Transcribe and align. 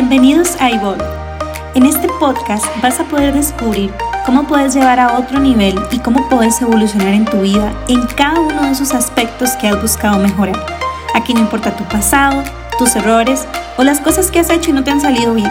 Bienvenidos 0.00 0.54
a 0.60 0.70
Evolve. 0.70 1.04
En 1.74 1.84
este 1.84 2.06
podcast 2.20 2.64
vas 2.80 3.00
a 3.00 3.04
poder 3.04 3.34
descubrir 3.34 3.92
cómo 4.24 4.46
puedes 4.46 4.72
llevar 4.72 5.00
a 5.00 5.18
otro 5.18 5.40
nivel 5.40 5.74
y 5.90 5.98
cómo 5.98 6.28
puedes 6.28 6.62
evolucionar 6.62 7.14
en 7.14 7.24
tu 7.24 7.40
vida 7.40 7.72
en 7.88 8.06
cada 8.06 8.38
uno 8.38 8.62
de 8.62 8.70
esos 8.70 8.94
aspectos 8.94 9.56
que 9.56 9.66
has 9.66 9.82
buscado 9.82 10.20
mejorar. 10.20 10.54
Aquí 11.16 11.34
no 11.34 11.40
importa 11.40 11.74
tu 11.74 11.82
pasado, 11.82 12.44
tus 12.78 12.94
errores 12.94 13.48
o 13.76 13.82
las 13.82 13.98
cosas 13.98 14.30
que 14.30 14.38
has 14.38 14.50
hecho 14.50 14.70
y 14.70 14.74
no 14.74 14.84
te 14.84 14.92
han 14.92 15.00
salido 15.00 15.34
bien. 15.34 15.50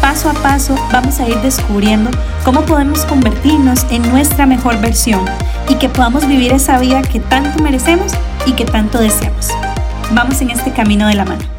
Paso 0.00 0.30
a 0.30 0.34
paso 0.34 0.76
vamos 0.92 1.18
a 1.18 1.28
ir 1.28 1.36
descubriendo 1.38 2.12
cómo 2.44 2.60
podemos 2.60 3.04
convertirnos 3.06 3.84
en 3.90 4.08
nuestra 4.10 4.46
mejor 4.46 4.80
versión 4.80 5.24
y 5.68 5.74
que 5.74 5.88
podamos 5.88 6.24
vivir 6.28 6.52
esa 6.52 6.78
vida 6.78 7.02
que 7.02 7.18
tanto 7.18 7.60
merecemos 7.60 8.12
y 8.46 8.52
que 8.52 8.64
tanto 8.64 8.98
deseamos. 8.98 9.48
Vamos 10.12 10.40
en 10.40 10.50
este 10.50 10.72
camino 10.72 11.08
de 11.08 11.16
la 11.16 11.24
mano. 11.24 11.55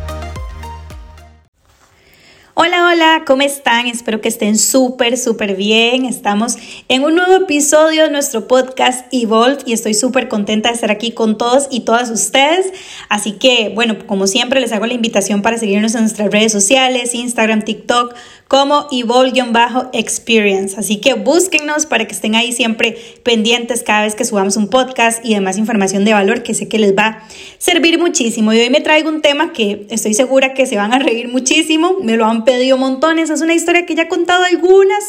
Hola, 2.90 3.24
¿cómo 3.28 3.42
están? 3.42 3.88
Espero 3.88 4.22
que 4.22 4.30
estén 4.30 4.58
súper, 4.58 5.18
súper 5.18 5.58
bien. 5.58 6.06
Estamos 6.06 6.56
en 6.88 7.04
un 7.04 7.16
nuevo 7.16 7.34
episodio 7.44 8.04
de 8.04 8.12
nuestro 8.12 8.48
podcast 8.48 9.06
Evolve 9.12 9.58
y 9.66 9.74
estoy 9.74 9.94
súper 9.94 10.30
contenta 10.30 10.70
de 10.70 10.76
estar 10.76 10.90
aquí 10.90 11.12
con 11.12 11.38
todos 11.38 11.68
y 11.70 11.82
todas 11.82 12.10
ustedes. 12.10 12.72
Así 13.10 13.34
que, 13.34 13.74
bueno, 13.76 13.98
como 14.08 14.26
siempre, 14.26 14.62
les 14.62 14.72
hago 14.72 14.86
la 14.86 14.94
invitación 14.94 15.42
para 15.42 15.58
seguirnos 15.58 15.96
en 15.96 16.02
nuestras 16.04 16.32
redes 16.32 16.54
sociales, 16.54 17.14
Instagram, 17.14 17.64
TikTok, 17.64 18.16
como 18.48 18.88
Evolve-Experience. 18.92 20.80
Así 20.80 20.98
que 20.98 21.16
búsquennos 21.16 21.86
para 21.86 22.06
que 22.06 22.14
estén 22.14 22.36
ahí 22.36 22.52
siempre 22.52 22.98
pendientes 23.24 23.84
cada 23.84 24.04
vez 24.04 24.16
que 24.16 24.26
subamos 24.26 24.58
un 24.58 24.70
podcast 24.70 25.24
y 25.26 25.34
demás 25.34 25.58
información 25.58 26.06
de 26.06 26.14
valor 26.14 26.44
que 26.44 26.54
sé 26.54 26.68
que 26.68 26.80
les 26.80 26.96
va 26.96 27.06
a 27.06 27.28
servir 27.58 28.00
muchísimo. 28.00 28.54
Y 28.54 28.60
hoy 28.60 28.70
me 28.70 28.82
traigo 28.82 29.10
un 29.10 29.22
tema 29.22 29.54
que 29.54 29.86
estoy 29.90 30.14
segura 30.14 30.54
que 30.54 30.66
se 30.66 30.78
van 30.78 30.94
a 30.94 31.00
reír 31.00 31.28
muchísimo. 31.28 31.98
Me 32.02 32.16
lo 32.16 32.26
han 32.26 32.46
pedido 32.46 32.78
montones. 32.78 33.30
Es 33.30 33.42
una 33.42 33.54
historia 33.54 33.86
que 33.86 33.96
ya 33.96 34.04
he 34.04 34.08
contado 34.08 34.44
algunas 34.44 35.04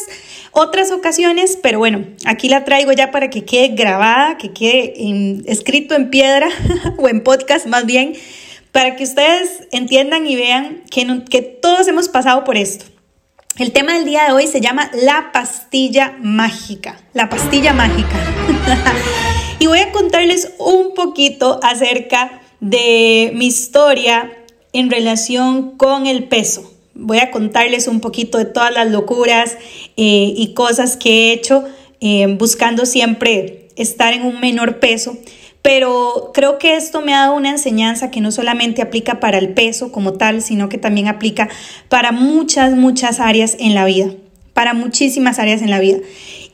otras 0.51 0.91
ocasiones, 0.91 1.57
pero 1.61 1.79
bueno, 1.79 2.05
aquí 2.25 2.49
la 2.49 2.65
traigo 2.65 2.91
ya 2.91 3.11
para 3.11 3.29
que 3.29 3.45
quede 3.45 3.69
grabada, 3.69 4.37
que 4.37 4.51
quede 4.51 4.93
escrito 5.45 5.95
en 5.95 6.09
piedra 6.09 6.49
o 6.97 7.07
en 7.07 7.23
podcast 7.23 7.67
más 7.67 7.85
bien, 7.85 8.13
para 8.71 8.95
que 8.95 9.03
ustedes 9.03 9.67
entiendan 9.71 10.27
y 10.27 10.35
vean 10.35 10.83
que, 10.89 11.23
que 11.29 11.41
todos 11.41 11.87
hemos 11.87 12.09
pasado 12.09 12.43
por 12.43 12.57
esto. 12.57 12.85
El 13.59 13.73
tema 13.73 13.93
del 13.95 14.05
día 14.05 14.23
de 14.23 14.31
hoy 14.31 14.47
se 14.47 14.61
llama 14.61 14.89
la 14.93 15.33
pastilla 15.33 16.15
mágica. 16.21 16.97
La 17.13 17.27
pastilla 17.27 17.73
mágica. 17.73 18.15
y 19.59 19.67
voy 19.67 19.79
a 19.79 19.91
contarles 19.91 20.53
un 20.59 20.93
poquito 20.93 21.59
acerca 21.61 22.41
de 22.61 23.33
mi 23.35 23.47
historia 23.47 24.31
en 24.71 24.89
relación 24.89 25.71
con 25.71 26.07
el 26.07 26.23
peso. 26.23 26.73
Voy 26.93 27.17
a 27.19 27.31
contarles 27.31 27.89
un 27.89 27.99
poquito 27.99 28.37
de 28.37 28.45
todas 28.45 28.73
las 28.73 28.89
locuras 28.89 29.57
eh, 29.97 30.33
y 30.37 30.53
cosas 30.53 30.95
que 30.95 31.09
he 31.09 31.33
hecho 31.33 31.65
eh, 31.99 32.27
buscando 32.27 32.85
siempre 32.85 33.67
estar 33.75 34.13
en 34.13 34.25
un 34.25 34.39
menor 34.39 34.79
peso. 34.79 35.17
Pero 35.61 36.31
creo 36.33 36.57
que 36.57 36.75
esto 36.75 37.01
me 37.01 37.13
ha 37.13 37.21
dado 37.21 37.35
una 37.35 37.49
enseñanza 37.49 38.11
que 38.11 38.21
no 38.21 38.31
solamente 38.31 38.81
aplica 38.81 39.19
para 39.19 39.37
el 39.37 39.49
peso 39.49 39.91
como 39.91 40.13
tal, 40.13 40.41
sino 40.41 40.69
que 40.69 40.77
también 40.77 41.07
aplica 41.07 41.49
para 41.89 42.11
muchas, 42.11 42.73
muchas 42.73 43.19
áreas 43.19 43.57
en 43.59 43.75
la 43.75 43.85
vida, 43.85 44.13
para 44.53 44.73
muchísimas 44.73 45.37
áreas 45.37 45.61
en 45.61 45.69
la 45.69 45.79
vida. 45.79 45.97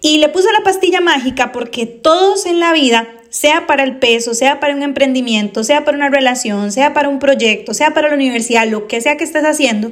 Y 0.02 0.18
le 0.18 0.30
puse 0.30 0.48
la 0.52 0.64
pastilla 0.64 1.02
mágica 1.02 1.52
porque 1.52 1.86
todos 1.86 2.46
en 2.46 2.60
la 2.60 2.74
vida, 2.74 3.08
sea 3.36 3.68
para 3.68 3.84
el 3.84 3.98
peso, 3.98 4.34
sea 4.34 4.62
para 4.62 4.74
un 4.74 4.82
emprendimiento, 4.82 5.66
sea 5.66 5.84
para 5.84 5.98
una 5.98 6.10
relación, 6.10 6.72
sea 6.72 6.94
para 6.94 7.10
un 7.10 7.20
proyecto, 7.20 7.74
sea 7.74 7.94
para 7.94 8.08
la 8.08 8.16
universidad, 8.16 8.66
lo 8.66 8.88
que 8.88 9.02
sea 9.02 9.18
que 9.18 9.26
estés 9.26 9.44
haciendo, 9.44 9.92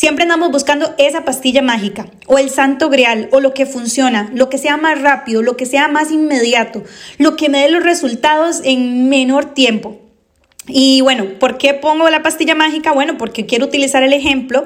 Siempre 0.00 0.22
andamos 0.22 0.50
buscando 0.50 0.94
esa 0.96 1.26
pastilla 1.26 1.60
mágica 1.60 2.06
o 2.26 2.38
el 2.38 2.48
santo 2.48 2.88
grial 2.88 3.28
o 3.32 3.40
lo 3.40 3.52
que 3.52 3.66
funciona, 3.66 4.30
lo 4.32 4.48
que 4.48 4.56
sea 4.56 4.78
más 4.78 4.98
rápido, 4.98 5.42
lo 5.42 5.58
que 5.58 5.66
sea 5.66 5.88
más 5.88 6.10
inmediato, 6.10 6.82
lo 7.18 7.36
que 7.36 7.50
me 7.50 7.60
dé 7.60 7.68
los 7.68 7.82
resultados 7.82 8.62
en 8.64 9.10
menor 9.10 9.52
tiempo. 9.52 9.98
Y 10.66 11.02
bueno, 11.02 11.26
¿por 11.38 11.58
qué 11.58 11.74
pongo 11.74 12.08
la 12.08 12.22
pastilla 12.22 12.54
mágica? 12.54 12.92
Bueno, 12.92 13.18
porque 13.18 13.44
quiero 13.44 13.66
utilizar 13.66 14.02
el 14.02 14.14
ejemplo 14.14 14.64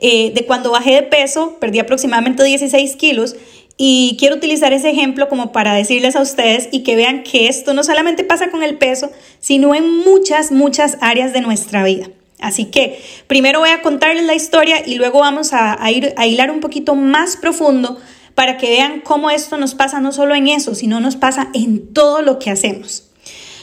eh, 0.00 0.32
de 0.34 0.44
cuando 0.44 0.72
bajé 0.72 0.96
de 0.96 1.02
peso, 1.04 1.56
perdí 1.58 1.78
aproximadamente 1.78 2.44
16 2.44 2.96
kilos 2.96 3.36
y 3.78 4.16
quiero 4.18 4.36
utilizar 4.36 4.74
ese 4.74 4.90
ejemplo 4.90 5.30
como 5.30 5.50
para 5.50 5.72
decirles 5.72 6.14
a 6.14 6.20
ustedes 6.20 6.68
y 6.72 6.82
que 6.82 6.94
vean 6.94 7.22
que 7.22 7.48
esto 7.48 7.72
no 7.72 7.84
solamente 7.84 8.22
pasa 8.22 8.50
con 8.50 8.62
el 8.62 8.76
peso, 8.76 9.10
sino 9.40 9.74
en 9.74 9.88
muchas, 10.00 10.52
muchas 10.52 10.98
áreas 11.00 11.32
de 11.32 11.40
nuestra 11.40 11.84
vida. 11.84 12.10
Así 12.40 12.66
que 12.66 13.00
primero 13.26 13.60
voy 13.60 13.70
a 13.70 13.82
contarles 13.82 14.24
la 14.24 14.34
historia 14.34 14.86
y 14.86 14.96
luego 14.96 15.20
vamos 15.20 15.52
a, 15.52 15.78
ir 15.90 16.12
a 16.16 16.26
hilar 16.26 16.50
un 16.50 16.60
poquito 16.60 16.94
más 16.94 17.36
profundo 17.36 17.98
para 18.34 18.58
que 18.58 18.68
vean 18.68 19.00
cómo 19.00 19.30
esto 19.30 19.56
nos 19.56 19.74
pasa 19.74 20.00
no 20.00 20.12
solo 20.12 20.34
en 20.34 20.48
eso, 20.48 20.74
sino 20.74 21.00
nos 21.00 21.16
pasa 21.16 21.48
en 21.54 21.92
todo 21.92 22.22
lo 22.22 22.38
que 22.38 22.50
hacemos. 22.50 23.04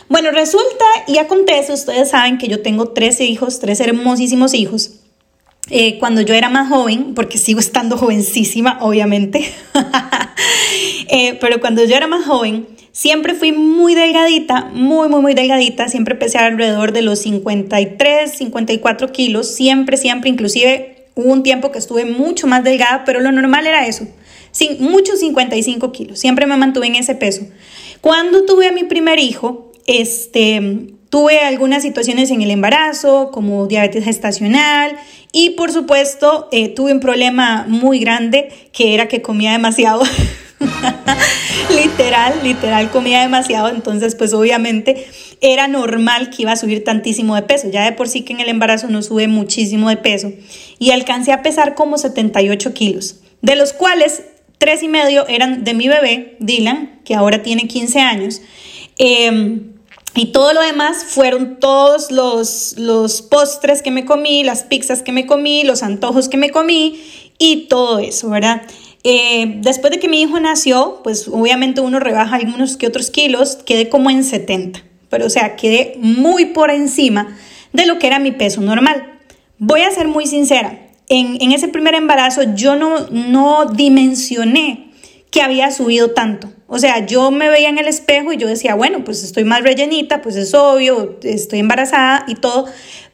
Bueno, 0.07 0.31
resulta 0.31 0.85
y 1.07 1.17
acontece, 1.17 1.73
ustedes 1.73 2.09
saben 2.09 2.37
que 2.37 2.47
yo 2.47 2.61
tengo 2.61 2.89
tres 2.89 3.21
hijos, 3.21 3.59
tres 3.59 3.79
hermosísimos 3.79 4.53
hijos. 4.53 5.00
Eh, 5.73 5.97
cuando 5.99 6.21
yo 6.21 6.33
era 6.33 6.49
más 6.49 6.67
joven, 6.67 7.13
porque 7.15 7.37
sigo 7.37 7.59
estando 7.59 7.97
jovencísima, 7.97 8.77
obviamente, 8.81 9.49
eh, 11.09 11.37
pero 11.39 11.61
cuando 11.61 11.83
yo 11.85 11.95
era 11.95 12.07
más 12.07 12.25
joven, 12.25 12.67
Siempre 12.93 13.35
fui 13.35 13.53
muy 13.53 13.95
delgadita, 13.95 14.65
muy, 14.73 15.07
muy, 15.07 15.21
muy 15.21 15.33
delgadita. 15.33 15.87
Siempre 15.87 16.15
pesé 16.15 16.39
alrededor 16.39 16.91
de 16.91 17.01
los 17.01 17.19
53, 17.19 18.31
54 18.37 19.11
kilos. 19.13 19.47
Siempre, 19.47 19.95
siempre, 19.95 20.29
inclusive 20.29 21.07
hubo 21.15 21.31
un 21.31 21.41
tiempo 21.43 21.71
que 21.71 21.79
estuve 21.79 22.03
mucho 22.05 22.47
más 22.47 22.63
delgada, 22.63 23.03
pero 23.05 23.21
lo 23.21 23.31
normal 23.31 23.65
era 23.65 23.87
eso. 23.87 24.07
Sin, 24.51 24.81
muchos 24.81 25.19
55 25.19 25.91
kilos. 25.93 26.19
Siempre 26.19 26.45
me 26.45 26.57
mantuve 26.57 26.87
en 26.87 26.95
ese 26.95 27.15
peso. 27.15 27.47
Cuando 28.01 28.43
tuve 28.43 28.67
a 28.67 28.73
mi 28.73 28.83
primer 28.83 29.19
hijo, 29.19 29.71
este, 29.87 30.95
tuve 31.11 31.41
algunas 31.41 31.83
situaciones 31.83 32.31
en 32.31 32.41
el 32.41 32.49
embarazo, 32.49 33.31
como 33.31 33.67
diabetes 33.67 34.05
gestacional, 34.05 34.95
y 35.33 35.51
por 35.51 35.71
supuesto 35.71 36.47
eh, 36.53 36.69
tuve 36.69 36.93
un 36.93 37.01
problema 37.01 37.65
muy 37.67 37.99
grande, 37.99 38.49
que 38.71 38.95
era 38.95 39.09
que 39.09 39.21
comía 39.21 39.51
demasiado. 39.51 40.03
literal, 41.69 42.33
literal 42.43 42.89
comía 42.91 43.21
demasiado, 43.21 43.67
entonces 43.67 44.15
pues 44.15 44.33
obviamente 44.33 45.05
era 45.41 45.67
normal 45.67 46.29
que 46.29 46.43
iba 46.43 46.53
a 46.53 46.55
subir 46.55 46.85
tantísimo 46.85 47.35
de 47.35 47.41
peso. 47.41 47.69
Ya 47.69 47.83
de 47.83 47.91
por 47.91 48.07
sí 48.07 48.21
que 48.21 48.31
en 48.31 48.39
el 48.39 48.47
embarazo 48.47 48.87
no 48.87 49.01
sube 49.01 49.27
muchísimo 49.27 49.89
de 49.89 49.97
peso 49.97 50.31
y 50.79 50.91
alcancé 50.91 51.33
a 51.33 51.41
pesar 51.41 51.75
como 51.75 51.97
78 51.97 52.73
kilos, 52.73 53.17
de 53.41 53.57
los 53.57 53.73
cuales 53.73 54.23
tres 54.59 54.81
y 54.81 54.87
medio 54.87 55.27
eran 55.27 55.65
de 55.65 55.73
mi 55.73 55.89
bebé, 55.89 56.37
Dylan, 56.39 57.01
que 57.03 57.15
ahora 57.15 57.43
tiene 57.43 57.67
15 57.67 57.99
años. 57.99 58.41
Em, 58.97 59.71
y 60.13 60.27
todo 60.27 60.53
lo 60.53 60.61
demás 60.61 61.05
fueron 61.05 61.59
todos 61.59 62.11
los, 62.11 62.75
los 62.77 63.21
postres 63.21 63.81
que 63.81 63.91
me 63.91 64.05
comí, 64.05 64.43
las 64.43 64.63
pizzas 64.63 65.03
que 65.03 65.11
me 65.11 65.25
comí, 65.25 65.63
los 65.63 65.83
antojos 65.83 66.27
que 66.27 66.37
me 66.37 66.49
comí 66.49 67.01
y 67.37 67.67
todo 67.67 67.99
eso, 67.99 68.29
¿verdad? 68.29 68.63
Eh, 69.03 69.55
después 69.61 69.91
de 69.91 69.99
que 69.99 70.09
mi 70.09 70.21
hijo 70.21 70.39
nació, 70.39 70.99
pues 71.03 71.27
obviamente 71.27 71.81
uno 71.81 71.99
rebaja 71.99 72.35
algunos 72.35 72.77
que 72.77 72.87
otros 72.87 73.09
kilos, 73.09 73.57
quedé 73.65 73.89
como 73.89 74.09
en 74.09 74.23
70, 74.23 74.83
pero 75.09 75.25
o 75.25 75.29
sea, 75.29 75.55
quedé 75.55 75.95
muy 75.99 76.45
por 76.45 76.69
encima 76.69 77.37
de 77.73 77.85
lo 77.85 77.97
que 77.97 78.07
era 78.07 78.19
mi 78.19 78.31
peso 78.31 78.61
normal. 78.61 79.19
Voy 79.57 79.81
a 79.81 79.91
ser 79.91 80.07
muy 80.07 80.27
sincera, 80.27 80.77
en, 81.07 81.37
en 81.41 81.51
ese 81.51 81.67
primer 81.67 81.95
embarazo 81.95 82.41
yo 82.55 82.75
no, 82.75 83.07
no 83.09 83.65
dimensioné 83.65 84.91
que 85.29 85.41
había 85.41 85.71
subido 85.71 86.11
tanto. 86.11 86.51
O 86.73 86.79
sea, 86.79 87.05
yo 87.05 87.31
me 87.31 87.49
veía 87.49 87.67
en 87.67 87.79
el 87.79 87.87
espejo 87.89 88.31
y 88.31 88.37
yo 88.37 88.47
decía, 88.47 88.75
bueno, 88.75 89.03
pues 89.03 89.25
estoy 89.25 89.43
más 89.43 89.61
rellenita, 89.61 90.21
pues 90.21 90.37
es 90.37 90.53
obvio, 90.53 91.17
estoy 91.21 91.59
embarazada 91.59 92.23
y 92.29 92.35
todo, 92.35 92.65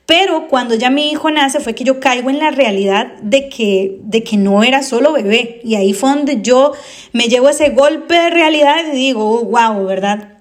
pero 0.06 0.48
cuando 0.48 0.76
ya 0.76 0.92
mi 0.92 1.10
hijo 1.10 1.32
nace 1.32 1.60
fue 1.60 1.74
que 1.74 1.84
yo 1.84 2.00
caigo 2.00 2.30
en 2.30 2.38
la 2.38 2.52
realidad 2.52 3.14
de 3.24 3.50
que, 3.50 3.98
de 4.04 4.24
que 4.24 4.38
no 4.38 4.62
era 4.62 4.84
solo 4.84 5.12
bebé. 5.12 5.60
Y 5.64 5.74
ahí 5.74 5.94
fue 5.94 6.12
donde 6.12 6.44
yo 6.44 6.74
me 7.14 7.30
llevo 7.30 7.50
ese 7.50 7.70
golpe 7.70 8.14
de 8.14 8.30
realidad 8.30 8.94
y 8.94 8.96
digo, 8.96 9.44
wow, 9.46 9.84
¿verdad? 9.88 10.38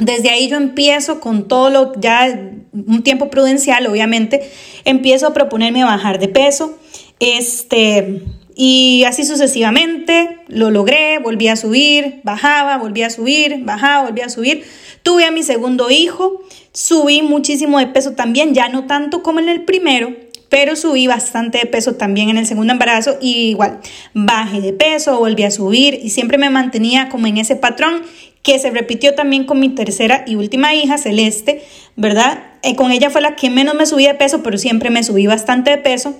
Desde 0.00 0.30
ahí 0.30 0.48
yo 0.48 0.56
empiezo 0.56 1.20
con 1.20 1.46
todo 1.46 1.70
lo, 1.70 1.92
ya 2.00 2.26
un 2.72 3.04
tiempo 3.04 3.30
prudencial, 3.30 3.86
obviamente, 3.86 4.50
empiezo 4.84 5.28
a 5.28 5.32
proponerme 5.32 5.84
bajar 5.84 6.18
de 6.18 6.26
peso. 6.26 6.76
Este, 7.20 8.24
y 8.60 9.04
así 9.04 9.24
sucesivamente, 9.24 10.40
lo 10.48 10.72
logré, 10.72 11.20
volví 11.20 11.46
a 11.46 11.54
subir, 11.54 12.18
bajaba, 12.24 12.76
volví 12.76 13.02
a 13.02 13.08
subir, 13.08 13.60
bajaba, 13.62 14.08
volví 14.08 14.20
a 14.20 14.28
subir. 14.28 14.64
Tuve 15.04 15.24
a 15.24 15.30
mi 15.30 15.44
segundo 15.44 15.90
hijo, 15.90 16.42
subí 16.72 17.22
muchísimo 17.22 17.78
de 17.78 17.86
peso 17.86 18.14
también, 18.14 18.54
ya 18.54 18.68
no 18.68 18.88
tanto 18.88 19.22
como 19.22 19.38
en 19.38 19.48
el 19.48 19.62
primero, 19.62 20.12
pero 20.48 20.74
subí 20.74 21.06
bastante 21.06 21.58
de 21.58 21.66
peso 21.66 21.94
también 21.94 22.30
en 22.30 22.36
el 22.36 22.46
segundo 22.46 22.72
embarazo 22.72 23.16
igual 23.20 23.78
bajé 24.12 24.60
de 24.60 24.72
peso, 24.72 25.20
volví 25.20 25.44
a 25.44 25.52
subir 25.52 26.00
y 26.02 26.10
siempre 26.10 26.36
me 26.36 26.50
mantenía 26.50 27.10
como 27.10 27.28
en 27.28 27.38
ese 27.38 27.54
patrón 27.54 28.02
que 28.42 28.58
se 28.58 28.70
repitió 28.70 29.14
también 29.14 29.44
con 29.44 29.60
mi 29.60 29.68
tercera 29.68 30.24
y 30.26 30.34
última 30.34 30.74
hija, 30.74 30.98
Celeste, 30.98 31.62
¿verdad? 31.94 32.42
Eh, 32.62 32.74
con 32.74 32.90
ella 32.90 33.08
fue 33.08 33.20
la 33.20 33.36
que 33.36 33.50
menos 33.50 33.76
me 33.76 33.86
subí 33.86 34.04
de 34.04 34.14
peso, 34.14 34.42
pero 34.42 34.58
siempre 34.58 34.90
me 34.90 35.04
subí 35.04 35.28
bastante 35.28 35.70
de 35.70 35.78
peso. 35.78 36.16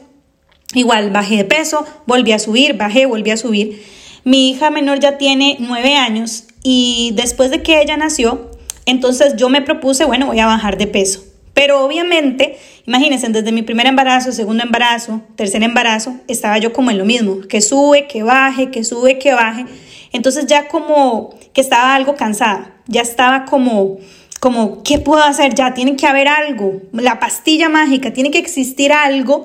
Igual, 0.75 1.11
bajé 1.11 1.37
de 1.37 1.45
peso, 1.45 1.87
volví 2.07 2.33
a 2.33 2.39
subir, 2.39 2.75
bajé, 2.77 3.07
volví 3.07 3.31
a 3.31 3.37
subir. 3.37 3.83
Mi 4.25 4.51
hija 4.51 4.71
menor 4.71 5.01
ya 5.01 5.17
tiene 5.17 5.57
nueve 5.61 5.95
años 5.95 6.45
y 6.63 7.13
después 7.15 7.51
de 7.51 7.63
que 7.63 7.81
ella 7.81 7.97
nació, 7.97 8.51
entonces 8.85 9.37
yo 9.37 9.49
me 9.49 9.63
propuse, 9.63 10.05
bueno, 10.05 10.27
voy 10.27 10.41
a 10.41 10.47
bajar 10.47 10.77
de 10.77 10.87
peso. 10.87 11.25
Pero 11.55 11.85
obviamente, 11.85 12.59
imagínense, 12.87 13.29
desde 13.31 13.51
mi 13.51 13.63
primer 13.63 13.87
embarazo, 13.87 14.31
segundo 14.31 14.63
embarazo, 14.63 15.23
tercer 15.35 15.63
embarazo, 15.63 16.15
estaba 16.29 16.59
yo 16.59 16.73
como 16.73 16.91
en 16.91 16.99
lo 16.99 17.05
mismo, 17.05 17.41
que 17.49 17.61
sube, 17.61 18.07
que 18.07 18.23
baje, 18.23 18.71
que 18.71 18.85
sube, 18.85 19.19
que 19.19 19.33
baje. 19.33 19.65
Entonces 20.13 20.47
ya 20.47 20.69
como 20.69 21.35
que 21.53 21.61
estaba 21.61 21.95
algo 21.95 22.15
cansada, 22.15 22.77
ya 22.87 23.01
estaba 23.01 23.45
como, 23.47 23.99
como, 24.39 24.83
¿qué 24.83 24.99
puedo 24.99 25.23
hacer? 25.23 25.55
Ya 25.55 25.75
tiene 25.75 25.97
que 25.97 26.07
haber 26.07 26.29
algo, 26.29 26.81
la 26.93 27.19
pastilla 27.19 27.69
mágica, 27.69 28.13
tiene 28.13 28.31
que 28.31 28.39
existir 28.39 28.93
algo 28.93 29.45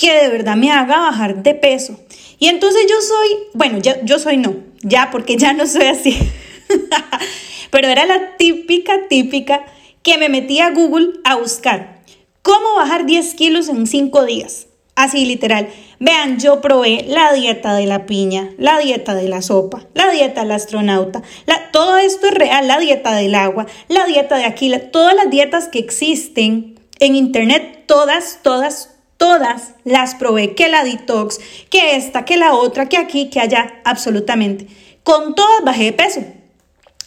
que 0.00 0.14
de 0.14 0.30
verdad 0.30 0.56
me 0.56 0.70
haga 0.70 0.98
bajar 0.98 1.42
de 1.42 1.54
peso. 1.54 2.00
Y 2.38 2.48
entonces 2.48 2.86
yo 2.88 2.96
soy, 3.02 3.28
bueno, 3.52 3.78
yo 3.78 4.18
soy 4.18 4.38
no, 4.38 4.56
ya 4.82 5.10
porque 5.10 5.36
ya 5.36 5.52
no 5.52 5.66
soy 5.66 5.84
así. 5.84 6.16
Pero 7.70 7.88
era 7.88 8.06
la 8.06 8.36
típica, 8.38 9.08
típica 9.08 9.66
que 10.02 10.16
me 10.16 10.30
metí 10.30 10.60
a 10.60 10.70
Google 10.70 11.20
a 11.24 11.36
buscar 11.36 12.00
cómo 12.40 12.76
bajar 12.76 13.04
10 13.04 13.34
kilos 13.34 13.68
en 13.68 13.86
5 13.86 14.24
días. 14.24 14.68
Así 14.96 15.26
literal. 15.26 15.68
Vean, 15.98 16.40
yo 16.40 16.62
probé 16.62 17.04
la 17.06 17.32
dieta 17.34 17.74
de 17.74 17.84
la 17.84 18.06
piña, 18.06 18.50
la 18.56 18.78
dieta 18.78 19.14
de 19.14 19.28
la 19.28 19.42
sopa, 19.42 19.86
la 19.92 20.10
dieta 20.10 20.40
del 20.42 20.52
astronauta. 20.52 21.22
La, 21.46 21.70
todo 21.72 21.98
esto 21.98 22.26
es 22.26 22.34
real, 22.34 22.66
la 22.68 22.78
dieta 22.78 23.14
del 23.14 23.34
agua, 23.34 23.66
la 23.88 24.06
dieta 24.06 24.36
de 24.36 24.44
Aquila, 24.44 24.90
todas 24.90 25.14
las 25.14 25.30
dietas 25.30 25.68
que 25.68 25.78
existen 25.78 26.80
en 26.98 27.16
internet, 27.16 27.84
todas, 27.86 28.40
todas, 28.42 28.99
todas 29.20 29.74
las 29.84 30.14
probé. 30.14 30.54
Que 30.54 30.70
la 30.70 30.82
detox, 30.82 31.38
que 31.68 31.94
esta, 31.94 32.24
que 32.24 32.38
la 32.38 32.54
otra, 32.54 32.88
que 32.88 32.96
aquí, 32.96 33.28
que 33.28 33.38
allá, 33.38 33.80
absolutamente. 33.84 34.66
Con 35.04 35.34
todas 35.34 35.62
bajé 35.62 35.84
de 35.84 35.92
peso. 35.92 36.24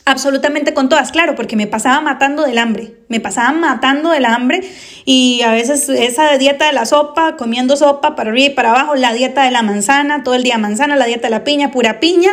Absolutamente 0.06 0.74
con 0.74 0.90
todas, 0.90 1.12
claro, 1.12 1.34
porque 1.34 1.56
me 1.56 1.66
pasaba 1.66 2.02
matando 2.02 2.44
del 2.44 2.58
hambre, 2.58 2.94
me 3.08 3.22
pasaba 3.22 3.54
matando 3.54 4.10
del 4.10 4.26
hambre 4.26 4.60
y 5.06 5.42
a 5.44 5.54
veces 5.54 5.88
esa 5.88 6.38
dieta 6.38 6.68
de 6.68 6.74
la 6.74 6.86
sopa, 6.86 7.38
comiendo 7.38 7.78
sopa 7.78 8.14
para 8.14 8.32
arriba 8.32 8.48
y 8.48 8.54
para 8.54 8.72
abajo, 8.72 8.96
la 8.96 9.14
dieta 9.14 9.46
de 9.46 9.52
la 9.52 9.62
manzana, 9.62 10.24
todo 10.24 10.36
el 10.36 10.44
día 10.44 10.58
manzana, 10.58 10.98
la 10.98 11.06
dieta 11.06 11.28
de 11.28 11.32
la 11.32 11.46
piña, 11.46 11.72
pura 11.72 12.02
piña. 12.02 12.32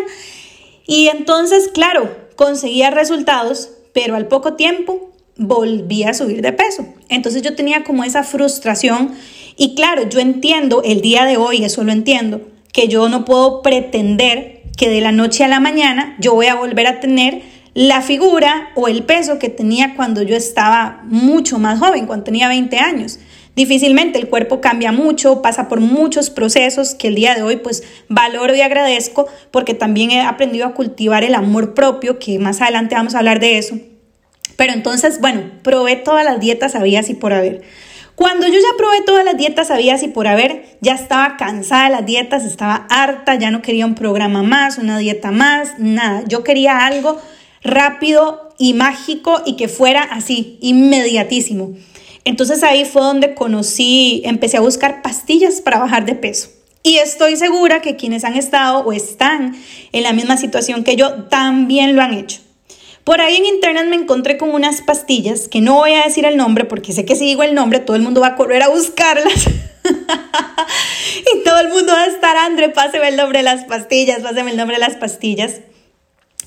Y 0.85 1.09
entonces, 1.09 1.69
claro, 1.69 2.11
conseguía 2.35 2.91
resultados, 2.91 3.71
pero 3.95 4.17
al 4.17 4.27
poco 4.27 4.55
tiempo 4.55 5.13
volvía 5.37 6.11
a 6.11 6.15
subir 6.15 6.43
de 6.43 6.53
peso. 6.53 6.85
Entonces 7.09 7.41
yo 7.43 7.55
tenía 7.55 7.85
como 7.85 8.05
esa 8.05 8.25
frustración 8.25 9.15
y 9.57 9.75
claro, 9.75 10.09
yo 10.09 10.21
entiendo 10.21 10.83
el 10.85 11.01
día 11.01 11.25
de 11.25 11.37
hoy, 11.37 11.65
eso 11.65 11.85
lo 11.85 11.93
entiendo, 11.93 12.41
que 12.73 12.89
yo 12.89 13.09
no 13.09 13.25
puedo 13.25 13.63
pretender 13.63 14.63
que 14.77 14.89
de 14.89 15.01
la 15.01 15.13
noche 15.13 15.45
a 15.45 15.49
la 15.49 15.61
mañana 15.61 16.17
yo 16.21 16.35
voy 16.35 16.47
a 16.47 16.55
volver 16.55 16.87
a 16.87 17.01
tener 17.01 17.43
la 17.75 18.03
figura 18.03 18.71
o 18.75 18.89
el 18.89 19.05
peso 19.05 19.39
que 19.39 19.49
tenía 19.49 19.95
cuando 19.95 20.23
yo 20.23 20.37
estaba 20.37 21.03
mucho 21.05 21.59
más 21.59 21.79
joven, 21.79 22.07
cuando 22.07 22.25
tenía 22.25 22.49
20 22.49 22.79
años. 22.79 23.19
Difícilmente 23.55 24.19
el 24.19 24.29
cuerpo 24.29 24.61
cambia 24.61 24.93
mucho, 24.93 25.43
pasa 25.43 25.69
por 25.69 25.81
muchos 25.81 26.31
procesos 26.31 26.95
que 26.95 27.09
el 27.09 27.15
día 27.15 27.35
de 27.35 27.43
hoy 27.43 27.57
pues 27.57 27.83
valoro 28.09 28.55
y 28.55 28.61
agradezco 28.61 29.27
porque 29.51 29.75
también 29.75 30.13
he 30.13 30.23
aprendido 30.23 30.67
a 30.67 30.75
cultivar 30.75 31.25
el 31.25 31.35
amor 31.35 31.75
propio, 31.75 32.19
que 32.19 32.39
más 32.39 32.61
adelante 32.61 32.95
vamos 32.95 33.15
a 33.15 33.19
hablar 33.19 33.41
de 33.41 33.59
eso. 33.59 33.77
Pero 34.57 34.73
entonces, 34.73 35.21
bueno, 35.21 35.43
probé 35.63 35.97
todas 35.97 36.25
las 36.25 36.41
dietas 36.41 36.75
habías 36.75 37.11
y 37.11 37.15
por 37.15 37.33
haber. 37.33 37.63
Cuando 38.21 38.47
yo 38.47 38.53
ya 38.53 38.77
probé 38.77 39.01
todas 39.01 39.25
las 39.25 39.39
dietas 39.39 39.71
habías 39.71 40.03
y 40.03 40.09
por 40.09 40.29
haber, 40.29 40.77
ya 40.83 40.93
estaba 40.93 41.39
cansada 41.39 41.85
de 41.85 41.91
las 41.93 42.05
dietas, 42.05 42.45
estaba 42.45 42.87
harta, 42.91 43.37
ya 43.37 43.51
no 43.51 43.63
quería 43.63 43.87
un 43.87 43.95
programa 43.95 44.43
más, 44.43 44.77
una 44.77 44.99
dieta 44.99 45.31
más, 45.31 45.79
nada. 45.79 46.25
Yo 46.29 46.45
quería 46.45 46.85
algo 46.85 47.19
rápido 47.63 48.51
y 48.59 48.75
mágico 48.75 49.41
y 49.47 49.57
que 49.57 49.69
fuera 49.69 50.03
así, 50.03 50.59
inmediatísimo. 50.61 51.73
Entonces 52.27 52.63
ahí 52.63 52.85
fue 52.85 53.01
donde 53.01 53.35
conocí, 53.35 54.21
empecé 54.27 54.59
a 54.59 54.61
buscar 54.61 55.01
pastillas 55.01 55.63
para 55.63 55.79
bajar 55.79 56.05
de 56.05 56.15
peso. 56.15 56.51
Y 56.83 56.97
estoy 56.97 57.37
segura 57.37 57.81
que 57.81 57.97
quienes 57.97 58.25
han 58.25 58.37
estado 58.37 58.81
o 58.81 58.93
están 58.93 59.57
en 59.93 60.03
la 60.03 60.13
misma 60.13 60.37
situación 60.37 60.85
que 60.85 60.95
yo 60.95 61.25
también 61.31 61.97
lo 61.97 62.03
han 62.03 62.13
hecho. 62.13 62.43
Por 63.05 63.21
ahí 63.21 63.37
en 63.37 63.47
internet 63.47 63.87
me 63.89 63.97
encontré 63.97 64.37
con 64.37 64.51
unas 64.51 64.83
pastillas 64.83 65.49
que 65.49 65.61
no 65.61 65.75
voy 65.75 65.95
a 65.95 66.05
decir 66.05 66.27
el 66.27 66.37
nombre 66.37 66.65
porque 66.65 66.93
sé 66.93 67.05
que 67.05 67.17
si 67.17 67.25
digo 67.25 67.43
el 67.43 67.55
nombre 67.55 67.81
todo 67.81 67.97
el 67.97 68.03
mundo 68.03 68.21
va 68.21 68.29
a 68.29 68.37
correr 68.37 68.63
a 68.63 68.69
buscarlas. 68.69 69.47
y 71.35 71.43
todo 71.45 71.61
el 71.61 71.69
mundo 71.69 71.93
va 71.93 72.03
a 72.03 72.07
estar, 72.07 72.37
André, 72.37 72.69
páseme 72.69 73.09
el 73.09 73.17
nombre 73.17 73.39
de 73.39 73.45
las 73.45 73.65
pastillas, 73.65 74.21
páseme 74.21 74.51
el 74.51 74.57
nombre 74.57 74.77
de 74.77 74.81
las 74.81 74.97
pastillas. 74.97 75.61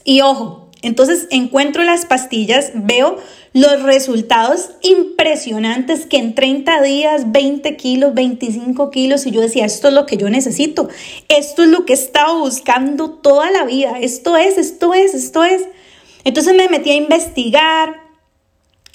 Y 0.03 0.21
ojo, 0.21 0.69
entonces 0.83 1.27
encuentro 1.31 1.83
las 1.83 2.05
pastillas, 2.05 2.71
veo 2.75 3.17
los 3.53 3.83
resultados 3.83 4.71
impresionantes 4.81 6.05
que 6.05 6.17
en 6.17 6.35
30 6.35 6.81
días, 6.81 7.31
20 7.31 7.77
kilos, 7.77 8.13
25 8.13 8.91
kilos, 8.91 9.25
y 9.25 9.31
yo 9.31 9.39
decía, 9.39 9.65
esto 9.65 9.87
es 9.87 9.93
lo 9.93 10.05
que 10.05 10.17
yo 10.17 10.29
necesito, 10.29 10.89
esto 11.29 11.63
es 11.63 11.69
lo 11.69 11.85
que 11.85 11.93
he 11.93 11.95
estado 11.95 12.39
buscando 12.39 13.11
toda 13.11 13.49
la 13.49 13.63
vida, 13.63 13.97
esto 14.01 14.35
es, 14.35 14.57
esto 14.57 14.93
es, 14.93 15.13
esto 15.13 15.43
es. 15.43 15.63
Entonces 16.23 16.55
me 16.55 16.69
metí 16.69 16.91
a 16.91 16.95
investigar 16.95 18.03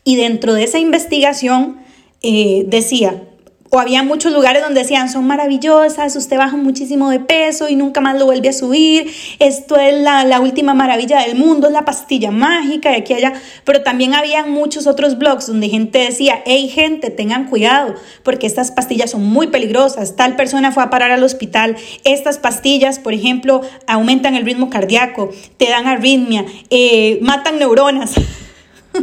y 0.04 0.16
dentro 0.16 0.54
de 0.54 0.64
esa 0.64 0.78
investigación 0.78 1.80
eh, 2.22 2.64
decía, 2.66 3.27
o 3.70 3.78
había 3.78 4.02
muchos 4.02 4.32
lugares 4.32 4.62
donde 4.62 4.80
decían, 4.80 5.10
son 5.10 5.26
maravillosas, 5.26 6.16
usted 6.16 6.36
baja 6.36 6.56
muchísimo 6.56 7.10
de 7.10 7.20
peso 7.20 7.68
y 7.68 7.76
nunca 7.76 8.00
más 8.00 8.18
lo 8.18 8.26
vuelve 8.26 8.48
a 8.48 8.52
subir, 8.52 9.12
esto 9.38 9.76
es 9.76 10.00
la, 10.02 10.40
última 10.40 10.72
maravilla 10.72 11.20
del 11.20 11.36
mundo, 11.36 11.66
es 11.66 11.72
la 11.72 11.84
pastilla 11.84 12.30
mágica 12.30 12.90
de 12.90 12.98
aquí 12.98 13.12
allá, 13.12 13.32
pero 13.64 13.82
también 13.82 14.14
había 14.14 14.46
muchos 14.46 14.86
otros 14.86 15.18
blogs 15.18 15.46
donde 15.46 15.68
gente 15.68 15.98
decía, 15.98 16.42
hey 16.46 16.68
gente, 16.68 17.10
tengan 17.10 17.46
cuidado, 17.46 17.94
porque 18.22 18.46
estas 18.46 18.70
pastillas 18.70 19.10
son 19.10 19.24
muy 19.24 19.48
peligrosas, 19.48 20.16
tal 20.16 20.36
persona 20.36 20.72
fue 20.72 20.82
a 20.82 20.90
parar 20.90 21.10
al 21.10 21.22
hospital, 21.22 21.76
estas 22.04 22.38
pastillas, 22.38 22.98
por 22.98 23.12
ejemplo, 23.12 23.62
aumentan 23.86 24.36
el 24.36 24.44
ritmo 24.44 24.70
cardíaco, 24.70 25.30
te 25.56 25.68
dan 25.68 25.86
arritmia, 25.86 26.44
eh, 26.70 27.18
matan 27.20 27.58
neuronas. 27.58 28.12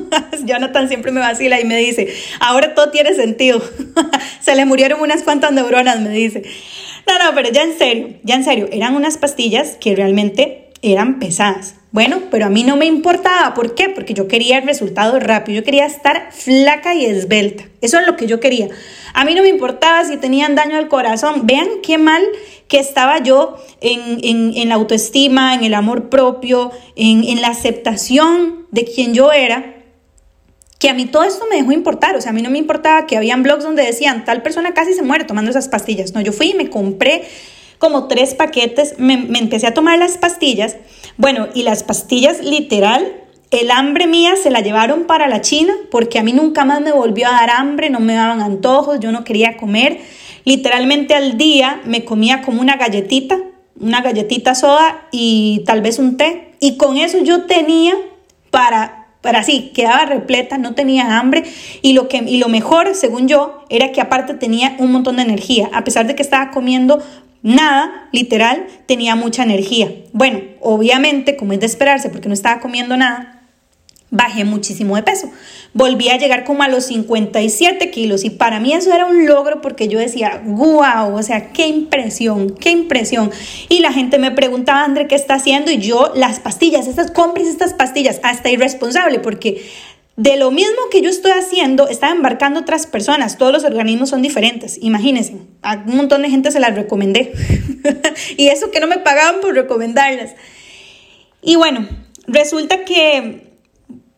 Jonathan 0.46 0.88
siempre 0.88 1.12
me 1.12 1.20
vacila 1.20 1.60
y 1.60 1.66
me 1.66 1.78
dice, 1.78 2.14
ahora 2.40 2.74
todo 2.74 2.92
tiene 2.92 3.14
sentido. 3.14 3.62
Se 4.40 4.56
le 4.56 4.66
murieron 4.66 5.02
unas 5.02 5.24
cuantas 5.24 5.52
neuronas, 5.52 6.00
me 6.00 6.10
dice. 6.10 6.44
No, 7.08 7.24
no, 7.24 7.36
pero 7.36 7.50
ya 7.50 7.64
en 7.64 7.78
serio, 7.78 8.10
ya 8.24 8.36
en 8.36 8.44
serio, 8.44 8.68
eran 8.72 8.96
unas 8.96 9.18
pastillas 9.18 9.78
que 9.80 9.96
realmente 9.96 10.70
eran 10.82 11.20
pesadas. 11.20 11.76
Bueno, 11.92 12.24
pero 12.30 12.48
a 12.48 12.50
mí 12.50 12.64
no 12.64 12.76
me 12.76 12.86
importaba. 12.86 13.54
¿Por 13.54 13.74
qué? 13.74 13.90
Porque 13.90 14.14
yo 14.14 14.28
quería 14.28 14.58
el 14.58 14.66
resultado 14.66 15.18
rápido. 15.20 15.60
Yo 15.60 15.64
quería 15.64 15.86
estar 15.86 16.30
flaca 16.32 16.94
y 16.94 17.06
esbelta. 17.06 17.64
Eso 17.80 18.00
es 18.00 18.06
lo 18.06 18.18
que 18.18 18.28
yo 18.28 18.40
quería. 18.42 18.68
A 19.14 19.24
mí 19.24 19.34
no 19.34 19.42
me 19.42 19.48
importaba 19.48 20.04
si 20.04 20.18
tenían 20.18 20.56
daño 20.56 20.78
al 20.78 20.90
corazón. 20.90 21.48
Vean 21.48 21.68
qué 21.82 21.98
mal 21.98 22.22
que 22.68 22.80
estaba 22.80 23.20
yo 23.20 23.56
en, 23.80 24.68
la 24.68 24.76
autoestima, 24.76 25.56
en 25.56 25.64
el 25.64 25.74
amor 25.74 26.10
propio, 26.10 26.72
en, 26.98 27.24
en 27.24 27.42
la 27.42 27.48
aceptación 27.48 28.66
de 28.72 28.84
quien 28.84 29.14
yo 29.14 29.32
era 29.32 29.75
que 30.80 30.90
a 30.90 30.94
mí 30.94 31.06
todo 31.06 31.24
esto 31.24 31.46
me 31.50 31.58
dejó 31.58 31.72
importar, 31.72 32.16
o 32.16 32.22
sea, 32.22 32.32
a 32.32 32.34
mí 32.34 32.42
no 32.42 32.50
me 32.50 32.58
importaba 32.58 33.08
que 33.08 33.18
habían 33.18 33.44
blogs 33.44 33.64
donde 33.64 33.84
decían, 33.84 34.26
tal 34.26 34.42
persona 34.42 34.74
casi 34.74 34.94
se 34.94 35.04
muere 35.04 35.24
tomando 35.24 35.52
esas 35.52 35.70
pastillas. 35.70 36.14
No, 36.14 36.22
yo 36.22 36.34
fui 36.34 36.52
y 36.52 36.54
me 36.54 36.70
compré 36.70 37.24
como 37.78 38.08
tres 38.08 38.34
paquetes, 38.34 38.96
me, 38.98 39.14
empecé 39.14 39.68
a 39.68 39.74
tomar 39.74 39.98
las 39.98 40.18
pastillas. 40.18 40.78
Bueno, 41.18 41.48
y 41.54 41.64
las 41.64 41.84
pastillas 41.84 42.42
literal, 42.42 43.14
el 43.52 43.72
hambre 43.72 44.08
mía 44.08 44.36
se 44.36 44.50
la 44.50 44.62
llevaron 44.62 45.06
para 45.06 45.28
la 45.28 45.42
China 45.42 45.74
porque 45.92 46.20
a 46.20 46.24
mí 46.24 46.34
nunca 46.34 46.66
más 46.66 46.82
me 46.82 46.92
volvió 46.92 47.28
a 47.28 47.32
dar 47.32 47.52
hambre, 47.52 47.90
no 47.90 48.00
me 48.00 48.14
daban 48.14 48.42
antojos, 48.42 49.00
yo 49.00 49.12
no 49.12 49.24
quería 49.24 49.58
comer. 49.58 50.00
Literalmente 50.44 51.16
al 51.16 51.38
día 51.38 51.82
me 51.86 52.06
comía 52.06 52.42
como 52.42 52.62
una 52.62 52.76
galletita, 52.76 53.40
una 53.80 54.02
galletita 54.02 54.56
soda 54.56 55.08
y 55.12 55.64
tal 55.66 55.82
vez 55.82 56.00
un 56.00 56.18
té. 56.18 56.54
Y 56.60 56.78
con 56.78 56.98
eso 56.98 57.20
yo 57.20 57.44
tenía 57.44 57.96
para 58.52 59.05
pero 59.26 59.40
así, 59.40 59.72
quedaba 59.74 60.06
repleta, 60.06 60.60
no 60.60 60.76
tenía 60.76 61.18
hambre 61.18 61.44
y 61.82 61.94
lo, 61.94 62.08
que, 62.08 62.18
y 62.18 62.38
lo 62.38 62.48
mejor, 62.48 62.94
según 62.94 63.28
yo, 63.28 63.66
era 63.70 63.92
que 63.92 64.00
aparte 64.00 64.36
tenía 64.36 64.76
un 64.78 64.92
montón 64.92 65.16
de 65.16 65.24
energía, 65.24 65.68
a 65.74 65.84
pesar 65.84 66.06
de 66.06 66.14
que 66.14 66.22
estaba 66.22 66.52
comiendo 66.52 67.04
nada, 67.42 68.08
literal, 68.12 68.68
tenía 68.86 69.16
mucha 69.16 69.42
energía. 69.42 69.92
Bueno, 70.14 70.42
obviamente, 70.62 71.36
como 71.38 71.54
es 71.54 71.60
de 71.60 71.66
esperarse, 71.66 72.10
porque 72.10 72.28
no 72.28 72.36
estaba 72.36 72.60
comiendo 72.62 72.96
nada, 72.98 73.35
bajé 74.16 74.46
muchísimo 74.46 74.96
de 74.96 75.04
peso. 75.04 75.30
Volví 75.74 76.10
a 76.10 76.18
llegar 76.18 76.46
como 76.46 76.64
a 76.64 76.70
los 76.70 76.86
57 76.86 77.92
kilos 77.92 78.24
y 78.24 78.30
para 78.30 78.60
mí 78.60 78.74
eso 78.74 78.94
era 78.94 79.06
un 79.06 79.26
logro 79.26 79.62
porque 79.62 79.88
yo 79.88 80.00
decía, 80.00 80.42
wow, 80.46 81.16
o 81.16 81.24
sea, 81.24 81.52
qué 81.52 81.68
impresión, 81.68 82.52
qué 82.52 82.72
impresión. 82.72 83.32
Y 83.70 83.80
la 83.80 83.92
gente 83.92 84.18
me 84.18 84.32
preguntaba, 84.32 84.84
André, 84.84 85.08
¿qué 85.08 85.16
está 85.16 85.36
haciendo? 85.36 85.72
Y 85.72 85.78
yo, 85.78 86.12
las 86.16 86.40
pastillas, 86.40 86.88
estas 86.88 87.12
compres 87.12 87.48
estas 87.48 87.74
pastillas, 87.74 88.20
hasta 88.24 88.50
irresponsable 88.50 89.20
porque 89.20 89.64
de 90.16 90.38
lo 90.38 90.50
mismo 90.50 90.78
que 90.90 91.02
yo 91.02 91.10
estoy 91.10 91.32
haciendo, 91.32 91.90
están 91.90 92.18
embarcando 92.18 92.62
otras 92.62 92.88
personas. 92.88 93.38
Todos 93.38 93.52
los 93.52 93.64
organismos 93.66 94.10
son 94.10 94.22
diferentes. 94.22 94.78
Imagínense, 94.82 95.36
a 95.62 95.84
un 95.86 95.98
montón 95.98 96.22
de 96.22 96.30
gente 96.30 96.52
se 96.52 96.62
las 96.62 96.74
recomendé. 96.74 97.34
y 98.38 98.48
eso 98.48 98.72
que 98.72 98.80
no 98.80 98.88
me 98.88 99.00
pagaban 99.00 99.42
por 99.42 99.54
recomendarlas. 99.54 100.36
Y 101.42 101.58
bueno, 101.58 101.86
resulta 102.28 102.86
que 102.86 103.45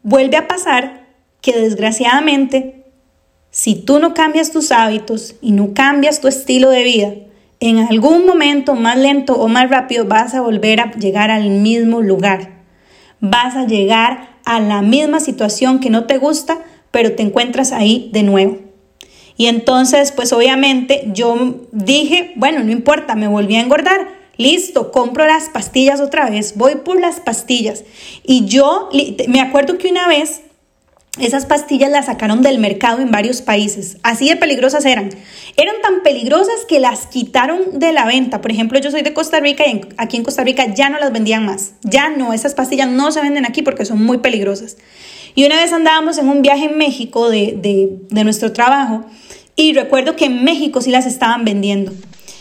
vuelve 0.07 0.37
a 0.37 0.47
pasar 0.47 1.05
que 1.41 1.51
desgraciadamente, 1.59 2.85
si 3.51 3.75
tú 3.75 3.99
no 3.99 4.13
cambias 4.13 4.51
tus 4.51 4.71
hábitos 4.71 5.35
y 5.41 5.51
no 5.51 5.73
cambias 5.73 6.21
tu 6.21 6.29
estilo 6.29 6.69
de 6.69 6.83
vida, 6.83 7.13
en 7.59 7.79
algún 7.79 8.25
momento 8.25 8.73
más 8.75 8.97
lento 8.97 9.33
o 9.33 9.49
más 9.49 9.69
rápido 9.69 10.05
vas 10.05 10.33
a 10.33 10.39
volver 10.39 10.79
a 10.79 10.91
llegar 10.93 11.29
al 11.29 11.49
mismo 11.49 12.01
lugar. 12.01 12.63
Vas 13.19 13.57
a 13.57 13.65
llegar 13.65 14.37
a 14.45 14.61
la 14.61 14.81
misma 14.81 15.19
situación 15.19 15.81
que 15.81 15.89
no 15.89 16.05
te 16.05 16.17
gusta, 16.17 16.59
pero 16.91 17.11
te 17.11 17.23
encuentras 17.23 17.73
ahí 17.73 18.09
de 18.13 18.23
nuevo. 18.23 18.59
Y 19.35 19.47
entonces, 19.47 20.13
pues 20.13 20.31
obviamente 20.31 21.09
yo 21.13 21.67
dije, 21.73 22.31
bueno, 22.37 22.63
no 22.63 22.71
importa, 22.71 23.15
me 23.15 23.27
volví 23.27 23.57
a 23.57 23.61
engordar. 23.61 24.07
Listo, 24.37 24.91
compro 24.91 25.25
las 25.25 25.49
pastillas 25.49 25.99
otra 25.99 26.29
vez, 26.29 26.53
voy 26.55 26.75
por 26.75 26.99
las 26.99 27.19
pastillas. 27.19 27.83
Y 28.23 28.45
yo 28.45 28.89
me 29.27 29.41
acuerdo 29.41 29.77
que 29.77 29.89
una 29.89 30.07
vez 30.07 30.41
esas 31.19 31.47
pastillas 31.47 31.89
las 31.89 32.05
sacaron 32.05 32.43
del 32.43 32.59
mercado 32.59 33.01
en 33.01 33.09
varios 33.09 33.41
países. 33.41 33.97
Así 34.03 34.29
de 34.29 34.35
peligrosas 34.35 34.85
eran. 34.85 35.09
Eran 35.55 35.75
tan 35.81 36.03
peligrosas 36.03 36.65
que 36.67 36.79
las 36.79 37.07
quitaron 37.07 37.79
de 37.79 37.91
la 37.91 38.05
venta. 38.05 38.41
Por 38.41 38.51
ejemplo, 38.51 38.79
yo 38.79 38.91
soy 38.91 39.01
de 39.01 39.13
Costa 39.13 39.39
Rica 39.39 39.65
y 39.67 39.81
aquí 39.97 40.17
en 40.17 40.23
Costa 40.23 40.43
Rica 40.43 40.73
ya 40.73 40.89
no 40.89 40.99
las 40.99 41.11
vendían 41.11 41.45
más. 41.45 41.73
Ya 41.81 42.09
no, 42.09 42.33
esas 42.33 42.53
pastillas 42.53 42.89
no 42.89 43.11
se 43.11 43.21
venden 43.21 43.45
aquí 43.45 43.63
porque 43.63 43.85
son 43.85 44.03
muy 44.03 44.19
peligrosas. 44.19 44.77
Y 45.33 45.45
una 45.45 45.55
vez 45.55 45.73
andábamos 45.73 46.17
en 46.17 46.29
un 46.29 46.41
viaje 46.41 46.65
en 46.65 46.77
México 46.77 47.29
de, 47.29 47.57
de, 48.09 48.23
nuestro 48.23 48.53
trabajo 48.53 49.05
y 49.55 49.73
recuerdo 49.73 50.15
que 50.15 50.25
en 50.25 50.43
México 50.43 50.81
sí 50.81 50.91
las 50.91 51.05
estaban 51.05 51.45
vendiendo. 51.45 51.93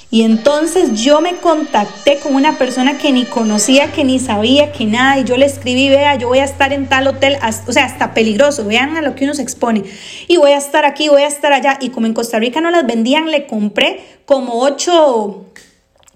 Y 0.08 0.22
entonces 0.22 1.02
yo 1.02 1.20
me 1.20 1.36
contacté 1.38 2.18
con 2.20 2.36
una 2.36 2.58
persona 2.58 2.96
que 2.96 3.10
ni 3.10 3.24
conocía, 3.24 3.90
que 3.90 4.04
ni 4.04 4.20
sabía, 4.20 4.70
que 4.70 4.84
nada, 4.84 5.18
y 5.18 5.24
yo 5.24 5.36
le 5.36 5.46
escribí, 5.46 5.88
vea, 5.88 6.14
yo 6.14 6.28
voy 6.28 6.38
a 6.38 6.44
estar 6.44 6.72
en 6.72 6.88
tal 6.88 7.08
hotel, 7.08 7.36
o 7.66 7.72
sea, 7.72 7.84
hasta 7.84 8.14
peligroso, 8.14 8.64
vean 8.64 8.96
a 8.96 9.02
lo 9.02 9.16
que 9.16 9.24
uno 9.24 9.34
se 9.34 9.42
expone, 9.42 9.82
y 10.28 10.36
voy 10.36 10.52
a 10.52 10.58
estar 10.58 10.84
aquí, 10.84 11.08
voy 11.08 11.22
a 11.22 11.26
estar 11.26 11.52
allá, 11.52 11.76
y 11.80 11.90
como 11.90 12.06
en 12.06 12.14
Costa 12.14 12.38
Rica 12.38 12.60
no 12.60 12.70
las 12.70 12.86
vendían, 12.86 13.32
le 13.32 13.48
compré 13.48 14.00
como 14.26 14.60
ocho, 14.60 15.44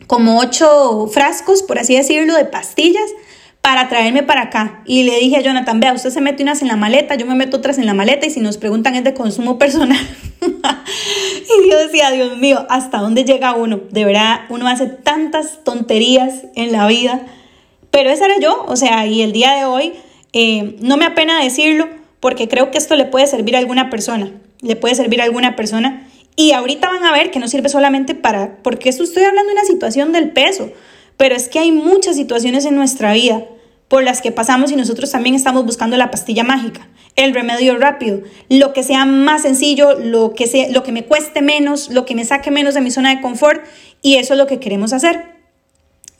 como 0.07 0.39
ocho 0.39 1.09
frascos, 1.13 1.65
por 1.65 1.81
así 1.81 1.97
decirlo, 1.97 2.37
de 2.37 2.45
pastillas, 2.45 3.11
para 3.61 3.89
traerme 3.89 4.23
para 4.23 4.43
acá. 4.43 4.83
Y 4.87 5.03
le 5.03 5.19
dije 5.19 5.37
a 5.37 5.41
Jonathan, 5.41 5.81
vea, 5.81 5.93
usted 5.93 6.11
se 6.11 6.21
mete 6.21 6.43
unas 6.43 6.63
en 6.63 6.69
la 6.69 6.77
maleta, 6.77 7.15
yo 7.15 7.27
me 7.27 7.35
meto 7.35 7.59
otras 7.59 7.79
en 7.79 7.87
la 7.87 7.95
maleta 7.95 8.27
y 8.27 8.31
si 8.31 8.41
nos 8.41 8.57
preguntan 8.59 8.95
es 8.95 9.05
de 9.05 9.15
consumo 9.15 9.59
personal. 9.59 10.07
y 10.41 11.71
yo 11.71 11.79
decía, 11.79 12.11
Dios 12.11 12.39
mío, 12.39 12.67
¿hasta 12.69 12.99
dónde 12.99 13.25
llega 13.25 13.55
uno? 13.55 13.81
De 13.91 14.05
verdad, 14.05 14.43
uno 14.49 14.67
hace 14.69 14.87
tantas 14.87 15.63
tonterías 15.65 16.45
en 16.55 16.73
la 16.73 16.87
vida. 16.87 17.27
Pero 17.91 18.11
esa 18.11 18.27
era 18.27 18.39
yo, 18.41 18.65
o 18.69 18.77
sea, 18.77 19.07
y 19.07 19.23
el 19.23 19.33
día 19.33 19.53
de 19.55 19.65
hoy 19.65 19.93
eh, 20.33 20.77
no 20.81 20.97
me 20.97 21.07
apena 21.07 21.43
decirlo 21.43 21.89
porque 22.21 22.49
creo 22.49 22.71
que 22.71 22.79
esto 22.79 22.95
le 22.95 23.05
puede 23.05 23.27
servir 23.27 23.57
a 23.57 23.59
alguna 23.59 23.91
persona, 23.91 24.31
le 24.61 24.77
puede 24.77 24.95
servir 24.95 25.21
a 25.21 25.25
alguna 25.25 25.57
persona. 25.57 26.07
Y 26.37 26.53
ahorita 26.53 26.89
van 26.89 27.05
a 27.05 27.13
ver 27.13 27.31
que 27.31 27.41
no 27.41 27.49
sirve 27.49 27.69
solamente 27.69 28.15
para, 28.15 28.59
porque 28.63 28.89
esto 28.89 29.03
estoy 29.03 29.25
hablando 29.25 29.49
de 29.49 29.55
una 29.55 29.65
situación 29.65 30.13
del 30.13 30.31
peso, 30.31 30.71
pero 31.21 31.37
es 31.37 31.51
que 31.51 31.59
hay 31.59 31.71
muchas 31.71 32.17
situaciones 32.17 32.65
en 32.65 32.75
nuestra 32.75 33.13
vida 33.13 33.45
por 33.89 34.03
las 34.03 34.23
que 34.23 34.33
pasamos 34.33 34.73
y 34.73 34.77
nosotros 34.77 35.11
también 35.11 35.35
estamos 35.35 35.67
buscando 35.67 35.99
la 35.99 36.11
pastilla 36.11 36.45
mágica, 36.45 36.89
el 37.15 37.35
remedio 37.35 37.77
rápido, 37.77 38.23
lo 38.49 38.73
que 38.73 38.83
sea 38.83 39.05
más 39.05 39.43
sencillo, 39.43 39.99
lo 39.99 40.33
que, 40.33 40.47
sea, 40.47 40.71
lo 40.71 40.83
que 40.83 40.93
me 40.93 41.05
cueste 41.05 41.43
menos, 41.43 41.91
lo 41.91 42.07
que 42.07 42.15
me 42.15 42.25
saque 42.25 42.51
menos 42.51 42.73
de 42.73 42.81
mi 42.81 42.91
zona 42.91 43.15
de 43.15 43.21
confort 43.21 43.63
y 44.01 44.15
eso 44.15 44.33
es 44.33 44.39
lo 44.39 44.47
que 44.47 44.61
queremos 44.61 44.95
hacer. 44.95 45.27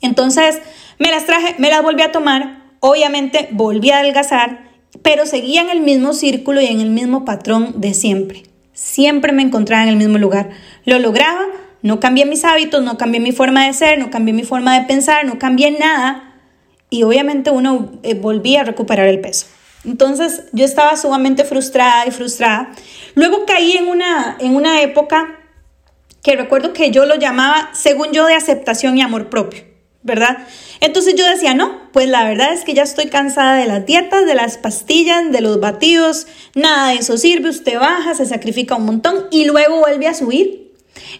Entonces 0.01 0.59
me 0.99 1.09
las 1.09 1.25
traje, 1.25 1.55
me 1.57 1.71
las 1.71 1.81
volví 1.81 2.03
a 2.03 2.11
tomar, 2.11 2.61
obviamente 2.79 3.49
volví 3.53 3.89
a 3.89 4.01
adelgazar, 4.01 4.69
pero 5.01 5.25
seguía 5.25 5.63
en 5.63 5.71
el 5.71 5.81
mismo 5.81 6.13
círculo 6.13 6.61
y 6.61 6.67
en 6.67 6.79
el 6.79 6.91
mismo 6.91 7.25
patrón 7.25 7.81
de 7.81 7.95
siempre. 7.95 8.43
Siempre 8.73 9.31
me 9.31 9.41
encontraba 9.41 9.81
en 9.81 9.89
el 9.89 9.95
mismo 9.95 10.19
lugar. 10.19 10.51
Lo 10.85 10.99
lograba, 10.99 11.47
no 11.81 11.99
cambié 11.99 12.25
mis 12.25 12.43
hábitos, 12.43 12.83
no 12.83 12.97
cambié 12.97 13.19
mi 13.19 13.31
forma 13.31 13.65
de 13.65 13.73
ser, 13.73 13.97
no 13.97 14.09
cambié 14.11 14.33
mi 14.33 14.43
forma 14.43 14.79
de 14.79 14.85
pensar, 14.85 15.25
no 15.25 15.39
cambié 15.39 15.71
nada. 15.71 16.35
Y 16.89 17.03
obviamente 17.03 17.49
uno 17.49 17.91
eh, 18.03 18.13
volvía 18.13 18.61
a 18.61 18.63
recuperar 18.63 19.07
el 19.07 19.19
peso. 19.19 19.47
Entonces 19.83 20.43
yo 20.51 20.63
estaba 20.63 20.95
sumamente 20.95 21.43
frustrada 21.43 22.05
y 22.05 22.11
frustrada. 22.11 22.71
Luego 23.15 23.45
caí 23.45 23.77
en 23.77 23.87
una, 23.87 24.37
en 24.39 24.55
una 24.55 24.81
época 24.81 25.39
que 26.21 26.35
recuerdo 26.35 26.73
que 26.73 26.91
yo 26.91 27.05
lo 27.05 27.15
llamaba, 27.15 27.71
según 27.73 28.11
yo, 28.11 28.25
de 28.27 28.35
aceptación 28.35 28.95
y 28.95 29.01
amor 29.01 29.29
propio, 29.29 29.63
¿verdad? 30.03 30.45
Entonces 30.79 31.15
yo 31.15 31.25
decía, 31.25 31.55
no, 31.55 31.89
pues 31.93 32.07
la 32.07 32.23
verdad 32.25 32.53
es 32.53 32.63
que 32.63 32.75
ya 32.75 32.83
estoy 32.83 33.07
cansada 33.07 33.55
de 33.55 33.65
las 33.65 33.87
dietas, 33.87 34.27
de 34.27 34.35
las 34.35 34.59
pastillas, 34.59 35.31
de 35.31 35.41
los 35.41 35.59
batidos, 35.59 36.27
nada 36.53 36.89
de 36.89 36.95
eso 36.95 37.17
sirve, 37.17 37.49
usted 37.49 37.79
baja, 37.79 38.13
se 38.13 38.27
sacrifica 38.27 38.75
un 38.75 38.85
montón 38.85 39.25
y 39.31 39.45
luego 39.45 39.79
vuelve 39.79 40.07
a 40.07 40.13
subir 40.13 40.70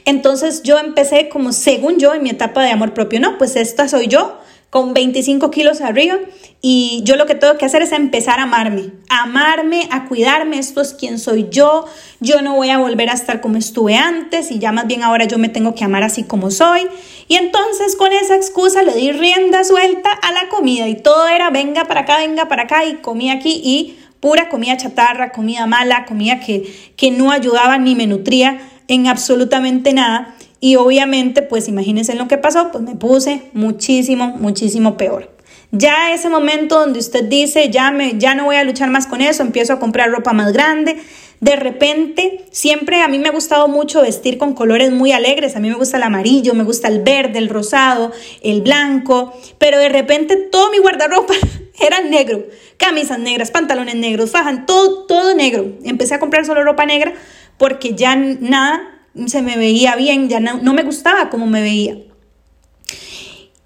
entonces 0.06 0.64
yo 0.64 0.80
empecé 0.80 1.30
como 1.30 1.52
según 1.52 2.00
yo 2.00 2.14
en 2.14 2.24
mi 2.24 2.30
etapa 2.30 2.64
de 2.64 2.72
amor 2.72 2.94
propio, 2.94 3.20
no, 3.20 3.38
pues 3.38 3.56
esta 3.56 3.88
soy 3.88 4.08
yo 4.08 4.38
con 4.72 4.94
25 4.94 5.52
kilos 5.52 5.82
arriba 5.82 6.18
y 6.62 7.02
yo 7.04 7.18
lo 7.18 7.26
que 7.26 7.36
tengo 7.36 7.58
que 7.58 7.66
hacer 7.66 7.82
es 7.82 7.92
empezar 7.92 8.40
a 8.40 8.44
amarme, 8.44 8.92
amarme, 9.10 9.90
a 9.92 10.06
cuidarme, 10.06 10.60
esto 10.60 10.80
es 10.80 10.94
quien 10.94 11.20
soy 11.20 11.48
yo, 11.52 11.86
yo 12.22 12.42
no 12.42 12.56
voy 12.56 12.70
a 12.70 12.78
volver 12.78 13.10
a 13.10 13.14
estar 13.14 13.42
como 13.42 13.58
estuve 13.58 13.98
antes 13.98 14.50
y 14.50 14.60
ya 14.60 14.72
más 14.72 14.88
bien 14.88 15.04
ahora 15.04 15.26
yo 15.26 15.38
me 15.38 15.50
tengo 15.50 15.76
que 15.76 15.84
amar 15.84 16.04
así 16.04 16.24
como 16.24 16.52
soy. 16.52 16.88
Y 17.28 17.36
entonces 17.36 17.98
con 17.98 18.14
esa 18.14 18.36
excusa 18.36 18.82
le 18.84 18.94
di 18.94 19.12
rienda 19.12 19.66
suelta 19.66 20.10
a 20.10 20.32
la 20.32 20.48
comida 20.48 20.88
y 20.88 20.96
todo 20.96 21.28
era 21.28 21.50
venga 21.50 21.84
para 21.86 22.02
acá, 22.02 22.20
venga 22.20 22.48
para 22.48 22.64
acá 22.64 22.86
y 22.86 22.96
comí 22.96 23.30
aquí 23.30 23.62
y 23.62 24.00
pura 24.22 24.48
comida 24.48 24.78
chatarra, 24.78 25.34
comida 25.34 25.66
mala, 25.66 26.06
comida 26.06 26.40
que, 26.40 26.94
que 26.96 27.12
no 27.12 27.32
ayudaba 27.32 27.78
ni 27.78 27.96
me 27.96 28.08
nutría 28.08 28.62
en 28.88 29.08
absolutamente 29.08 29.94
nada. 29.94 30.36
Y 30.60 30.76
obviamente, 30.76 31.42
pues 31.42 31.68
imagínense 31.68 32.14
lo 32.16 32.28
que 32.28 32.38
pasó, 32.38 32.72
pues 32.72 32.84
me 32.84 32.96
puse 32.96 33.44
muchísimo, 33.54 34.28
muchísimo 34.28 34.96
peor. 34.96 35.36
Ya 35.72 36.14
ese 36.14 36.30
momento 36.30 36.80
donde 36.80 37.00
usted 37.00 37.24
dice, 37.24 37.70
ya, 37.70 37.92
me, 37.92 38.18
ya 38.18 38.36
no 38.36 38.46
voy 38.46 38.58
a 38.58 38.64
luchar 38.64 38.90
más 38.90 39.08
con 39.08 39.22
eso, 39.22 39.42
empiezo 39.42 39.74
a 39.74 39.80
comprar 39.80 40.12
ropa 40.12 40.34
más 40.34 40.52
grande. 40.52 40.98
De 41.40 41.56
repente, 41.56 42.46
siempre 42.52 43.02
a 43.02 43.08
mí 43.08 43.18
me 43.18 43.30
ha 43.30 43.32
gustado 43.32 43.68
mucho 43.68 44.02
vestir 44.02 44.38
con 44.38 44.54
colores 44.54 44.92
muy 44.92 45.12
alegres. 45.14 45.56
A 45.56 45.60
mí 45.60 45.70
me 45.70 45.76
gusta 45.76 45.98
el 45.98 46.04
amarillo, 46.04 46.54
me 46.54 46.64
gusta 46.64 46.88
el 46.88 47.02
verde, 47.02 47.40
el 47.40 47.50
rosado, 47.50 48.12
el 48.44 48.62
blanco. 48.62 49.34
Pero 49.58 49.80
de 49.80 49.90
repente 49.90 50.36
todo 50.36 50.70
mi 50.70 50.78
guardarropa 50.78 51.34
era 51.80 52.02
negro. 52.02 52.46
Camisas 52.78 53.18
negras, 53.18 53.50
pantalones 53.50 53.96
negros, 53.96 54.30
fajan, 54.30 54.68
todo, 54.68 55.06
todo 55.06 55.34
negro. 55.34 55.66
Empecé 55.84 56.14
a 56.14 56.20
comprar 56.20 56.46
solo 56.46 56.64
ropa 56.64 56.86
negra 56.86 57.14
porque 57.62 57.94
ya 57.94 58.16
nada 58.16 58.82
se 59.28 59.44
me 59.44 59.56
veía 59.56 59.96
bien, 59.96 60.30
ya 60.30 60.40
no, 60.40 60.74
me 60.74 60.82
gustaba 60.82 61.30
como 61.30 61.46
me 61.46 61.62
veía. 61.62 61.96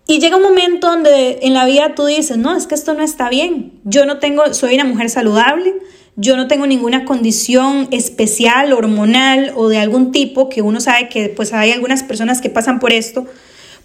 Y 0.05 0.19
llega 0.19 0.35
un 0.35 0.43
momento 0.43 0.87
donde 0.87 1.39
en 1.43 1.53
la 1.53 1.63
vida 1.63 1.95
tú 1.95 2.05
dices, 2.05 2.35
no, 2.35 2.57
es 2.57 2.67
que 2.67 2.75
esto 2.75 2.93
no 2.93 3.01
está 3.01 3.29
bien. 3.29 3.79
Yo 3.85 4.05
no 4.05 4.19
tengo, 4.19 4.53
soy 4.53 4.75
una 4.75 4.83
mujer 4.83 5.09
saludable, 5.09 5.75
yo 6.17 6.35
no 6.35 6.49
tengo 6.49 6.67
ninguna 6.67 7.05
condición 7.05 7.87
especial, 7.91 8.73
hormonal 8.73 9.53
o 9.55 9.69
de 9.69 9.77
algún 9.77 10.11
tipo, 10.11 10.49
que 10.49 10.61
uno 10.61 10.81
sabe 10.81 11.07
que 11.07 11.29
pues 11.29 11.53
hay 11.53 11.71
algunas 11.71 12.03
personas 12.03 12.41
que 12.41 12.49
pasan 12.49 12.81
por 12.81 12.91
esto, 12.91 13.25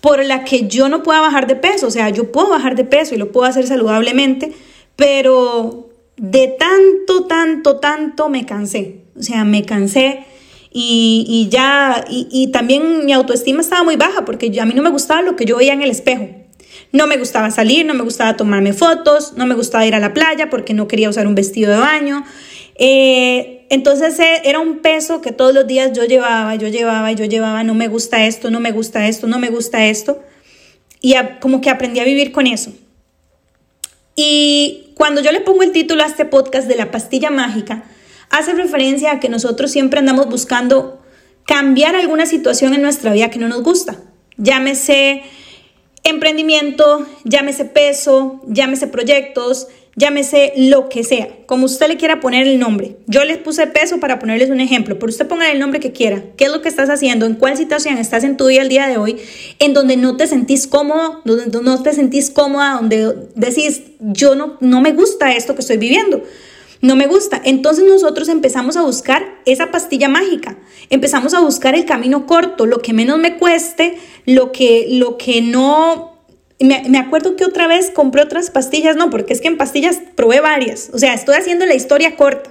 por 0.00 0.24
la 0.24 0.42
que 0.42 0.66
yo 0.66 0.88
no 0.88 1.04
pueda 1.04 1.20
bajar 1.20 1.46
de 1.46 1.54
peso. 1.54 1.86
O 1.86 1.90
sea, 1.92 2.10
yo 2.10 2.32
puedo 2.32 2.48
bajar 2.48 2.74
de 2.74 2.82
peso 2.82 3.14
y 3.14 3.18
lo 3.18 3.30
puedo 3.30 3.46
hacer 3.46 3.64
saludablemente, 3.64 4.50
pero 4.96 5.88
de 6.16 6.48
tanto, 6.48 7.28
tanto, 7.28 7.76
tanto 7.76 8.28
me 8.28 8.44
cansé. 8.44 8.99
O 9.18 9.22
sea, 9.22 9.44
me 9.44 9.64
cansé 9.64 10.24
y, 10.72 11.48
ya, 11.50 12.04
y, 12.08 12.48
también 12.52 13.04
mi 13.04 13.12
autoestima 13.12 13.60
estaba 13.60 13.82
muy 13.82 13.96
baja 13.96 14.24
porque 14.24 14.52
a 14.60 14.64
mí 14.64 14.72
no 14.74 14.82
me 14.82 14.90
gustaba 14.90 15.20
lo 15.22 15.34
que 15.34 15.44
yo 15.44 15.56
veía 15.56 15.72
en 15.72 15.82
el 15.82 15.90
espejo. 15.90 16.28
No 16.92 17.06
me 17.06 17.16
gustaba 17.16 17.50
salir, 17.50 17.86
no 17.86 17.94
me 17.94 18.02
gustaba 18.02 18.36
tomarme 18.36 18.72
fotos, 18.72 19.34
no 19.36 19.46
me 19.46 19.54
gustaba 19.54 19.86
ir 19.86 19.94
a 19.94 20.00
la 20.00 20.14
playa 20.14 20.48
porque 20.48 20.74
no 20.74 20.86
quería 20.86 21.08
usar 21.08 21.26
un 21.26 21.34
vestido 21.34 21.72
de 21.72 21.78
baño. 21.78 22.24
Eh, 22.76 23.66
entonces 23.68 24.18
eh, 24.20 24.42
era 24.44 24.60
un 24.60 24.78
peso 24.78 25.20
que 25.20 25.32
todos 25.32 25.52
los 25.52 25.66
días 25.66 25.92
yo 25.92 26.04
llevaba, 26.04 26.54
yo 26.54 26.68
llevaba, 26.68 27.12
yo 27.12 27.24
llevaba, 27.24 27.64
no 27.64 27.74
me 27.74 27.88
gusta 27.88 28.26
esto, 28.26 28.50
no 28.50 28.60
me 28.60 28.70
gusta 28.72 29.08
esto, 29.08 29.26
no 29.26 29.38
me 29.38 29.50
gusta 29.50 29.86
esto. 29.86 30.22
Y 31.00 31.14
como 31.40 31.60
que 31.60 31.70
aprendí 31.70 31.98
a 31.98 32.04
vivir 32.04 32.30
con 32.30 32.46
eso. 32.46 32.72
Y 34.14 34.92
cuando 34.94 35.20
yo 35.20 35.32
le 35.32 35.40
pongo 35.40 35.62
el 35.62 35.72
título 35.72 36.02
a 36.02 36.06
este 36.06 36.24
podcast 36.24 36.68
de 36.68 36.76
la 36.76 36.90
pastilla 36.90 37.30
mágica, 37.30 37.84
hace 38.30 38.54
referencia 38.54 39.12
a 39.12 39.20
que 39.20 39.28
nosotros 39.28 39.70
siempre 39.70 39.98
andamos 39.98 40.28
buscando 40.28 41.00
cambiar 41.46 41.96
alguna 41.96 42.26
situación 42.26 42.74
en 42.74 42.82
nuestra 42.82 43.12
vida 43.12 43.30
que 43.30 43.38
no 43.38 43.48
nos 43.48 43.62
gusta. 43.62 43.96
Llámese 44.36 45.22
emprendimiento, 46.04 47.06
llámese 47.24 47.64
peso, 47.64 48.40
llámese 48.46 48.86
proyectos, 48.86 49.68
llámese 49.96 50.52
lo 50.56 50.88
que 50.88 51.04
sea, 51.04 51.28
como 51.46 51.66
usted 51.66 51.88
le 51.88 51.96
quiera 51.96 52.20
poner 52.20 52.46
el 52.46 52.58
nombre. 52.58 52.96
Yo 53.06 53.24
les 53.24 53.36
puse 53.38 53.66
peso 53.66 54.00
para 54.00 54.18
ponerles 54.18 54.48
un 54.50 54.60
ejemplo, 54.60 54.98
pero 54.98 55.10
usted 55.10 55.26
ponga 55.26 55.50
el 55.50 55.58
nombre 55.58 55.80
que 55.80 55.92
quiera. 55.92 56.22
¿Qué 56.36 56.44
es 56.44 56.52
lo 56.52 56.62
que 56.62 56.68
estás 56.68 56.88
haciendo? 56.88 57.26
¿En 57.26 57.34
cuál 57.34 57.56
situación 57.56 57.98
estás 57.98 58.24
en 58.24 58.36
tu 58.36 58.46
día 58.46 58.62
el 58.62 58.68
día 58.68 58.86
de 58.86 58.96
hoy? 58.96 59.16
En 59.58 59.74
donde 59.74 59.96
no 59.96 60.16
te 60.16 60.26
sentís 60.26 60.66
cómodo, 60.66 61.20
donde 61.24 61.60
no 61.60 61.82
te 61.82 61.92
sentís 61.92 62.30
cómoda, 62.30 62.74
donde 62.74 63.14
decís, 63.34 63.82
yo 63.98 64.34
no, 64.36 64.56
no 64.60 64.80
me 64.80 64.92
gusta 64.92 65.32
esto 65.32 65.54
que 65.54 65.60
estoy 65.60 65.76
viviendo. 65.76 66.22
No 66.80 66.96
me 66.96 67.06
gusta. 67.06 67.40
Entonces 67.44 67.84
nosotros 67.84 68.28
empezamos 68.28 68.76
a 68.76 68.82
buscar 68.82 69.38
esa 69.44 69.70
pastilla 69.70 70.08
mágica. 70.08 70.56
Empezamos 70.88 71.34
a 71.34 71.40
buscar 71.40 71.74
el 71.74 71.84
camino 71.84 72.26
corto, 72.26 72.66
lo 72.66 72.78
que 72.78 72.92
menos 72.92 73.18
me 73.18 73.36
cueste, 73.36 73.98
lo 74.24 74.52
que, 74.52 74.86
lo 74.90 75.18
que 75.18 75.42
no 75.42 76.10
me, 76.60 76.98
acuerdo 76.98 77.36
que 77.36 77.44
otra 77.44 77.66
vez 77.66 77.90
compré 77.90 78.22
otras 78.22 78.50
pastillas, 78.50 78.96
no, 78.96 79.10
porque 79.10 79.32
es 79.32 79.40
que 79.40 79.48
en 79.48 79.56
pastillas 79.56 80.00
probé 80.14 80.40
varias, 80.40 80.90
o 80.92 80.98
sea, 80.98 81.14
estoy 81.14 81.36
haciendo 81.36 81.64
la 81.66 81.74
historia 81.74 82.16
corta. 82.16 82.50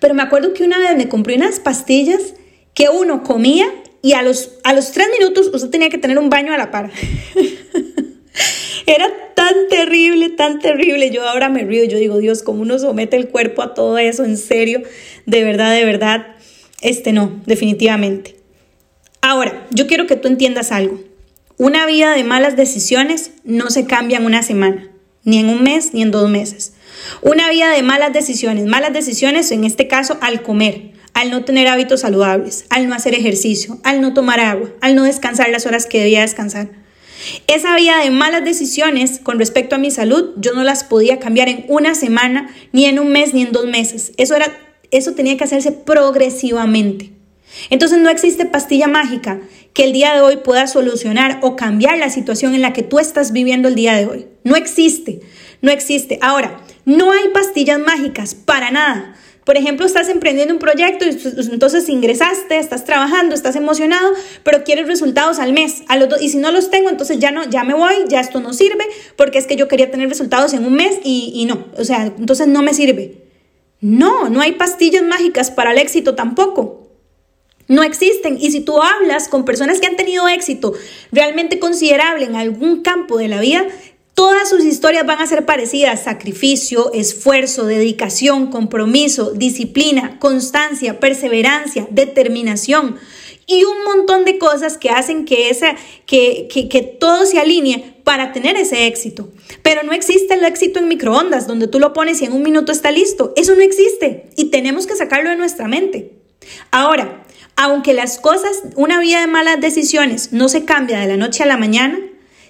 Pero 0.00 0.14
me 0.14 0.22
acuerdo 0.22 0.52
que 0.52 0.64
una 0.64 0.78
vez 0.78 0.96
me 0.96 1.08
compré 1.08 1.36
unas 1.36 1.60
pastillas 1.60 2.34
que 2.74 2.88
uno 2.88 3.22
comía 3.22 3.66
y 4.02 4.12
a 4.12 4.22
los, 4.22 4.58
a 4.64 4.74
los 4.74 4.92
tres 4.92 5.08
minutos 5.18 5.50
usted 5.52 5.70
tenía 5.70 5.88
que 5.88 5.98
tener 5.98 6.18
un 6.18 6.28
baño 6.28 6.52
a 6.52 6.58
la 6.58 6.70
par. 6.70 6.90
Era 8.86 9.08
tan 9.34 9.54
terrible, 9.68 10.30
tan 10.30 10.58
terrible. 10.58 11.10
Yo 11.10 11.28
ahora 11.28 11.48
me 11.48 11.64
río, 11.64 11.84
yo 11.84 11.98
digo, 11.98 12.18
Dios, 12.18 12.42
¿cómo 12.42 12.62
uno 12.62 12.78
somete 12.78 13.16
el 13.16 13.28
cuerpo 13.28 13.62
a 13.62 13.74
todo 13.74 13.98
eso? 13.98 14.24
En 14.24 14.36
serio, 14.36 14.82
de 15.26 15.44
verdad, 15.44 15.74
de 15.74 15.84
verdad. 15.84 16.26
Este 16.82 17.12
no, 17.12 17.40
definitivamente. 17.46 18.36
Ahora, 19.20 19.66
yo 19.70 19.86
quiero 19.86 20.06
que 20.06 20.16
tú 20.16 20.28
entiendas 20.28 20.72
algo. 20.72 21.00
Una 21.58 21.86
vida 21.86 22.12
de 22.12 22.22
malas 22.22 22.54
decisiones 22.54 23.32
no 23.44 23.70
se 23.70 23.86
cambia 23.86 24.18
en 24.18 24.26
una 24.26 24.42
semana, 24.42 24.90
ni 25.24 25.38
en 25.38 25.48
un 25.48 25.62
mes, 25.62 25.94
ni 25.94 26.02
en 26.02 26.10
dos 26.10 26.30
meses. 26.30 26.74
Una 27.22 27.50
vida 27.50 27.70
de 27.70 27.82
malas 27.82 28.12
decisiones, 28.12 28.66
malas 28.66 28.92
decisiones 28.92 29.50
en 29.50 29.64
este 29.64 29.88
caso 29.88 30.18
al 30.20 30.42
comer, 30.42 30.92
al 31.14 31.30
no 31.30 31.44
tener 31.44 31.66
hábitos 31.66 32.02
saludables, 32.02 32.66
al 32.68 32.88
no 32.88 32.94
hacer 32.94 33.14
ejercicio, 33.14 33.80
al 33.84 34.00
no 34.00 34.12
tomar 34.12 34.38
agua, 34.38 34.70
al 34.80 34.94
no 34.94 35.04
descansar 35.04 35.48
las 35.48 35.64
horas 35.64 35.86
que 35.86 36.00
debía 36.00 36.20
descansar. 36.20 36.68
Esa 37.46 37.76
vida 37.76 37.98
de 37.98 38.10
malas 38.10 38.44
decisiones 38.44 39.18
con 39.22 39.38
respecto 39.38 39.76
a 39.76 39.78
mi 39.78 39.90
salud, 39.90 40.34
yo 40.36 40.52
no 40.52 40.64
las 40.64 40.84
podía 40.84 41.18
cambiar 41.18 41.48
en 41.48 41.64
una 41.68 41.94
semana, 41.94 42.54
ni 42.72 42.86
en 42.86 42.98
un 42.98 43.08
mes, 43.08 43.34
ni 43.34 43.42
en 43.42 43.52
dos 43.52 43.66
meses. 43.66 44.12
Eso 44.16 44.34
era, 44.34 44.56
eso 44.90 45.12
tenía 45.12 45.36
que 45.36 45.44
hacerse 45.44 45.72
progresivamente. 45.72 47.12
Entonces 47.70 47.98
no 47.98 48.10
existe 48.10 48.44
pastilla 48.44 48.88
mágica 48.88 49.40
que 49.72 49.84
el 49.84 49.92
día 49.92 50.14
de 50.14 50.20
hoy 50.20 50.38
pueda 50.38 50.66
solucionar 50.66 51.38
o 51.42 51.56
cambiar 51.56 51.98
la 51.98 52.10
situación 52.10 52.54
en 52.54 52.62
la 52.62 52.72
que 52.72 52.82
tú 52.82 52.98
estás 52.98 53.32
viviendo 53.32 53.68
el 53.68 53.74
día 53.74 53.94
de 53.94 54.06
hoy. 54.06 54.26
No 54.44 54.56
existe, 54.56 55.20
no 55.62 55.70
existe. 55.70 56.18
Ahora, 56.22 56.60
no 56.84 57.12
hay 57.12 57.28
pastillas 57.28 57.78
mágicas 57.78 58.34
para 58.34 58.70
nada. 58.70 59.16
Por 59.46 59.56
ejemplo, 59.56 59.86
estás 59.86 60.08
emprendiendo 60.08 60.52
un 60.52 60.58
proyecto 60.58 61.04
y 61.04 61.10
entonces 61.52 61.88
ingresaste, 61.88 62.58
estás 62.58 62.84
trabajando, 62.84 63.32
estás 63.32 63.54
emocionado, 63.54 64.12
pero 64.42 64.64
quieres 64.64 64.88
resultados 64.88 65.38
al 65.38 65.52
mes. 65.52 65.84
A 65.86 65.96
los 65.96 66.20
y 66.20 66.30
si 66.30 66.38
no 66.38 66.50
los 66.50 66.68
tengo, 66.68 66.90
entonces 66.90 67.20
ya 67.20 67.30
no, 67.30 67.48
ya 67.48 67.62
me 67.62 67.72
voy, 67.72 67.94
ya 68.08 68.18
esto 68.18 68.40
no 68.40 68.52
sirve, 68.52 68.84
porque 69.14 69.38
es 69.38 69.46
que 69.46 69.54
yo 69.54 69.68
quería 69.68 69.88
tener 69.88 70.08
resultados 70.08 70.52
en 70.52 70.64
un 70.64 70.72
mes 70.72 70.98
y, 71.04 71.30
y 71.32 71.44
no. 71.44 71.64
O 71.78 71.84
sea, 71.84 72.12
entonces 72.18 72.48
no 72.48 72.62
me 72.62 72.74
sirve. 72.74 73.22
No, 73.80 74.28
no 74.28 74.40
hay 74.40 74.54
pastillas 74.54 75.04
mágicas 75.04 75.52
para 75.52 75.70
el 75.70 75.78
éxito 75.78 76.16
tampoco. 76.16 76.88
No 77.68 77.84
existen. 77.84 78.38
Y 78.40 78.50
si 78.50 78.62
tú 78.62 78.82
hablas 78.82 79.28
con 79.28 79.44
personas 79.44 79.78
que 79.78 79.86
han 79.86 79.94
tenido 79.94 80.26
éxito 80.26 80.72
realmente 81.12 81.60
considerable 81.60 82.24
en 82.24 82.34
algún 82.34 82.82
campo 82.82 83.16
de 83.16 83.28
la 83.28 83.40
vida, 83.40 83.64
todas 84.16 84.48
sus 84.48 84.64
historias 84.64 85.06
van 85.06 85.20
a 85.20 85.26
ser 85.26 85.44
parecidas. 85.44 86.02
Sacrificio, 86.04 86.90
esfuerzo, 86.92 87.66
dedicación, 87.66 88.50
compromiso, 88.50 89.30
disciplina, 89.32 90.18
constancia, 90.18 90.98
perseverancia, 90.98 91.86
determinación 91.90 92.96
y 93.46 93.62
un 93.62 93.84
montón 93.84 94.24
de 94.24 94.38
cosas 94.38 94.78
que 94.78 94.90
hacen 94.90 95.24
que, 95.24 95.50
esa, 95.50 95.76
que, 96.06 96.48
que, 96.50 96.68
que 96.68 96.82
todo 96.82 97.26
se 97.26 97.38
alinee 97.38 97.94
para 98.02 98.32
tener 98.32 98.56
ese 98.56 98.86
éxito. 98.86 99.30
Pero 99.62 99.82
no 99.84 99.92
existe 99.92 100.34
el 100.34 100.44
éxito 100.44 100.80
en 100.80 100.88
microondas, 100.88 101.46
donde 101.46 101.68
tú 101.68 101.78
lo 101.78 101.92
pones 101.92 102.20
y 102.22 102.24
en 102.24 102.32
un 102.32 102.42
minuto 102.42 102.72
está 102.72 102.90
listo. 102.90 103.34
Eso 103.36 103.54
no 103.54 103.60
existe 103.60 104.30
y 104.34 104.46
tenemos 104.46 104.86
que 104.86 104.96
sacarlo 104.96 105.30
de 105.30 105.36
nuestra 105.36 105.68
mente. 105.68 106.12
Ahora, 106.70 107.22
aunque 107.54 107.92
las 107.92 108.18
cosas, 108.18 108.62
una 108.76 108.98
vida 108.98 109.20
de 109.20 109.26
malas 109.26 109.60
decisiones 109.60 110.32
no 110.32 110.48
se 110.48 110.64
cambia 110.64 110.98
de 110.98 111.06
la 111.06 111.16
noche 111.18 111.42
a 111.42 111.46
la 111.46 111.58
mañana, 111.58 111.98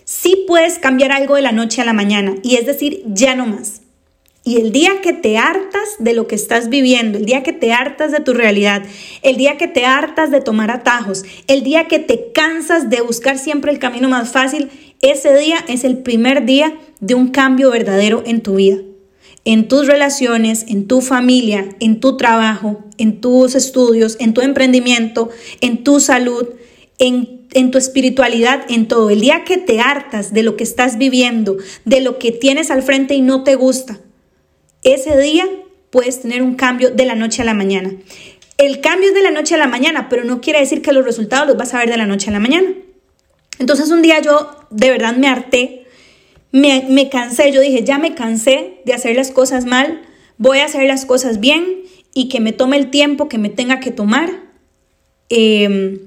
sí 0.06 0.44
puedes 0.46 0.78
cambiar 0.78 1.12
algo 1.12 1.34
de 1.34 1.42
la 1.42 1.52
noche 1.52 1.82
a 1.82 1.84
la 1.84 1.92
mañana 1.92 2.36
y 2.42 2.54
es 2.54 2.64
decir, 2.64 3.02
ya 3.06 3.34
no 3.34 3.44
más. 3.44 3.82
Y 4.44 4.60
el 4.60 4.70
día 4.70 5.00
que 5.02 5.12
te 5.12 5.38
hartas 5.38 5.96
de 5.98 6.14
lo 6.14 6.28
que 6.28 6.36
estás 6.36 6.68
viviendo, 6.68 7.18
el 7.18 7.26
día 7.26 7.42
que 7.42 7.52
te 7.52 7.72
hartas 7.72 8.12
de 8.12 8.20
tu 8.20 8.32
realidad, 8.32 8.84
el 9.22 9.36
día 9.36 9.58
que 9.58 9.66
te 9.66 9.84
hartas 9.84 10.30
de 10.30 10.40
tomar 10.40 10.70
atajos, 10.70 11.24
el 11.48 11.64
día 11.64 11.88
que 11.88 11.98
te 11.98 12.30
cansas 12.32 12.88
de 12.88 13.00
buscar 13.00 13.38
siempre 13.38 13.72
el 13.72 13.80
camino 13.80 14.08
más 14.08 14.30
fácil, 14.30 14.70
ese 15.02 15.36
día 15.36 15.58
es 15.66 15.82
el 15.82 15.98
primer 15.98 16.46
día 16.46 16.78
de 17.00 17.16
un 17.16 17.28
cambio 17.28 17.72
verdadero 17.72 18.22
en 18.24 18.40
tu 18.40 18.54
vida 18.54 18.78
en 19.46 19.68
tus 19.68 19.86
relaciones, 19.86 20.66
en 20.68 20.88
tu 20.88 21.00
familia, 21.00 21.68
en 21.78 22.00
tu 22.00 22.16
trabajo, 22.16 22.84
en 22.98 23.20
tus 23.20 23.54
estudios, 23.54 24.16
en 24.18 24.34
tu 24.34 24.40
emprendimiento, 24.40 25.30
en 25.60 25.84
tu 25.84 26.00
salud, 26.00 26.48
en, 26.98 27.35
en, 27.56 27.70
tu 27.70 27.78
espiritualidad, 27.78 28.64
en 28.68 28.88
todo. 28.88 29.10
El 29.10 29.20
día 29.20 29.44
que 29.44 29.58
te 29.58 29.80
hartas 29.80 30.32
de 30.32 30.42
lo 30.42 30.56
que 30.56 30.64
estás 30.64 30.98
viviendo, 30.98 31.56
de 31.84 32.00
lo 32.00 32.18
que 32.18 32.32
tienes 32.32 32.70
al 32.70 32.82
frente 32.82 33.14
y 33.14 33.22
no 33.22 33.44
te 33.44 33.54
gusta, 33.54 33.98
ese 34.82 35.18
día 35.18 35.46
puedes 35.90 36.22
tener 36.22 36.42
un 36.42 36.54
cambio 36.54 36.90
de 36.90 37.04
la 37.04 37.14
noche 37.14 37.42
a 37.42 37.44
la 37.44 37.54
mañana. 37.54 37.92
El 38.58 38.80
cambio 38.80 39.08
es 39.08 39.14
de 39.14 39.22
la 39.22 39.30
noche 39.30 39.54
a 39.54 39.58
la 39.58 39.66
mañana, 39.66 40.08
pero 40.08 40.24
no 40.24 40.40
quiere 40.40 40.60
decir 40.60 40.82
que 40.82 40.92
los 40.92 41.04
resultados 41.04 41.46
los 41.46 41.56
vas 41.56 41.74
a 41.74 41.78
ver 41.78 41.90
de 41.90 41.96
la 41.96 42.06
noche 42.06 42.30
a 42.30 42.32
la 42.32 42.40
mañana. 42.40 42.68
Entonces 43.58 43.90
un 43.90 44.02
día 44.02 44.20
yo 44.20 44.50
de 44.70 44.90
verdad 44.90 45.16
me 45.16 45.28
harté 45.28 45.86
me, 46.52 47.08
cansé, 47.10 47.52
yo 47.52 47.60
dije, 47.60 47.84
ya 47.84 47.98
me 47.98 48.14
cansé 48.14 48.80
de 48.84 48.94
hacer 48.94 49.16
las 49.16 49.30
cosas 49.30 49.66
mal, 49.66 50.02
voy 50.38 50.58
a 50.58 50.64
hacer 50.64 50.86
las 50.86 51.04
cosas 51.04 51.40
bien 51.40 51.82
y 52.14 52.28
que 52.28 52.40
me 52.40 52.52
tome 52.52 52.76
el 52.76 52.90
tiempo 52.90 53.28
que 53.28 53.38
me 53.38 53.50
tenga 53.50 53.80
que 53.80 53.90
tomar, 53.90 54.30
em, 55.28 56.00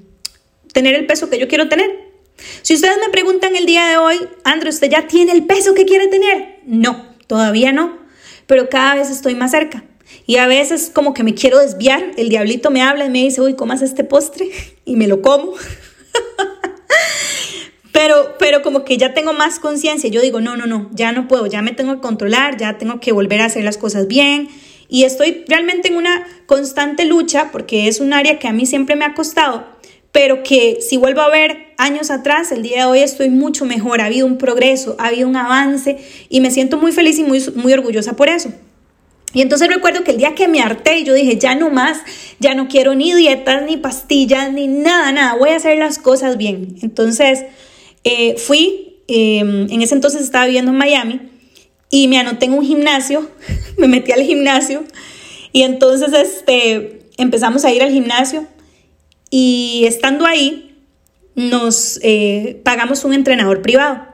tener 0.72 0.94
el 0.94 1.06
peso 1.06 1.30
que 1.30 1.38
yo 1.38 1.48
quiero 1.48 1.68
tener. 1.68 2.10
Si 2.62 2.74
ustedes 2.74 2.96
me 2.98 3.10
preguntan 3.10 3.56
el 3.56 3.66
día 3.66 3.86
de 3.88 3.96
hoy, 3.96 4.16
André, 4.44 4.70
¿usted 4.70 4.90
ya 4.90 5.06
tiene 5.06 5.32
el 5.32 5.44
peso 5.44 5.74
que 5.74 5.84
quiere 5.84 6.08
tener? 6.08 6.60
No, 6.64 7.06
todavía 7.26 7.72
no, 7.72 7.98
pero 8.46 8.68
cada 8.68 8.94
vez 8.94 9.10
estoy 9.10 9.34
más 9.34 9.50
cerca. 9.50 9.84
Y 10.26 10.36
a 10.36 10.46
veces 10.46 10.90
como 10.92 11.14
que 11.14 11.22
me 11.22 11.34
quiero 11.34 11.58
desviar, 11.58 12.12
el 12.16 12.28
diablito 12.28 12.70
me 12.70 12.82
habla 12.82 13.06
y 13.06 13.10
me 13.10 13.22
dice, 13.22 13.40
uy, 13.40 13.54
comas 13.54 13.82
este 13.82 14.04
postre 14.04 14.48
y 14.84 14.96
me 14.96 15.06
lo 15.06 15.22
como. 15.22 15.54
Pero, 17.92 18.36
pero 18.38 18.62
como 18.62 18.84
que 18.84 18.96
ya 18.96 19.14
tengo 19.14 19.32
más 19.32 19.58
conciencia, 19.58 20.08
yo 20.08 20.22
digo, 20.22 20.40
no, 20.40 20.56
no, 20.56 20.64
no, 20.64 20.88
ya 20.92 21.10
no 21.12 21.26
puedo, 21.26 21.46
ya 21.46 21.60
me 21.60 21.72
tengo 21.72 21.96
que 21.96 22.00
controlar, 22.00 22.56
ya 22.56 22.78
tengo 22.78 23.00
que 23.00 23.10
volver 23.12 23.40
a 23.40 23.46
hacer 23.46 23.64
las 23.64 23.76
cosas 23.76 24.06
bien. 24.06 24.48
Y 24.88 25.02
estoy 25.04 25.44
realmente 25.48 25.88
en 25.88 25.96
una 25.96 26.26
constante 26.46 27.04
lucha 27.04 27.50
porque 27.52 27.88
es 27.88 28.00
un 28.00 28.12
área 28.12 28.38
que 28.38 28.48
a 28.48 28.52
mí 28.52 28.64
siempre 28.64 28.96
me 28.96 29.04
ha 29.04 29.12
costado, 29.12 29.66
pero 30.12 30.42
que 30.42 30.78
si 30.80 30.96
vuelvo 30.96 31.20
a 31.20 31.30
ver 31.30 31.72
años 31.76 32.10
atrás, 32.10 32.50
el 32.52 32.62
día 32.62 32.78
de 32.78 32.84
hoy 32.84 32.98
estoy 33.00 33.30
mucho 33.30 33.64
mejor, 33.64 34.00
ha 34.00 34.06
habido 34.06 34.26
un 34.26 34.38
progreso, 34.38 34.96
ha 34.98 35.08
habido 35.08 35.28
un 35.28 35.36
avance 35.36 35.98
y 36.28 36.40
me 36.40 36.50
siento 36.50 36.78
muy 36.78 36.92
feliz 36.92 37.18
y 37.18 37.22
muy, 37.22 37.42
muy 37.54 37.72
orgullosa 37.72 38.14
por 38.14 38.28
eso. 38.28 38.52
Y 39.32 39.42
entonces 39.42 39.68
recuerdo 39.68 40.02
que 40.02 40.10
el 40.10 40.16
día 40.16 40.34
que 40.34 40.48
me 40.48 40.60
harté, 40.60 41.04
yo 41.04 41.14
dije, 41.14 41.38
ya 41.38 41.54
no 41.54 41.70
más, 41.70 41.98
ya 42.40 42.54
no 42.54 42.66
quiero 42.66 42.96
ni 42.96 43.14
dietas, 43.14 43.62
ni 43.62 43.76
pastillas, 43.76 44.52
ni 44.52 44.66
nada, 44.66 45.12
nada, 45.12 45.36
voy 45.36 45.50
a 45.50 45.56
hacer 45.56 45.78
las 45.78 45.98
cosas 45.98 46.36
bien. 46.36 46.74
Entonces, 46.82 47.44
eh, 48.02 48.34
fui, 48.36 49.02
em, 49.06 49.70
en 49.70 49.82
ese 49.82 49.94
entonces 49.94 50.22
estaba 50.22 50.46
viviendo 50.46 50.72
en 50.72 50.78
Miami 50.78 51.20
y 51.88 52.08
me 52.08 52.18
anoté 52.18 52.46
en 52.46 52.54
un 52.54 52.64
gimnasio, 52.64 53.30
me 53.78 53.86
metí 53.86 54.10
al 54.10 54.22
gimnasio 54.22 54.82
y 55.52 55.62
entonces 55.62 56.12
este, 56.12 57.02
empezamos 57.16 57.64
a 57.64 57.72
ir 57.72 57.84
al 57.84 57.92
gimnasio 57.92 58.46
y 59.30 59.84
estando 59.86 60.26
ahí 60.26 60.76
nos 61.34 61.98
eh, 62.02 62.60
pagamos 62.64 63.04
un 63.04 63.14
entrenador 63.14 63.62
privado. 63.62 64.10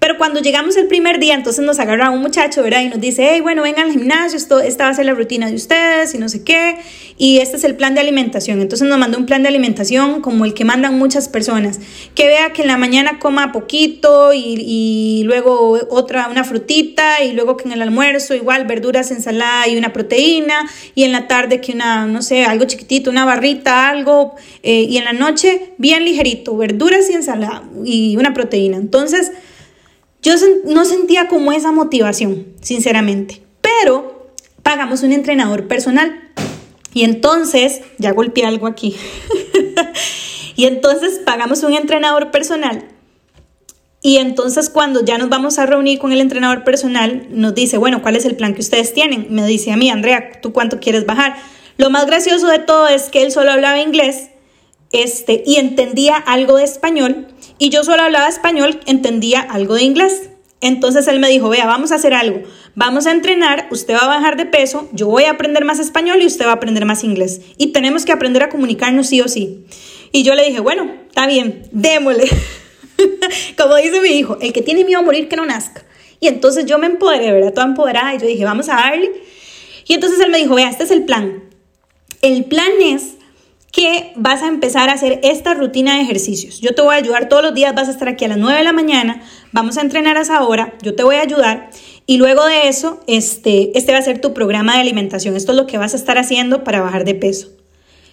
Pero 0.00 0.16
cuando 0.16 0.40
llegamos 0.40 0.76
el 0.76 0.88
primer 0.88 1.20
día, 1.20 1.34
entonces 1.34 1.64
nos 1.64 1.78
agarra 1.78 2.10
un 2.10 2.22
muchacho, 2.22 2.62
¿verdad? 2.62 2.80
Y 2.80 2.88
nos 2.88 3.00
dice, 3.00 3.28
hey, 3.30 3.42
bueno, 3.42 3.62
vengan 3.62 3.86
al 3.86 3.92
gimnasio, 3.92 4.38
esto, 4.38 4.60
esta 4.60 4.84
va 4.84 4.90
a 4.90 4.94
ser 4.94 5.04
la 5.04 5.12
rutina 5.12 5.48
de 5.48 5.54
ustedes 5.54 6.14
y 6.14 6.18
no 6.18 6.28
sé 6.30 6.42
qué. 6.42 6.78
Y 7.20 7.36
este 7.36 7.58
es 7.58 7.64
el 7.64 7.76
plan 7.76 7.92
de 7.92 8.00
alimentación. 8.00 8.62
Entonces 8.62 8.88
nos 8.88 8.98
mandó 8.98 9.18
un 9.18 9.26
plan 9.26 9.42
de 9.42 9.48
alimentación 9.50 10.22
como 10.22 10.46
el 10.46 10.54
que 10.54 10.64
mandan 10.64 10.98
muchas 10.98 11.28
personas. 11.28 11.78
Que 12.14 12.26
vea 12.26 12.54
que 12.54 12.62
en 12.62 12.68
la 12.68 12.78
mañana 12.78 13.18
coma 13.18 13.52
poquito 13.52 14.32
y, 14.32 14.56
y 14.58 15.22
luego 15.24 15.78
otra, 15.90 16.28
una 16.30 16.44
frutita 16.44 17.22
y 17.22 17.34
luego 17.34 17.58
que 17.58 17.64
en 17.64 17.72
el 17.72 17.82
almuerzo 17.82 18.34
igual 18.34 18.64
verduras, 18.64 19.10
ensalada 19.10 19.68
y 19.68 19.76
una 19.76 19.92
proteína. 19.92 20.66
Y 20.94 21.04
en 21.04 21.12
la 21.12 21.28
tarde 21.28 21.60
que 21.60 21.72
una, 21.72 22.06
no 22.06 22.22
sé, 22.22 22.46
algo 22.46 22.64
chiquitito, 22.64 23.10
una 23.10 23.26
barrita, 23.26 23.90
algo. 23.90 24.34
Eh, 24.62 24.86
y 24.88 24.96
en 24.96 25.04
la 25.04 25.12
noche 25.12 25.74
bien 25.76 26.06
ligerito, 26.06 26.56
verduras 26.56 27.10
y 27.10 27.12
ensalada 27.12 27.64
y 27.84 28.16
una 28.16 28.32
proteína. 28.32 28.78
Entonces 28.78 29.30
yo 30.22 30.32
no 30.64 30.86
sentía 30.86 31.28
como 31.28 31.52
esa 31.52 31.70
motivación, 31.70 32.46
sinceramente. 32.62 33.42
Pero 33.60 34.32
pagamos 34.62 35.02
un 35.02 35.12
entrenador 35.12 35.68
personal. 35.68 36.30
Y 36.92 37.04
entonces, 37.04 37.82
ya 37.98 38.12
golpeé 38.12 38.44
algo 38.44 38.66
aquí. 38.66 38.96
y 40.56 40.66
entonces 40.66 41.20
pagamos 41.24 41.62
un 41.62 41.74
entrenador 41.74 42.30
personal. 42.30 42.84
Y 44.02 44.16
entonces 44.16 44.70
cuando 44.70 45.04
ya 45.04 45.18
nos 45.18 45.28
vamos 45.28 45.58
a 45.58 45.66
reunir 45.66 45.98
con 45.98 46.12
el 46.12 46.20
entrenador 46.20 46.64
personal, 46.64 47.26
nos 47.30 47.54
dice, 47.54 47.76
bueno, 47.76 48.00
¿cuál 48.00 48.16
es 48.16 48.24
el 48.24 48.34
plan 48.34 48.54
que 48.54 48.62
ustedes 48.62 48.94
tienen? 48.94 49.26
Me 49.30 49.46
dice 49.46 49.72
a 49.72 49.76
mí, 49.76 49.90
Andrea, 49.90 50.40
¿tú 50.40 50.52
cuánto 50.52 50.80
quieres 50.80 51.04
bajar? 51.04 51.36
Lo 51.76 51.90
más 51.90 52.06
gracioso 52.06 52.46
de 52.46 52.58
todo 52.60 52.88
es 52.88 53.10
que 53.10 53.22
él 53.22 53.30
solo 53.30 53.52
hablaba 53.52 53.80
inglés 53.80 54.30
este, 54.92 55.42
y 55.46 55.56
entendía 55.56 56.16
algo 56.16 56.56
de 56.56 56.64
español 56.64 57.28
y 57.58 57.68
yo 57.68 57.84
solo 57.84 58.02
hablaba 58.02 58.26
español, 58.26 58.80
entendía 58.86 59.40
algo 59.40 59.74
de 59.74 59.82
inglés. 59.82 60.29
Entonces 60.60 61.08
él 61.08 61.20
me 61.20 61.28
dijo, 61.28 61.48
vea, 61.48 61.66
vamos 61.66 61.90
a 61.90 61.94
hacer 61.94 62.12
algo, 62.12 62.42
vamos 62.74 63.06
a 63.06 63.12
entrenar, 63.12 63.68
usted 63.70 63.94
va 63.94 64.00
a 64.00 64.06
bajar 64.06 64.36
de 64.36 64.44
peso, 64.44 64.88
yo 64.92 65.08
voy 65.08 65.24
a 65.24 65.30
aprender 65.30 65.64
más 65.64 65.78
español 65.78 66.20
y 66.20 66.26
usted 66.26 66.44
va 66.44 66.50
a 66.50 66.54
aprender 66.54 66.84
más 66.84 67.02
inglés. 67.02 67.40
Y 67.56 67.68
tenemos 67.68 68.04
que 68.04 68.12
aprender 68.12 68.42
a 68.42 68.50
comunicarnos 68.50 69.06
sí 69.06 69.22
o 69.22 69.28
sí. 69.28 69.64
Y 70.12 70.22
yo 70.22 70.34
le 70.34 70.44
dije, 70.44 70.60
bueno, 70.60 70.92
está 71.08 71.26
bien, 71.26 71.62
démosle. 71.72 72.28
Como 73.56 73.76
dice 73.76 74.00
mi 74.02 74.10
hijo, 74.10 74.36
el 74.40 74.52
que 74.52 74.60
tiene 74.60 74.84
miedo 74.84 75.00
a 75.00 75.04
morir 75.04 75.28
que 75.28 75.36
no 75.36 75.46
nazca. 75.46 75.84
Y 76.20 76.28
entonces 76.28 76.66
yo 76.66 76.78
me 76.78 76.86
empoderé, 76.86 77.32
¿verdad? 77.32 77.54
Toda 77.54 77.66
empoderada 77.66 78.14
y 78.14 78.18
yo 78.18 78.26
dije, 78.26 78.44
vamos 78.44 78.68
a 78.68 78.74
darle. 78.74 79.10
Y 79.86 79.94
entonces 79.94 80.20
él 80.20 80.30
me 80.30 80.38
dijo, 80.38 80.54
vea, 80.54 80.68
este 80.68 80.84
es 80.84 80.90
el 80.90 81.04
plan. 81.04 81.42
El 82.20 82.44
plan 82.44 82.70
es 82.82 83.14
que 83.72 84.12
vas 84.16 84.42
a 84.42 84.48
empezar 84.48 84.90
a 84.90 84.94
hacer 84.94 85.20
esta 85.22 85.54
rutina 85.54 85.94
de 85.94 86.02
ejercicios. 86.02 86.60
Yo 86.60 86.74
te 86.74 86.82
voy 86.82 86.94
a 86.94 86.98
ayudar 86.98 87.28
todos 87.28 87.42
los 87.42 87.54
días, 87.54 87.74
vas 87.74 87.88
a 87.88 87.92
estar 87.92 88.08
aquí 88.08 88.24
a 88.24 88.28
las 88.28 88.38
9 88.38 88.58
de 88.58 88.64
la 88.64 88.72
mañana, 88.72 89.22
vamos 89.52 89.78
a 89.78 89.82
entrenar 89.82 90.16
a 90.16 90.22
esa 90.22 90.42
hora, 90.44 90.74
yo 90.82 90.94
te 90.94 91.04
voy 91.04 91.16
a 91.16 91.22
ayudar 91.22 91.70
y 92.06 92.16
luego 92.16 92.44
de 92.46 92.68
eso, 92.68 93.00
este, 93.06 93.76
este 93.78 93.92
va 93.92 93.98
a 93.98 94.02
ser 94.02 94.20
tu 94.20 94.34
programa 94.34 94.74
de 94.74 94.80
alimentación. 94.80 95.36
Esto 95.36 95.52
es 95.52 95.58
lo 95.58 95.66
que 95.66 95.78
vas 95.78 95.94
a 95.94 95.96
estar 95.96 96.18
haciendo 96.18 96.64
para 96.64 96.80
bajar 96.80 97.04
de 97.04 97.14
peso. 97.14 97.48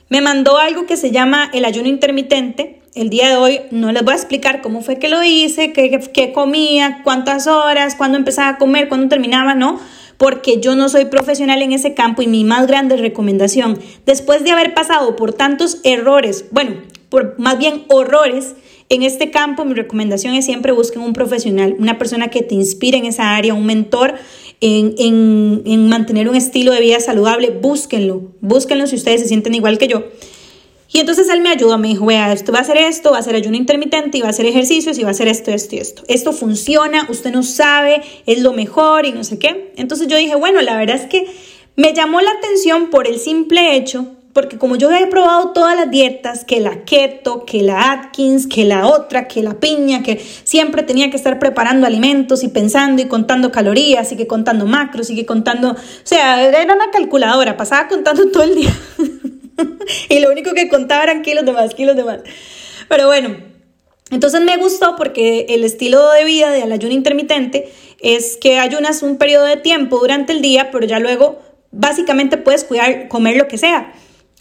Me 0.10 0.22
mandó 0.22 0.58
algo 0.58 0.86
que 0.86 0.96
se 0.96 1.12
llama 1.12 1.50
el 1.54 1.66
ayuno 1.66 1.90
intermitente. 1.90 2.82
El 2.94 3.10
día 3.10 3.28
de 3.28 3.36
hoy 3.36 3.62
no 3.72 3.92
les 3.92 4.04
voy 4.04 4.14
a 4.14 4.18
explicar 4.18 4.62
cómo 4.62 4.82
fue 4.82 5.00
que 5.00 5.10
lo 5.10 5.24
hice, 5.24 5.74
qué, 5.74 6.00
qué 6.14 6.32
comía, 6.32 7.02
cuántas 7.04 7.48
horas, 7.48 7.96
cuándo 7.96 8.18
empezaba 8.18 8.50
a 8.50 8.58
comer, 8.58 8.88
cuándo 8.88 9.10
terminaba, 9.10 9.56
no 9.56 9.80
porque 10.18 10.60
yo 10.60 10.76
no 10.76 10.90
soy 10.90 11.06
profesional 11.06 11.62
en 11.62 11.72
ese 11.72 11.94
campo 11.94 12.22
y 12.22 12.28
mi 12.28 12.44
más 12.44 12.68
grande 12.68 12.98
recomendación, 12.98 13.80
después 14.06 14.44
de 14.44 14.52
haber 14.52 14.74
pasado 14.74 15.16
por 15.16 15.34
tantos 15.34 15.80
errores, 15.84 16.46
bueno, 16.52 16.76
por 17.10 17.40
más 17.40 17.58
bien 17.58 17.86
horrores, 17.88 18.56
en 18.90 19.04
este 19.04 19.32
campo 19.32 19.66
mi 19.66 19.74
recomendación 19.74 20.34
es 20.34 20.46
siempre 20.46 20.72
busquen 20.72 21.02
un 21.02 21.14
profesional, 21.14 21.76
una 21.78 21.98
persona 21.98 22.30
que 22.30 22.42
te 22.42 22.56
inspire 22.56 22.98
en 22.98 23.06
esa 23.06 23.36
área, 23.36 23.54
un 23.54 23.66
mentor 23.66 24.16
en, 24.62 24.96
en 24.98 25.90
mantener 25.90 26.30
un 26.30 26.36
estilo 26.36 26.72
de 26.72 26.80
vida 26.80 27.00
saludable, 27.00 27.50
búsquenlo, 27.50 28.32
búsquenlo 28.42 28.88
si 28.88 28.96
ustedes 28.96 29.22
se 29.22 29.28
sienten 29.28 29.56
igual 29.56 29.78
que 29.78 29.88
yo. 29.88 30.04
Y 30.90 31.00
entonces 31.00 31.28
él 31.30 31.42
me 31.42 31.50
ayudó, 31.50 31.78
me 31.78 31.90
dijo, 31.90 32.06
vea, 32.06 32.32
esto 32.32 32.52
va 32.52 32.60
a 32.60 32.62
hacer 32.62 32.78
esto, 32.78 33.12
va 33.12 33.18
a 33.18 33.24
ser 33.24 33.36
ayuno 33.36 33.58
intermitente 33.58 34.18
y 34.18 34.22
va 34.22 34.28
a 34.28 34.30
hacer 34.30 34.46
ejercicios 34.46 34.98
y 34.98 35.04
va 35.04 35.10
a 35.10 35.12
hacer 35.12 35.28
esto, 35.28 35.52
esto 35.52 35.76
y 35.76 35.80
esto. 35.80 36.04
Esto 36.08 36.32
funciona, 36.32 37.08
usted 37.10 37.32
no 37.32 37.44
sabe, 37.44 38.02
es 38.26 38.42
lo 38.42 38.54
mejor 38.54 39.06
y 39.06 39.12
no 39.12 39.24
sé 39.24 39.38
qué. 39.38 39.74
Entonces 39.76 40.08
yo 40.08 40.18
dije, 40.18 40.36
bueno, 40.36 40.62
la 40.62 40.78
verdad 40.78 40.96
es 40.96 41.06
que 41.06 41.28
me 41.76 41.94
llamó 41.94 42.22
la 42.22 42.32
atención 42.32 42.90
por 42.90 43.06
el 43.08 43.20
simple 43.20 43.76
hecho, 43.76 44.08
porque 44.32 44.58
como 44.58 44.76
yo 44.76 44.90
había 44.90 45.10
probado 45.10 45.52
todas 45.52 45.76
las 45.76 45.92
dietas, 45.92 46.46
que 46.46 46.60
la 46.62 46.86
keto, 46.86 47.44
que 47.44 47.64
la 47.64 47.92
Atkins, 47.92 48.48
que 48.48 48.66
la 48.66 48.88
otra, 48.88 49.28
que 49.28 49.42
la 49.42 49.60
piña, 49.60 50.04
que 50.04 50.24
siempre 50.44 50.84
tenía 50.84 51.10
que 51.10 51.18
estar 51.18 51.38
preparando 51.38 51.86
alimentos 51.86 52.44
y 52.44 52.48
pensando 52.48 53.02
y 53.02 53.06
contando 53.06 53.52
calorías 53.52 54.12
y 54.12 54.16
que 54.16 54.28
contando 54.28 54.66
macros 54.68 55.10
y 55.10 55.16
que 55.16 55.26
contando, 55.26 55.72
o 55.72 55.76
sea, 56.04 56.48
era 56.48 56.74
una 56.74 56.92
calculadora, 56.92 57.58
pasaba 57.58 57.88
contando 57.88 58.30
todo 58.30 58.44
el 58.44 58.56
día. 58.56 58.74
y 60.10 60.20
lo 60.20 60.32
único 60.32 60.54
que 60.54 60.70
contaba 60.70 61.04
eran 61.04 61.22
kilos 61.22 61.46
de 61.46 61.52
más, 61.52 61.74
kilos 61.74 61.96
de 61.96 62.04
más. 62.04 62.20
Pero 62.88 63.08
bueno, 63.08 63.38
entonces 64.12 64.42
me 64.42 64.58
gustó 64.58 64.96
porque 64.96 65.48
el 65.50 65.64
estilo 65.64 66.12
de 66.12 66.24
vida 66.24 66.50
del 66.52 66.72
ayuno 66.72 66.94
intermitente 66.94 67.72
es 68.00 68.38
que 68.38 68.60
ayunas 68.60 69.04
un 69.04 69.18
periodo 69.18 69.46
de 69.46 69.58
tiempo 69.58 70.00
durante 70.00 70.34
el 70.34 70.42
día, 70.42 70.72
pero 70.72 70.86
ya 70.86 71.00
luego 71.00 71.40
básicamente 71.72 72.38
puedes 72.38 72.64
cuidar, 72.64 73.08
comer 73.10 73.36
lo 73.36 73.48
que 73.48 73.58
sea. 73.58 73.94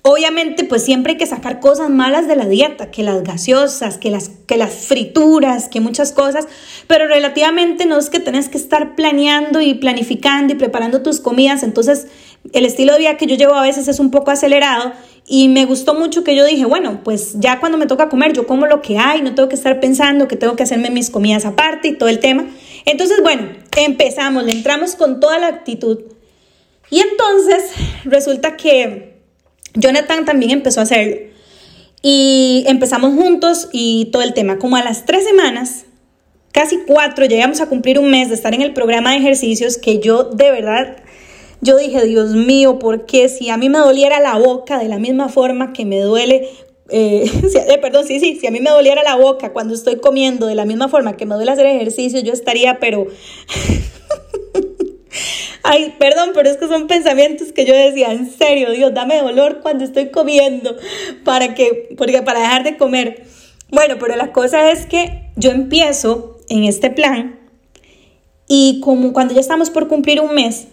Obviamente, 0.08 0.62
pues 0.62 0.84
siempre 0.84 1.14
hay 1.14 1.18
que 1.18 1.26
sacar 1.26 1.58
cosas 1.58 1.90
malas 1.90 2.28
de 2.28 2.36
la 2.36 2.46
dieta, 2.46 2.92
que 2.92 3.02
las 3.02 3.24
gaseosas, 3.24 3.98
que 3.98 4.08
las, 4.08 4.28
que 4.46 4.56
las 4.56 4.72
frituras, 4.72 5.68
que 5.68 5.80
muchas 5.80 6.12
cosas, 6.12 6.46
pero 6.86 7.08
relativamente 7.08 7.86
no 7.86 7.98
es 7.98 8.08
que 8.08 8.20
tenés 8.20 8.48
que 8.48 8.56
estar 8.56 8.94
planeando 8.94 9.60
y 9.60 9.74
planificando 9.74 10.52
y 10.52 10.56
preparando 10.56 11.02
tus 11.02 11.18
comidas, 11.18 11.64
entonces 11.64 12.06
el 12.52 12.66
estilo 12.66 12.92
de 12.92 12.98
vida 13.00 13.16
que 13.16 13.26
yo 13.26 13.36
llevo 13.36 13.54
a 13.54 13.62
veces 13.62 13.88
es 13.88 13.98
un 13.98 14.10
poco 14.10 14.30
acelerado 14.30 14.92
y 15.26 15.48
me 15.48 15.64
gustó 15.64 15.94
mucho 15.94 16.22
que 16.22 16.36
yo 16.36 16.44
dije, 16.44 16.64
bueno, 16.64 17.00
pues 17.02 17.34
ya 17.40 17.58
cuando 17.58 17.78
me 17.78 17.86
toca 17.86 18.08
comer, 18.08 18.32
yo 18.32 18.46
como 18.46 18.66
lo 18.66 18.80
que 18.80 18.98
hay, 18.98 19.22
no 19.22 19.34
tengo 19.34 19.48
que 19.48 19.56
estar 19.56 19.80
pensando 19.80 20.28
que 20.28 20.36
tengo 20.36 20.54
que 20.54 20.62
hacerme 20.62 20.90
mis 20.90 21.10
comidas 21.10 21.44
aparte 21.44 21.88
y 21.88 21.98
todo 21.98 22.08
el 22.08 22.20
tema. 22.20 22.46
Entonces, 22.84 23.18
bueno, 23.22 23.48
empezamos, 23.76 24.44
le 24.44 24.52
entramos 24.52 24.94
con 24.94 25.18
toda 25.18 25.38
la 25.38 25.48
actitud. 25.48 25.98
Y 26.90 27.00
entonces 27.00 27.64
resulta 28.04 28.56
que 28.56 29.16
Jonathan 29.74 30.24
también 30.24 30.52
empezó 30.52 30.80
a 30.80 30.84
hacerlo. 30.84 31.16
Y 32.02 32.64
empezamos 32.68 33.14
juntos 33.14 33.68
y 33.72 34.10
todo 34.12 34.22
el 34.22 34.32
tema. 34.32 34.58
Como 34.58 34.76
a 34.76 34.84
las 34.84 35.06
tres 35.06 35.24
semanas, 35.24 35.86
casi 36.52 36.78
cuatro, 36.86 37.26
llegamos 37.26 37.60
a 37.60 37.68
cumplir 37.68 37.98
un 37.98 38.10
mes 38.10 38.28
de 38.28 38.36
estar 38.36 38.54
en 38.54 38.62
el 38.62 38.72
programa 38.72 39.10
de 39.10 39.16
ejercicios 39.16 39.76
que 39.76 39.98
yo 39.98 40.22
de 40.22 40.52
verdad 40.52 40.98
yo 41.60 41.76
dije, 41.76 42.04
Dios 42.04 42.34
mío, 42.34 42.78
¿por 42.78 43.06
qué 43.06 43.28
si 43.28 43.50
a 43.50 43.56
mí 43.56 43.68
me 43.68 43.78
doliera 43.78 44.20
la 44.20 44.36
boca 44.36 44.78
de 44.78 44.88
la 44.88 44.98
misma 44.98 45.28
forma 45.28 45.72
que 45.72 45.84
me 45.84 46.00
duele 46.00 46.48
eh, 46.88 47.24
eh, 47.68 47.78
perdón, 47.78 48.06
sí, 48.06 48.20
sí, 48.20 48.38
si 48.40 48.46
a 48.46 48.50
mí 48.50 48.60
me 48.60 48.70
doliera 48.70 49.02
la 49.02 49.16
boca 49.16 49.52
cuando 49.52 49.74
estoy 49.74 49.96
comiendo 49.96 50.46
de 50.46 50.54
la 50.54 50.64
misma 50.64 50.88
forma 50.88 51.16
que 51.16 51.26
me 51.26 51.34
duele 51.34 51.50
hacer 51.50 51.66
ejercicio, 51.66 52.20
yo 52.20 52.32
estaría, 52.32 52.78
pero... 52.78 53.06
Ay, 55.62 55.94
perdón, 55.98 56.30
pero 56.32 56.48
es 56.48 56.58
que 56.58 56.68
son 56.68 56.86
pensamientos 56.86 57.50
que 57.52 57.64
yo 57.64 57.74
decía, 57.74 58.12
en 58.12 58.30
serio, 58.30 58.70
Dios, 58.70 58.94
dame 58.94 59.20
dolor 59.20 59.58
cuando 59.62 59.82
estoy 59.82 60.10
comiendo, 60.10 60.76
para 61.24 61.54
que, 61.54 61.88
porque 61.98 62.22
para 62.22 62.38
dejar 62.38 62.62
de 62.62 62.76
comer. 62.76 63.24
Bueno, 63.70 63.96
pero 63.98 64.14
la 64.14 64.30
cosa 64.32 64.70
es 64.70 64.86
que 64.86 65.24
yo 65.34 65.50
empiezo 65.50 66.38
en 66.48 66.62
este 66.62 66.90
plan 66.90 67.40
y 68.46 68.78
como 68.80 69.12
cuando 69.12 69.34
ya 69.34 69.40
estamos 69.40 69.70
por 69.70 69.88
cumplir 69.88 70.20
un 70.20 70.36
mes, 70.36 70.68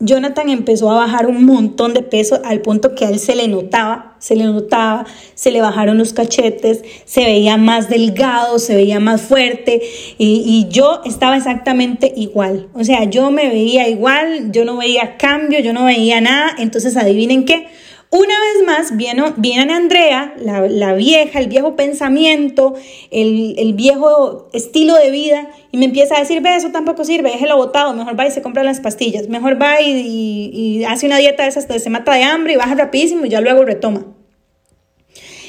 Jonathan 0.00 0.48
empezó 0.48 0.92
a 0.92 0.94
bajar 0.94 1.26
un 1.26 1.44
montón 1.44 1.92
de 1.92 2.02
peso 2.02 2.40
al 2.44 2.60
punto 2.60 2.94
que 2.94 3.04
a 3.04 3.08
él 3.08 3.18
se 3.18 3.34
le 3.34 3.48
notaba, 3.48 4.14
se 4.20 4.36
le 4.36 4.44
notaba, 4.44 5.04
se 5.34 5.50
le 5.50 5.60
bajaron 5.60 5.98
los 5.98 6.12
cachetes, 6.12 6.84
se 7.04 7.24
veía 7.24 7.56
más 7.56 7.88
delgado, 7.88 8.60
se 8.60 8.76
veía 8.76 9.00
más 9.00 9.22
fuerte 9.22 9.82
y, 10.16 10.68
yo 10.70 11.00
estaba 11.04 11.36
exactamente 11.36 12.12
igual. 12.14 12.68
O 12.74 12.84
sea, 12.84 13.04
yo 13.04 13.32
me 13.32 13.48
veía 13.48 13.88
igual, 13.88 14.52
yo 14.52 14.64
no 14.64 14.76
veía 14.76 15.16
cambio, 15.16 15.58
yo 15.60 15.72
no 15.72 15.84
veía 15.84 16.20
nada. 16.20 16.52
Entonces, 16.58 16.96
adivinen 16.96 17.44
qué, 17.44 17.66
una 18.10 18.34
vez 18.40 18.66
más 18.66 18.96
viene, 18.96 19.72
Andrea, 19.74 20.34
la, 20.38 20.94
vieja, 20.94 21.40
el 21.40 21.48
viejo 21.48 21.76
pensamiento, 21.76 22.74
el, 23.10 23.74
viejo 23.74 24.48
estilo 24.54 24.94
de 24.94 25.10
vida, 25.10 25.50
y 25.72 25.76
me 25.76 25.84
empieza 25.84 26.16
a 26.16 26.20
decir, 26.20 26.40
ve, 26.40 26.56
eso 26.56 26.70
tampoco 26.70 27.04
sirve, 27.04 27.30
déjelo 27.30 27.56
botado, 27.56 27.92
mejor 27.92 28.18
va 28.18 28.26
y 28.26 28.30
se 28.30 28.40
compra 28.40 28.62
las 28.62 28.80
pastillas, 28.80 29.28
mejor 29.28 29.60
va 29.60 29.82
y, 29.82 30.84
hace 30.88 31.04
una 31.04 31.18
dieta 31.18 31.42
de 31.42 31.50
esas, 31.50 31.66
se 31.66 31.90
mata 31.90 32.14
de 32.14 32.22
hambre 32.22 32.54
y 32.54 32.56
baja 32.56 32.74
rapidísimo 32.74 33.26
y 33.26 33.28
ya 33.28 33.42
luego 33.42 33.64
retoma. 33.64 34.06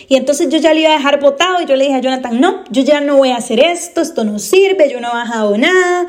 Y 0.09 0.15
entonces 0.15 0.49
yo 0.49 0.57
ya 0.57 0.73
le 0.73 0.81
iba 0.81 0.89
a 0.89 0.97
dejar 0.97 1.21
botado 1.21 1.61
y 1.61 1.65
yo 1.65 1.77
le 1.77 1.85
dije 1.85 1.95
a 1.95 2.01
Jonathan, 2.01 2.41
no, 2.41 2.63
yo 2.71 2.81
ya 2.81 2.99
no 2.99 3.17
voy 3.17 3.29
a 3.29 3.37
hacer 3.37 3.59
esto, 3.59 4.01
esto 4.01 4.25
no 4.25 4.39
sirve, 4.39 4.91
yo 4.91 4.99
no 4.99 5.09
he 5.09 5.13
bajado 5.13 5.57
nada. 5.57 6.07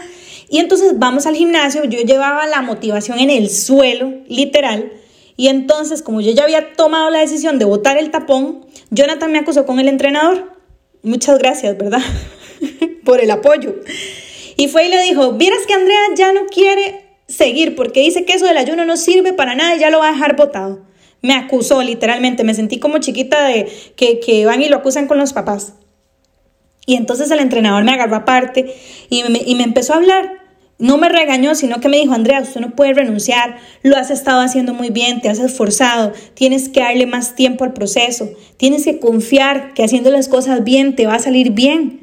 Y 0.49 0.59
entonces 0.59 0.99
vamos 0.99 1.27
al 1.27 1.37
gimnasio, 1.37 1.85
yo 1.85 2.01
llevaba 2.01 2.47
la 2.47 2.63
motivación 2.63 3.21
en 3.21 3.31
el 3.31 3.51
suelo, 3.51 4.15
literal, 4.27 4.91
y 5.37 5.49
entonces, 5.49 6.03
como 6.03 6.21
yo 6.21 6.33
ya 6.33 6.45
había 6.45 6.73
tomado 6.75 7.11
la 7.11 7.21
decisión 7.21 7.59
de 7.59 7.65
botar 7.65 7.99
el 7.99 8.11
tapón, 8.11 8.67
Jonathan 8.91 9.33
me 9.33 9.39
acusó 9.39 9.67
con 9.67 9.79
el 9.81 9.89
entrenador. 9.89 10.57
Muchas 11.03 11.39
gracias, 11.39 11.77
¿verdad? 11.79 12.03
Por 13.05 13.21
el 13.21 13.31
apoyo. 13.31 13.75
Y 14.57 14.69
fue 14.69 14.87
y 14.87 14.89
le 14.91 15.03
dijo, 15.03 15.33
vieras 15.33 15.61
que 15.67 15.75
Andrea 15.75 16.01
ya 16.15 16.33
no 16.33 16.47
quiere 16.47 17.07
seguir 17.27 17.75
porque 17.75 18.01
dice 18.01 18.25
que 18.25 18.35
eso 18.35 18.47
del 18.47 18.59
ayuno 18.59 18.85
no 18.85 18.97
sirve 18.97 19.33
para 19.33 19.55
nada 19.55 19.77
y 19.77 19.79
ya 19.79 19.91
lo 19.91 20.01
va 20.01 20.09
a 20.09 20.13
dejar 20.13 20.37
botado. 20.37 20.81
Me 21.23 21.35
acusó 21.35 21.83
literalmente, 21.83 22.45
me 22.45 22.55
sentí 22.55 22.79
como 22.79 22.99
chiquita 22.99 23.47
de 23.47 23.71
que, 23.97 24.21
que 24.21 24.45
van 24.47 24.63
y 24.63 24.69
lo 24.69 24.77
acusan 24.77 25.07
con 25.07 25.19
los 25.19 25.33
papás. 25.33 25.75
Y 26.87 26.97
entonces 26.97 27.31
el 27.31 27.39
entrenador 27.39 27.85
me 27.85 27.93
agarró 27.93 28.17
aparte 28.17 28.75
y 29.09 29.23
me, 29.25 29.41
y 29.45 29.55
me 29.55 29.63
empezó 29.63 29.95
a 29.95 29.97
hablar 29.97 30.40
no 30.81 30.97
me 30.97 31.09
regañó, 31.09 31.55
sino 31.55 31.81
que 31.81 31.89
me 31.89 31.99
dijo, 31.99 32.15
Andrea, 32.15 32.41
usted 32.41 32.61
no 32.61 32.71
puede 32.71 32.95
renunciar, 32.95 33.59
lo 33.83 33.97
has 33.97 34.11
estado 34.11 34.41
haciendo 34.41 34.75
muy 34.75 34.91
bien, 34.91 35.21
te 35.21 35.29
has 35.29 35.39
esforzado, 35.39 36.13
tienes 36.35 36.69
que 36.69 36.81
darle 36.81 37.07
más 37.07 37.37
tiempo 37.37 37.65
al 37.65 37.73
proceso, 37.73 38.31
tienes 38.57 38.85
que 38.85 38.99
confiar 38.99 39.75
que 39.75 39.85
haciendo 39.85 40.11
las 40.11 40.29
cosas 40.29 40.65
bien 40.65 40.97
te 40.97 41.07
va 41.07 41.15
a 41.15 41.19
salir 41.21 41.53
bien. 41.53 42.00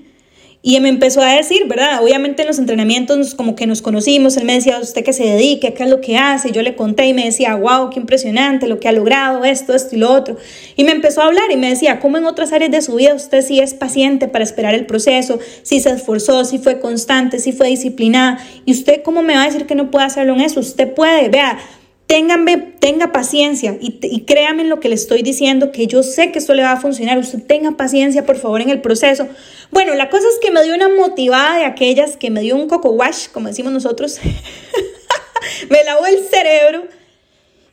Y 0.70 0.78
me 0.82 0.90
empezó 0.90 1.22
a 1.22 1.32
decir, 1.32 1.66
¿verdad? 1.66 2.04
Obviamente 2.04 2.42
en 2.42 2.50
los 2.50 2.60
entrenamientos 2.60 3.36
como 3.36 3.56
que 3.56 3.66
nos 3.68 3.82
conocimos, 3.82 4.36
él 4.36 4.44
me 4.44 4.52
decía, 4.52 4.78
¿usted 4.82 5.02
qué 5.02 5.14
se 5.14 5.24
dedica? 5.24 5.72
¿Qué 5.72 5.84
es 5.84 5.90
lo 5.90 6.02
que 6.02 6.18
hace? 6.18 6.52
yo 6.52 6.62
le 6.62 6.76
conté 6.76 7.06
y 7.06 7.14
me 7.14 7.24
decía, 7.24 7.56
wow, 7.56 7.90
qué 7.90 8.02
impresionante 8.02 8.68
lo 8.68 8.78
que 8.78 8.90
ha 8.90 8.92
logrado, 8.92 9.46
esto, 9.46 9.74
esto 9.74 9.96
y 9.96 10.00
lo 10.00 10.12
otro. 10.12 10.36
Y 10.76 10.84
me 10.84 10.92
empezó 10.92 11.22
a 11.22 11.28
hablar 11.28 11.50
y 11.52 11.56
me 11.56 11.70
decía, 11.70 12.02
¿cómo 12.02 12.18
en 12.18 12.26
otras 12.26 12.52
áreas 12.52 12.70
de 12.70 12.82
su 12.82 12.96
vida 12.96 13.14
usted 13.14 13.44
sí 13.44 13.62
es 13.62 13.76
paciente 13.76 14.28
para 14.28 14.44
esperar 14.44 14.76
el 14.76 14.86
proceso? 14.86 15.40
Si 15.64 15.80
se 15.80 15.90
esforzó, 15.92 16.44
si 16.44 16.58
fue 16.58 16.82
constante, 16.82 17.40
si 17.40 17.54
fue 17.54 17.70
disciplinada. 17.70 18.46
¿Y 18.66 18.74
usted 18.74 19.04
cómo 19.04 19.24
me 19.24 19.36
va 19.36 19.44
a 19.44 19.46
decir 19.46 19.68
que 19.68 19.76
no 19.76 19.90
puede 19.90 20.08
hacerlo 20.08 20.34
en 20.34 20.42
eso? 20.42 20.60
Usted 20.60 20.94
puede, 20.94 21.30
vea, 21.30 21.60
Ténganme, 22.08 22.58
tenga 22.58 23.12
paciencia 23.12 23.78
y, 23.82 24.00
y 24.02 24.22
créame 24.22 24.64
en 24.64 24.70
lo 24.70 24.80
que 24.80 24.88
le 24.90 24.96
estoy 24.96 25.24
diciendo, 25.24 25.72
que 25.72 25.88
yo 25.88 26.04
sé 26.04 26.32
que 26.32 26.40
esto 26.40 26.54
le 26.54 26.64
va 26.64 26.72
a 26.72 26.80
funcionar. 26.80 27.18
Usted 27.18 27.44
tenga 27.46 27.72
paciencia, 27.72 28.26
por 28.26 28.38
favor, 28.38 28.62
en 28.62 28.70
el 28.70 28.82
proceso. 28.82 29.28
Bueno, 29.72 29.94
la 29.94 30.10
cosa 30.10 30.26
es 30.28 30.40
que 30.42 30.52
me 30.52 30.64
dio 30.64 30.74
una 30.74 30.88
motivada 30.88 31.58
de 31.58 31.66
aquellas 31.66 32.16
que 32.16 32.30
me 32.30 32.42
dio 32.42 32.56
un 32.56 32.68
coco 32.70 32.92
wash, 32.92 33.28
como 33.34 33.50
decimos 33.50 33.74
nosotros. 33.74 34.20
me 35.70 35.84
lavó 35.84 36.06
el 36.06 36.24
cerebro. 36.24 36.88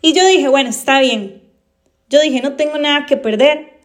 Y 0.03 0.13
yo 0.13 0.27
dije, 0.27 0.49
bueno, 0.49 0.71
está 0.71 1.01
bien. 1.01 1.43
Yo 2.09 2.21
dije, 2.21 2.41
no 2.43 2.57
tengo 2.57 2.79
nada 2.79 3.07
que 3.07 3.17
perder. 3.17 3.79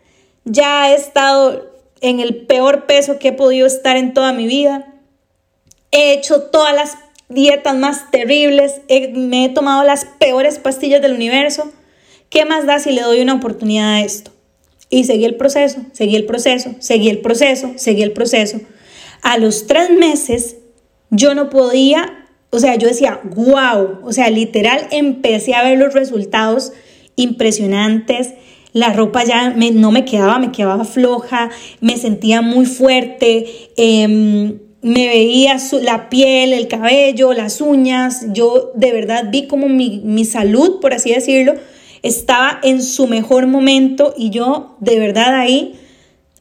Ya 0.45 0.91
he 0.91 0.95
estado 0.95 1.71
en 2.01 2.19
el 2.19 2.45
peor 2.45 2.85
peso 2.85 3.19
que 3.19 3.29
he 3.29 3.33
podido 3.33 3.67
estar 3.67 3.97
en 3.97 4.13
toda 4.13 4.33
mi 4.33 4.47
vida. 4.47 4.93
He 5.91 6.13
hecho 6.13 6.43
todas 6.43 6.75
las 6.75 6.97
dietas 7.29 7.75
más 7.75 8.09
terribles, 8.11 8.81
me 9.13 9.45
he 9.45 9.49
tomado 9.49 9.83
las 9.83 10.05
peores 10.05 10.59
pastillas 10.59 11.01
del 11.01 11.13
universo. 11.13 11.71
¿Qué 12.29 12.45
más 12.45 12.65
da 12.65 12.79
si 12.79 12.91
le 12.91 13.01
doy 13.01 13.21
una 13.21 13.35
oportunidad 13.35 13.93
a 13.93 14.01
esto? 14.01 14.31
Y 14.89 15.03
seguí 15.03 15.25
el 15.25 15.35
proceso, 15.35 15.81
seguí 15.93 16.15
el 16.15 16.25
proceso, 16.25 16.75
seguí 16.79 17.09
el 17.09 17.19
proceso, 17.19 17.73
seguí 17.75 18.01
el 18.01 18.11
proceso. 18.11 18.59
A 19.21 19.37
los 19.37 19.67
tres 19.67 19.91
meses 19.91 20.57
yo 21.11 21.35
no 21.35 21.49
podía, 21.49 22.27
o 22.49 22.59
sea, 22.59 22.75
yo 22.75 22.87
decía, 22.87 23.21
wow, 23.23 23.99
o 24.03 24.11
sea, 24.11 24.29
literal 24.31 24.87
empecé 24.91 25.53
a 25.53 25.63
ver 25.63 25.77
los 25.77 25.93
resultados 25.93 26.73
impresionantes. 27.15 28.33
La 28.73 28.93
ropa 28.93 29.23
ya 29.23 29.51
no 29.51 29.91
me 29.91 30.05
quedaba, 30.05 30.39
me 30.39 30.51
quedaba 30.51 30.85
floja, 30.85 31.49
me 31.81 31.97
sentía 31.97 32.41
muy 32.41 32.65
fuerte. 32.65 33.45
Eh, 33.77 34.59
me 34.81 35.07
veía 35.07 35.57
la 35.81 36.09
piel, 36.09 36.53
el 36.53 36.67
cabello, 36.67 37.33
las 37.33 37.61
uñas, 37.61 38.25
yo 38.29 38.71
de 38.75 38.93
verdad 38.93 39.25
vi 39.29 39.47
como 39.47 39.67
mi, 39.67 40.01
mi, 40.03 40.25
salud, 40.25 40.79
por 40.79 40.93
así 40.93 41.13
decirlo, 41.13 41.55
estaba 42.01 42.59
en 42.63 42.81
su 42.81 43.07
mejor 43.07 43.47
momento 43.47 44.13
y 44.17 44.29
yo 44.29 44.77
de 44.79 44.99
verdad 44.99 45.35
ahí 45.35 45.73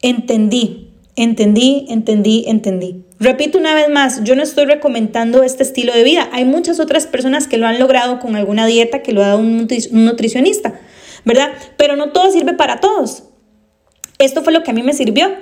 entendí, 0.03 0.91
entendí, 1.17 1.87
entendí, 1.89 2.45
entendí. 2.47 3.05
Repito 3.21 3.59
una 3.59 3.75
vez 3.75 3.89
más, 3.89 4.23
yo 4.23 4.37
no 4.37 4.45
estoy 4.45 4.67
recomendando 4.67 5.43
este 5.43 5.65
estilo 5.65 5.93
de 5.93 6.05
vida. 6.05 6.29
Hay 6.31 6.45
muchas 6.45 6.79
otras 6.79 7.09
personas 7.09 7.49
que 7.49 7.59
lo 7.59 7.67
han 7.67 7.81
logrado 7.81 8.21
con 8.21 8.37
alguna 8.37 8.67
dieta 8.67 9.03
que 9.03 9.13
lo 9.13 9.25
ha 9.25 9.29
dado 9.29 9.41
un 9.41 9.67
nutricionista, 9.91 10.79
¿verdad? 11.25 11.51
Pero 11.77 11.97
no 11.97 12.13
todo 12.13 12.31
sirve 12.31 12.55
para 12.55 12.79
todos. 12.79 13.25
Esto 14.21 14.43
fue 14.43 14.53
lo 14.53 14.63
que 14.63 14.71
a 14.71 14.75
mí 14.75 14.85
me 14.85 14.93
sirvió. 14.93 15.33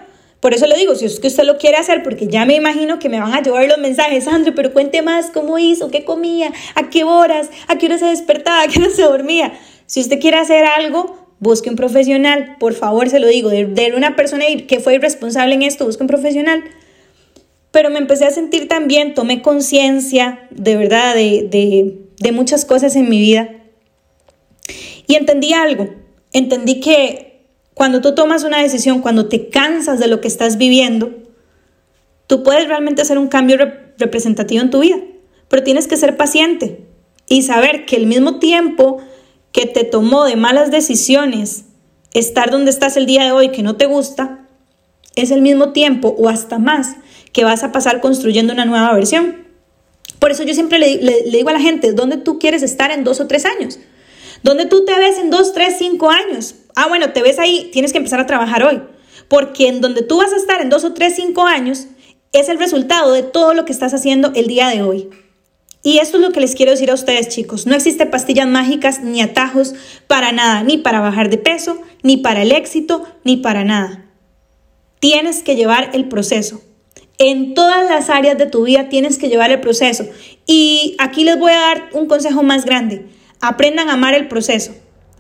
Por 0.47 0.55
eso 0.55 0.69
le 0.69 0.77
digo, 0.77 0.95
si 0.95 1.07
es 1.07 1.19
que 1.19 1.27
usted 1.27 1.43
lo 1.43 1.59
quiere 1.59 1.77
hacer, 1.77 2.05
porque 2.05 2.29
ya 2.29 2.45
me 2.45 2.55
imagino 2.55 3.01
que 3.01 3.09
me 3.09 3.19
van 3.19 3.35
a 3.35 3.43
llevar 3.43 3.67
los 3.67 3.79
mensajes, 3.79 4.27
Sandro, 4.27 4.55
pero 4.55 4.73
cuente 4.73 5.03
más 5.03 5.33
cómo 5.35 5.59
hizo, 5.59 5.91
qué 5.91 6.05
comía, 6.05 6.53
a 6.77 6.89
qué 6.89 7.03
horas, 7.03 7.51
a 7.67 7.79
qué 7.79 7.87
hora 7.87 7.99
se 7.99 8.05
despertaba, 8.05 8.63
a 8.63 8.69
qué 8.69 8.79
hora 8.79 8.91
se 8.91 9.03
dormía. 9.03 9.55
Si 9.87 10.01
usted 10.01 10.21
quiere 10.21 10.37
hacer 10.37 10.65
algo, 10.65 11.19
busque 11.41 11.69
un 11.69 11.75
profesional, 11.75 12.55
por 12.61 12.75
favor, 12.75 13.11
se 13.11 13.19
lo 13.19 13.27
digo, 13.27 13.51
de, 13.51 13.93
una 13.97 14.15
persona 14.15 14.45
que 14.69 14.79
fue 14.79 14.95
irresponsable 14.95 15.53
en 15.53 15.63
esto, 15.63 15.85
busque 15.85 16.05
un 16.05 16.07
profesional. 16.07 16.63
Pero 17.73 17.91
me 17.91 17.99
empecé 17.99 18.27
a 18.27 18.31
sentir 18.31 18.69
también, 18.69 19.15
tomé 19.15 19.43
conciencia 19.43 20.47
de 20.53 20.77
verdad 20.77 21.17
de, 21.17 21.49
de, 21.51 21.99
de 22.21 22.31
muchas 22.31 22.65
cosas 22.65 22.95
en 22.95 23.09
mi 23.09 23.19
vida. 23.19 23.51
Y 25.09 25.17
entendí 25.17 25.55
algo, 25.55 25.89
entendí 26.33 26.79
que 26.79 27.36
cuando 27.77 28.01
tú 28.01 28.15
tomas 28.15 28.43
una 28.43 28.63
decisión, 28.63 29.03
cuando 29.03 29.29
te 29.29 29.51
cansas 29.51 29.99
de 29.99 30.07
lo 30.07 30.23
que 30.23 30.29
estás 30.29 30.57
viviendo, 30.57 31.11
tú 32.27 32.43
puedes 32.43 32.67
realmente 32.69 33.03
hacer 33.03 33.19
un 33.19 33.29
cambio 33.29 33.59
representativo 33.99 34.63
en 34.63 34.71
tu 34.71 34.81
vida, 34.81 34.97
pero 35.49 35.63
tienes 35.63 35.87
que 35.87 35.99
ser 35.99 36.17
paciente 36.17 36.87
y 37.29 37.43
saber 37.43 37.85
que 37.85 37.97
el 37.97 38.07
mismo 38.07 38.39
tiempo 38.39 39.03
que 39.53 39.67
te 39.67 39.85
tomó 39.85 40.25
de 40.25 40.37
malas 40.37 40.71
decisiones 40.71 41.67
estar 42.15 42.51
donde 42.51 42.71
estás 42.71 42.97
el 42.97 43.05
día 43.05 43.25
de 43.25 43.33
hoy 43.33 43.51
que 43.51 43.63
no 43.63 43.77
te 43.77 43.85
gusta, 43.85 44.49
es 45.15 45.31
el 45.31 45.43
mismo 45.43 45.73
tiempo 45.73 46.15
o 46.17 46.31
hasta 46.31 46.59
más 46.59 46.97
que 47.35 47.45
vas 47.45 47.63
a 47.63 47.73
pasar 47.73 48.01
construyendo 48.01 48.55
una 48.55 48.65
nueva 48.65 48.95
versión. 48.95 49.45
Por 50.19 50.31
eso 50.31 50.45
yo 50.45 50.55
siempre 50.55 50.79
le, 50.79 50.97
le 50.97 51.37
digo 51.37 51.51
a 51.51 51.53
la 51.53 51.61
gente, 51.61 51.93
¿dónde 51.93 52.17
tú 52.17 52.39
quieres 52.39 52.63
estar 52.63 52.91
en 52.91 53.05
dos 53.05 53.21
o 53.21 53.27
tres 53.27 53.45
años? 53.45 53.79
¿Dónde 54.43 54.65
tú 54.65 54.87
te 54.87 54.99
ves 54.99 55.19
en 55.19 55.29
dos, 55.29 55.53
tres, 55.53 55.75
cinco 55.79 56.09
años? 56.09 56.55
Ah, 56.77 56.87
bueno, 56.89 57.13
te 57.13 57.23
ves 57.23 57.39
ahí, 57.39 57.71
tienes 57.73 57.91
que 57.91 57.99
empezar 57.99 58.21
a 58.21 58.27
trabajar 58.27 58.63
hoy. 58.63 58.83
Porque 59.29 59.67
en 59.67 59.81
donde 59.81 60.03
tú 60.03 60.19
vas 60.19 60.33
a 60.33 60.37
estar 60.37 60.61
en 60.61 60.69
dos 60.69 60.85
o 60.85 60.93
tres, 60.93 61.17
cinco 61.17 61.47
años 61.47 61.87
es 62.33 62.51
el 62.51 62.59
resultado 62.59 63.13
de 63.13 63.23
todo 63.23 63.55
lo 63.55 63.65
que 63.65 63.73
estás 63.73 63.95
haciendo 63.95 64.31
el 64.35 64.47
día 64.47 64.69
de 64.69 64.83
hoy. 64.83 65.09
Y 65.83 65.99
esto 65.99 66.19
es 66.19 66.23
lo 66.23 66.33
que 66.33 66.41
les 66.41 66.55
quiero 66.55 66.73
decir 66.73 66.91
a 66.91 66.95
ustedes, 66.95 67.29
chicos. 67.29 67.67
No 67.67 67.75
existen 67.75 68.11
pastillas 68.11 68.47
mágicas 68.47 69.01
ni 69.01 69.23
atajos 69.23 69.75
para 70.07 70.33
nada, 70.33 70.63
ni 70.65 70.77
para 70.77 71.01
bajar 71.01 71.31
de 71.31 71.39
peso, 71.39 71.81
ni 72.03 72.19
para 72.19 72.43
el 72.43 72.53
éxito, 72.53 73.07
ni 73.25 73.39
para 73.39 73.65
nada. 73.65 74.05
Tienes 75.01 75.43
que 75.43 75.57
llevar 75.57 75.91
el 75.95 76.09
proceso. 76.09 76.61
En 77.19 77.55
todas 77.55 77.89
las 77.89 78.11
áreas 78.11 78.37
de 78.37 78.47
tu 78.47 78.65
vida 78.65 78.91
tienes 78.91 79.17
que 79.17 79.29
llevar 79.29 79.51
el 79.51 79.61
proceso. 79.61 80.05
Y 80.45 80.95
aquí 80.99 81.25
les 81.25 81.39
voy 81.39 81.53
a 81.53 81.61
dar 81.61 81.89
un 81.95 82.07
consejo 82.07 82.43
más 82.43 82.67
grande. 82.67 83.07
Aprendan 83.41 83.89
a 83.89 83.95
amar 83.95 84.13
el 84.13 84.29
proceso. 84.29 84.75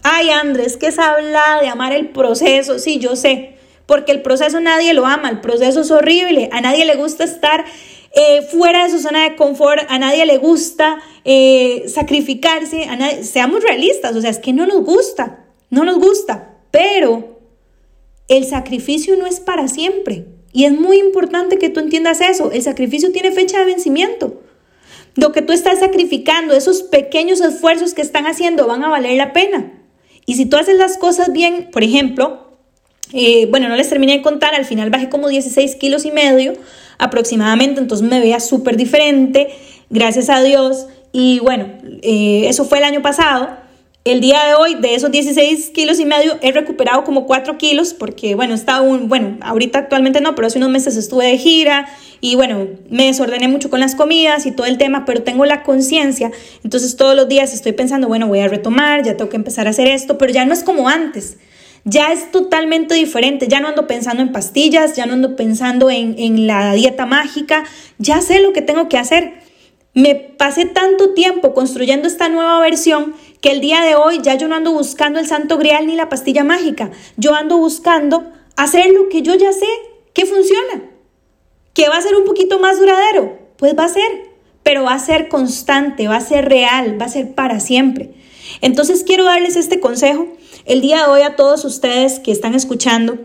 Ay, 0.08 0.30
Andrés, 0.30 0.76
que 0.76 0.92
se 0.92 1.00
habla 1.00 1.58
de 1.60 1.66
amar 1.66 1.92
el 1.92 2.10
proceso. 2.10 2.78
Sí, 2.78 3.00
yo 3.00 3.16
sé, 3.16 3.56
porque 3.86 4.12
el 4.12 4.22
proceso 4.22 4.60
nadie 4.60 4.94
lo 4.94 5.04
ama, 5.04 5.28
el 5.28 5.40
proceso 5.40 5.80
es 5.80 5.90
horrible, 5.90 6.48
a 6.52 6.60
nadie 6.60 6.84
le 6.84 6.94
gusta 6.94 7.24
estar 7.24 7.64
eh, 8.14 8.42
fuera 8.42 8.84
de 8.84 8.90
su 8.90 9.00
zona 9.00 9.28
de 9.28 9.34
confort, 9.34 9.82
a 9.88 9.98
nadie 9.98 10.24
le 10.24 10.38
gusta 10.38 11.00
eh, 11.24 11.86
sacrificarse, 11.88 12.86
seamos 13.24 13.64
realistas, 13.64 14.14
o 14.14 14.20
sea, 14.20 14.30
es 14.30 14.38
que 14.38 14.52
no 14.52 14.64
nos 14.64 14.84
gusta, 14.84 15.44
no 15.70 15.84
nos 15.84 15.98
gusta, 15.98 16.54
pero 16.70 17.40
el 18.28 18.44
sacrificio 18.44 19.16
no 19.16 19.26
es 19.26 19.40
para 19.40 19.66
siempre. 19.66 20.26
Y 20.52 20.66
es 20.66 20.72
muy 20.72 20.98
importante 20.98 21.58
que 21.58 21.68
tú 21.68 21.80
entiendas 21.80 22.20
eso, 22.20 22.52
el 22.52 22.62
sacrificio 22.62 23.10
tiene 23.10 23.32
fecha 23.32 23.58
de 23.58 23.64
vencimiento. 23.64 24.40
Lo 25.16 25.32
que 25.32 25.42
tú 25.42 25.52
estás 25.52 25.80
sacrificando, 25.80 26.54
esos 26.54 26.84
pequeños 26.84 27.40
esfuerzos 27.40 27.92
que 27.92 28.02
están 28.02 28.28
haciendo 28.28 28.68
van 28.68 28.84
a 28.84 28.88
valer 28.88 29.16
la 29.16 29.32
pena. 29.32 29.72
Y 30.26 30.34
si 30.34 30.46
tú 30.46 30.56
haces 30.56 30.76
las 30.76 30.98
cosas 30.98 31.32
bien, 31.32 31.70
por 31.72 31.84
ejemplo, 31.84 32.46
eh, 33.12 33.46
bueno, 33.50 33.68
no 33.68 33.76
les 33.76 33.88
terminé 33.88 34.14
de 34.14 34.22
contar, 34.22 34.54
al 34.54 34.64
final 34.64 34.90
bajé 34.90 35.08
como 35.08 35.28
16 35.28 35.76
kilos 35.76 36.04
y 36.04 36.10
medio 36.10 36.54
aproximadamente, 36.98 37.80
entonces 37.80 38.06
me 38.06 38.20
veía 38.20 38.40
súper 38.40 38.76
diferente, 38.76 39.48
gracias 39.90 40.28
a 40.28 40.42
Dios. 40.42 40.86
Y 41.12 41.38
bueno, 41.40 41.68
eh, 42.02 42.46
eso 42.48 42.64
fue 42.64 42.78
el 42.78 42.84
año 42.84 43.02
pasado. 43.02 43.65
El 44.06 44.20
día 44.20 44.44
de 44.44 44.54
hoy, 44.54 44.76
de 44.76 44.94
esos 44.94 45.10
16 45.10 45.70
kilos 45.70 45.98
y 45.98 46.04
medio, 46.04 46.38
he 46.40 46.52
recuperado 46.52 47.02
como 47.02 47.26
4 47.26 47.58
kilos 47.58 47.92
porque, 47.92 48.36
bueno, 48.36 48.54
estaba 48.54 48.80
un, 48.80 49.08
bueno, 49.08 49.36
ahorita 49.40 49.80
actualmente 49.80 50.20
no, 50.20 50.36
pero 50.36 50.46
hace 50.46 50.58
unos 50.58 50.70
meses 50.70 50.96
estuve 50.96 51.26
de 51.26 51.36
gira 51.38 51.88
y, 52.20 52.36
bueno, 52.36 52.68
me 52.88 53.06
desordené 53.06 53.48
mucho 53.48 53.68
con 53.68 53.80
las 53.80 53.96
comidas 53.96 54.46
y 54.46 54.52
todo 54.52 54.68
el 54.68 54.78
tema, 54.78 55.04
pero 55.06 55.24
tengo 55.24 55.44
la 55.44 55.64
conciencia. 55.64 56.30
Entonces, 56.62 56.94
todos 56.94 57.16
los 57.16 57.26
días 57.26 57.52
estoy 57.52 57.72
pensando, 57.72 58.06
bueno, 58.06 58.28
voy 58.28 58.38
a 58.38 58.46
retomar, 58.46 59.02
ya 59.02 59.16
tengo 59.16 59.28
que 59.28 59.38
empezar 59.38 59.66
a 59.66 59.70
hacer 59.70 59.88
esto, 59.88 60.18
pero 60.18 60.32
ya 60.32 60.44
no 60.44 60.52
es 60.52 60.62
como 60.62 60.88
antes. 60.88 61.38
Ya 61.82 62.12
es 62.12 62.30
totalmente 62.30 62.94
diferente, 62.94 63.48
ya 63.48 63.58
no 63.58 63.66
ando 63.66 63.88
pensando 63.88 64.22
en 64.22 64.30
pastillas, 64.30 64.94
ya 64.94 65.06
no 65.06 65.14
ando 65.14 65.34
pensando 65.34 65.90
en, 65.90 66.14
en 66.16 66.46
la 66.46 66.74
dieta 66.74 67.06
mágica, 67.06 67.64
ya 67.98 68.20
sé 68.20 68.38
lo 68.38 68.52
que 68.52 68.62
tengo 68.62 68.88
que 68.88 68.98
hacer. 68.98 69.44
Me 69.94 70.14
pasé 70.14 70.66
tanto 70.66 71.14
tiempo 71.14 71.54
construyendo 71.54 72.06
esta 72.06 72.28
nueva 72.28 72.60
versión 72.60 73.14
que 73.40 73.50
el 73.50 73.60
día 73.60 73.82
de 73.82 73.94
hoy 73.94 74.20
ya 74.22 74.34
yo 74.34 74.48
no 74.48 74.56
ando 74.56 74.72
buscando 74.72 75.18
el 75.18 75.26
santo 75.26 75.58
grial 75.58 75.86
ni 75.86 75.94
la 75.94 76.08
pastilla 76.08 76.44
mágica. 76.44 76.90
Yo 77.16 77.34
ando 77.34 77.58
buscando 77.58 78.32
hacer 78.56 78.92
lo 78.92 79.08
que 79.08 79.22
yo 79.22 79.34
ya 79.34 79.52
sé 79.52 79.66
que 80.12 80.26
funciona. 80.26 80.90
¿Que 81.74 81.88
va 81.88 81.96
a 81.96 82.02
ser 82.02 82.16
un 82.16 82.24
poquito 82.24 82.58
más 82.58 82.78
duradero? 82.78 83.38
Pues 83.58 83.76
va 83.78 83.84
a 83.84 83.88
ser, 83.88 84.10
pero 84.62 84.84
va 84.84 84.94
a 84.94 84.98
ser 84.98 85.28
constante, 85.28 86.08
va 86.08 86.16
a 86.16 86.20
ser 86.20 86.48
real, 86.48 87.00
va 87.00 87.06
a 87.06 87.10
ser 87.10 87.34
para 87.34 87.60
siempre. 87.60 88.14
Entonces 88.60 89.04
quiero 89.04 89.24
darles 89.24 89.56
este 89.56 89.80
consejo 89.80 90.26
el 90.64 90.80
día 90.80 90.98
de 90.98 91.12
hoy 91.12 91.22
a 91.22 91.36
todos 91.36 91.64
ustedes 91.64 92.18
que 92.18 92.32
están 92.32 92.54
escuchando. 92.54 93.18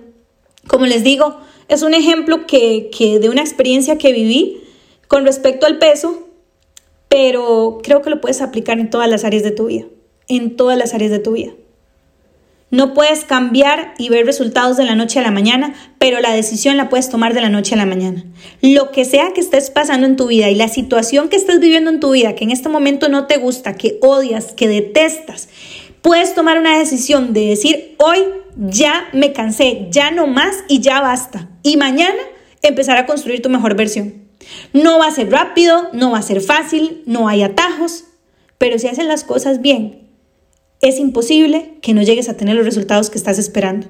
Como 0.68 0.86
les 0.86 1.04
digo, 1.04 1.38
es 1.68 1.82
un 1.82 1.94
ejemplo 1.94 2.46
que, 2.46 2.90
que 2.96 3.20
de 3.20 3.30
una 3.30 3.42
experiencia 3.42 3.98
que 3.98 4.12
viví 4.12 4.62
con 5.08 5.26
respecto 5.26 5.66
al 5.66 5.80
peso 5.80 6.28
pero 7.12 7.80
creo 7.84 8.02
que 8.02 8.10
lo 8.10 8.22
puedes 8.22 8.42
aplicar 8.42 8.80
en 8.80 8.90
todas 8.90 9.10
las 9.10 9.26
áreas 9.26 9.44
de 9.44 9.52
tu 9.52 9.66
vida, 9.66 9.86
en 10.36 10.56
todas 10.56 10.78
las 10.78 10.94
áreas 10.94 11.12
de 11.12 11.20
tu 11.20 11.34
vida. 11.34 11.52
No 12.72 12.94
puedes 12.94 13.26
cambiar 13.26 13.94
y 13.98 14.08
ver 14.08 14.26
resultados 14.26 14.78
de 14.78 14.86
la 14.86 14.96
noche 14.96 15.20
a 15.20 15.22
la 15.22 15.32
mañana, 15.32 15.74
pero 16.00 16.22
la 16.22 16.32
decisión 16.32 16.78
la 16.78 16.88
puedes 16.88 17.10
tomar 17.10 17.34
de 17.34 17.42
la 17.42 17.50
noche 17.50 17.76
a 17.76 17.78
la 17.78 17.86
mañana. 17.86 18.24
Lo 18.62 18.92
que 18.92 19.04
sea 19.04 19.34
que 19.34 19.42
estés 19.42 19.70
pasando 19.70 20.08
en 20.08 20.16
tu 20.16 20.28
vida 20.28 20.50
y 20.50 20.56
la 20.56 20.70
situación 20.70 21.28
que 21.28 21.36
estés 21.36 21.60
viviendo 21.60 21.92
en 21.92 22.00
tu 22.00 22.12
vida, 22.12 22.34
que 22.34 22.46
en 22.46 22.52
este 22.52 22.70
momento 22.70 23.10
no 23.10 23.28
te 23.28 23.38
gusta, 23.38 23.76
que 23.76 23.98
odias, 24.02 24.54
que 24.54 24.70
detestas, 24.70 25.50
puedes 26.02 26.34
tomar 26.34 26.58
una 26.58 26.80
decisión 26.80 27.34
de 27.34 27.48
decir, 27.48 27.96
hoy 27.98 28.20
ya 28.56 29.10
me 29.12 29.34
cansé, 29.34 29.88
ya 29.92 30.10
no 30.12 30.28
más 30.28 30.64
y 30.70 30.80
ya 30.80 31.02
basta. 31.02 31.50
Y 31.64 31.76
mañana 31.76 32.22
empezar 32.62 32.98
a 32.98 33.06
construir 33.06 33.42
tu 33.42 33.50
mejor 33.50 33.76
versión. 33.76 34.14
No 34.72 34.98
va 34.98 35.08
a 35.08 35.12
ser 35.12 35.30
rápido, 35.30 35.90
no 35.92 36.12
va 36.12 36.20
a 36.20 36.24
ser 36.24 36.40
fácil, 36.40 37.04
no 37.06 37.28
hay 37.28 37.44
atajos, 37.44 38.06
pero 38.58 38.80
si 38.80 38.88
hacen 38.88 39.10
las 39.10 39.26
cosas 39.26 39.62
bien 39.62 40.01
es 40.82 41.00
imposible 41.00 41.76
que 41.82 41.94
no 41.94 42.02
llegues 42.02 42.28
a 42.28 42.36
tener 42.36 42.56
los 42.56 42.66
resultados 42.66 43.10
que 43.10 43.18
estás 43.18 43.38
esperando. 43.38 43.88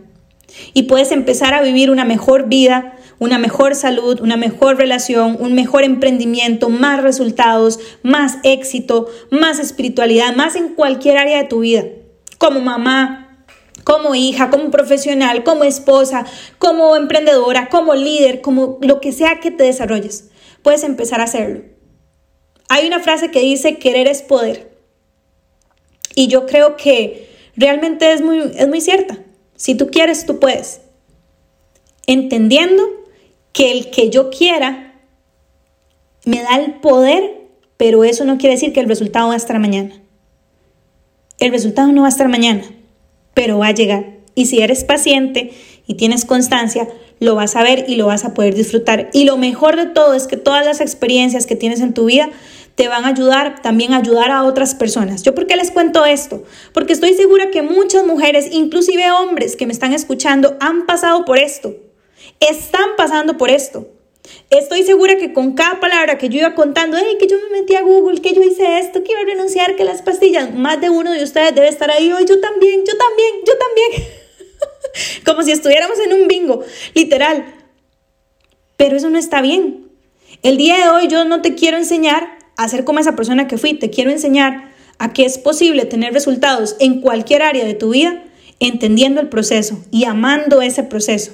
Y 0.73 0.83
puedes 0.83 1.11
empezar 1.11 1.53
a 1.53 1.61
vivir 1.61 1.89
una 1.89 2.03
mejor 2.03 2.49
vida, 2.49 2.97
una 3.19 3.37
mejor 3.37 3.75
salud, 3.75 4.19
una 4.19 4.35
mejor 4.35 4.77
relación, 4.77 5.37
un 5.39 5.53
mejor 5.53 5.83
emprendimiento, 5.83 6.69
más 6.69 7.01
resultados, 7.01 7.79
más 8.03 8.37
éxito, 8.43 9.07
más 9.29 9.59
espiritualidad, 9.59 10.35
más 10.35 10.57
en 10.57 10.69
cualquier 10.69 11.17
área 11.17 11.37
de 11.37 11.47
tu 11.47 11.61
vida. 11.61 11.85
Como 12.37 12.59
mamá, 12.59 13.45
como 13.85 14.13
hija, 14.13 14.49
como 14.49 14.71
profesional, 14.71 15.43
como 15.43 15.63
esposa, 15.63 16.25
como 16.57 16.97
emprendedora, 16.97 17.69
como 17.69 17.95
líder, 17.95 18.41
como 18.41 18.77
lo 18.81 18.99
que 18.99 19.13
sea 19.13 19.39
que 19.39 19.51
te 19.51 19.63
desarrolles. 19.63 20.29
Puedes 20.61 20.83
empezar 20.83 21.21
a 21.21 21.25
hacerlo. 21.25 21.61
Hay 22.67 22.87
una 22.87 22.99
frase 22.99 23.31
que 23.31 23.39
dice, 23.39 23.77
querer 23.77 24.07
es 24.07 24.21
poder. 24.21 24.70
Y 26.15 26.27
yo 26.27 26.45
creo 26.45 26.77
que 26.77 27.29
realmente 27.55 28.11
es 28.11 28.21
muy, 28.21 28.51
es 28.55 28.67
muy 28.67 28.81
cierta. 28.81 29.17
Si 29.55 29.75
tú 29.75 29.89
quieres, 29.89 30.25
tú 30.25 30.39
puedes. 30.39 30.81
Entendiendo 32.07 32.83
que 33.53 33.71
el 33.71 33.91
que 33.91 34.09
yo 34.09 34.29
quiera 34.29 34.99
me 36.25 36.41
da 36.41 36.57
el 36.57 36.75
poder, 36.75 37.41
pero 37.77 38.03
eso 38.03 38.25
no 38.25 38.37
quiere 38.37 38.55
decir 38.55 38.73
que 38.73 38.79
el 38.79 38.87
resultado 38.87 39.27
va 39.27 39.33
a 39.33 39.37
estar 39.37 39.59
mañana. 39.59 40.01
El 41.39 41.51
resultado 41.51 41.91
no 41.91 42.01
va 42.01 42.07
a 42.07 42.11
estar 42.11 42.27
mañana, 42.27 42.63
pero 43.33 43.57
va 43.57 43.67
a 43.67 43.73
llegar. 43.73 44.05
Y 44.35 44.45
si 44.45 44.61
eres 44.61 44.83
paciente 44.83 45.51
y 45.87 45.95
tienes 45.95 46.25
constancia, 46.25 46.87
lo 47.19 47.35
vas 47.35 47.55
a 47.55 47.63
ver 47.63 47.85
y 47.87 47.95
lo 47.95 48.07
vas 48.07 48.25
a 48.25 48.33
poder 48.33 48.55
disfrutar. 48.55 49.09
Y 49.13 49.25
lo 49.25 49.37
mejor 49.37 49.75
de 49.75 49.87
todo 49.87 50.13
es 50.13 50.27
que 50.27 50.37
todas 50.37 50.65
las 50.65 50.81
experiencias 50.81 51.45
que 51.45 51.55
tienes 51.55 51.81
en 51.81 51.93
tu 51.93 52.05
vida 52.05 52.29
te 52.75 52.87
van 52.87 53.05
a 53.05 53.09
ayudar 53.09 53.61
también 53.61 53.93
a 53.93 53.97
ayudar 53.97 54.31
a 54.31 54.43
otras 54.43 54.75
personas. 54.75 55.23
¿Yo 55.23 55.35
por 55.35 55.47
qué 55.47 55.55
les 55.55 55.71
cuento 55.71 56.05
esto? 56.05 56.43
Porque 56.73 56.93
estoy 56.93 57.13
segura 57.13 57.51
que 57.51 57.61
muchas 57.61 58.05
mujeres, 58.05 58.49
inclusive 58.51 59.11
hombres 59.11 59.55
que 59.55 59.65
me 59.65 59.73
están 59.73 59.93
escuchando, 59.93 60.57
han 60.59 60.85
pasado 60.85 61.25
por 61.25 61.37
esto. 61.37 61.75
Están 62.39 62.95
pasando 62.97 63.37
por 63.37 63.49
esto. 63.49 63.87
Estoy 64.49 64.83
segura 64.83 65.17
que 65.17 65.33
con 65.33 65.53
cada 65.53 65.79
palabra 65.79 66.17
que 66.17 66.29
yo 66.29 66.39
iba 66.39 66.55
contando, 66.55 66.97
hey, 66.97 67.17
que 67.19 67.27
yo 67.27 67.37
me 67.37 67.61
metí 67.61 67.75
a 67.75 67.81
Google, 67.81 68.21
que 68.21 68.33
yo 68.33 68.41
hice 68.41 68.79
esto, 68.79 69.03
que 69.03 69.11
iba 69.11 69.21
a 69.21 69.25
renunciar, 69.25 69.75
que 69.75 69.83
las 69.83 70.01
pastillas, 70.01 70.53
más 70.53 70.79
de 70.79 70.89
uno 70.89 71.11
de 71.11 71.23
ustedes 71.23 71.55
debe 71.55 71.67
estar 71.67 71.89
ahí 71.89 72.11
hoy, 72.11 72.25
yo 72.25 72.39
también, 72.39 72.81
yo 72.85 72.97
también, 72.97 73.31
yo 73.45 73.53
también. 73.57 74.09
Como 75.25 75.43
si 75.43 75.51
estuviéramos 75.51 75.97
en 75.99 76.13
un 76.13 76.27
bingo, 76.27 76.63
literal. 76.93 77.55
Pero 78.77 78.97
eso 78.97 79.09
no 79.09 79.17
está 79.17 79.41
bien. 79.41 79.89
El 80.43 80.57
día 80.57 80.77
de 80.77 80.89
hoy 80.89 81.07
yo 81.07 81.23
no 81.25 81.41
te 81.41 81.55
quiero 81.55 81.77
enseñar 81.77 82.40
a 82.57 82.67
ser 82.67 82.83
como 82.83 82.99
esa 82.99 83.15
persona 83.15 83.47
que 83.47 83.57
fui. 83.57 83.73
Te 83.73 83.89
quiero 83.89 84.11
enseñar 84.11 84.71
a 84.99 85.13
que 85.13 85.25
es 85.25 85.37
posible 85.37 85.85
tener 85.85 86.13
resultados 86.13 86.75
en 86.79 87.01
cualquier 87.01 87.41
área 87.41 87.65
de 87.65 87.73
tu 87.73 87.91
vida 87.91 88.23
entendiendo 88.59 89.19
el 89.19 89.29
proceso 89.29 89.83
y 89.91 90.05
amando 90.05 90.61
ese 90.61 90.83
proceso. 90.83 91.33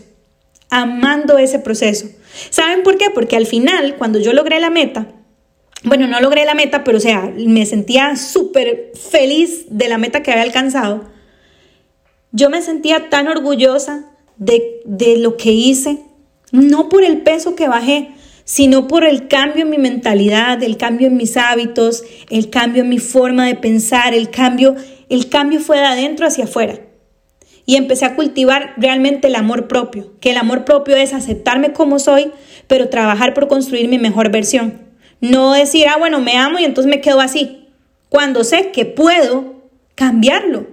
Amando 0.69 1.37
ese 1.37 1.59
proceso. 1.59 2.07
¿Saben 2.49 2.83
por 2.83 2.97
qué? 2.97 3.09
Porque 3.13 3.35
al 3.35 3.45
final, 3.45 3.95
cuando 3.97 4.19
yo 4.19 4.33
logré 4.33 4.59
la 4.59 4.69
meta, 4.69 5.07
bueno, 5.83 6.07
no 6.07 6.19
logré 6.19 6.45
la 6.45 6.55
meta, 6.55 6.83
pero 6.83 6.97
o 6.97 7.01
sea, 7.01 7.31
me 7.37 7.65
sentía 7.65 8.15
súper 8.15 8.91
feliz 8.95 9.65
de 9.69 9.89
la 9.89 9.97
meta 9.97 10.23
que 10.23 10.31
había 10.31 10.43
alcanzado. 10.43 11.03
Yo 12.31 12.49
me 12.49 12.61
sentía 12.61 13.09
tan 13.09 13.27
orgullosa 13.27 14.05
de, 14.37 14.81
de 14.85 15.17
lo 15.17 15.37
que 15.37 15.51
hice, 15.51 15.99
no 16.51 16.89
por 16.89 17.03
el 17.03 17.21
peso 17.21 17.55
que 17.55 17.67
bajé, 17.67 18.11
sino 18.47 18.87
por 18.87 19.03
el 19.03 19.27
cambio 19.27 19.63
en 19.63 19.69
mi 19.69 19.77
mentalidad, 19.77 20.63
el 20.63 20.77
cambio 20.77 21.07
en 21.07 21.17
mis 21.17 21.35
hábitos, 21.35 22.05
el 22.29 22.49
cambio 22.49 22.83
en 22.83 22.89
mi 22.89 22.97
forma 22.97 23.45
de 23.45 23.55
pensar, 23.55 24.13
el 24.13 24.29
cambio, 24.29 24.73
el 25.09 25.27
cambio 25.27 25.59
fue 25.59 25.77
de 25.77 25.83
adentro 25.83 26.25
hacia 26.25 26.45
afuera. 26.45 26.79
Y 27.65 27.75
empecé 27.75 28.05
a 28.05 28.15
cultivar 28.15 28.73
realmente 28.77 29.27
el 29.27 29.35
amor 29.35 29.67
propio, 29.67 30.13
que 30.21 30.31
el 30.31 30.37
amor 30.37 30.63
propio 30.63 30.95
es 30.95 31.13
aceptarme 31.13 31.73
como 31.73 31.99
soy, 31.99 32.31
pero 32.67 32.87
trabajar 32.87 33.33
por 33.33 33.49
construir 33.49 33.89
mi 33.89 33.99
mejor 33.99 34.31
versión. 34.31 34.81
No 35.19 35.51
decir, 35.51 35.85
ah, 35.89 35.97
bueno, 35.97 36.21
me 36.21 36.37
amo 36.37 36.57
y 36.57 36.63
entonces 36.63 36.89
me 36.89 37.01
quedo 37.01 37.19
así, 37.19 37.67
cuando 38.07 38.45
sé 38.45 38.71
que 38.71 38.85
puedo 38.85 39.55
cambiarlo. 39.93 40.67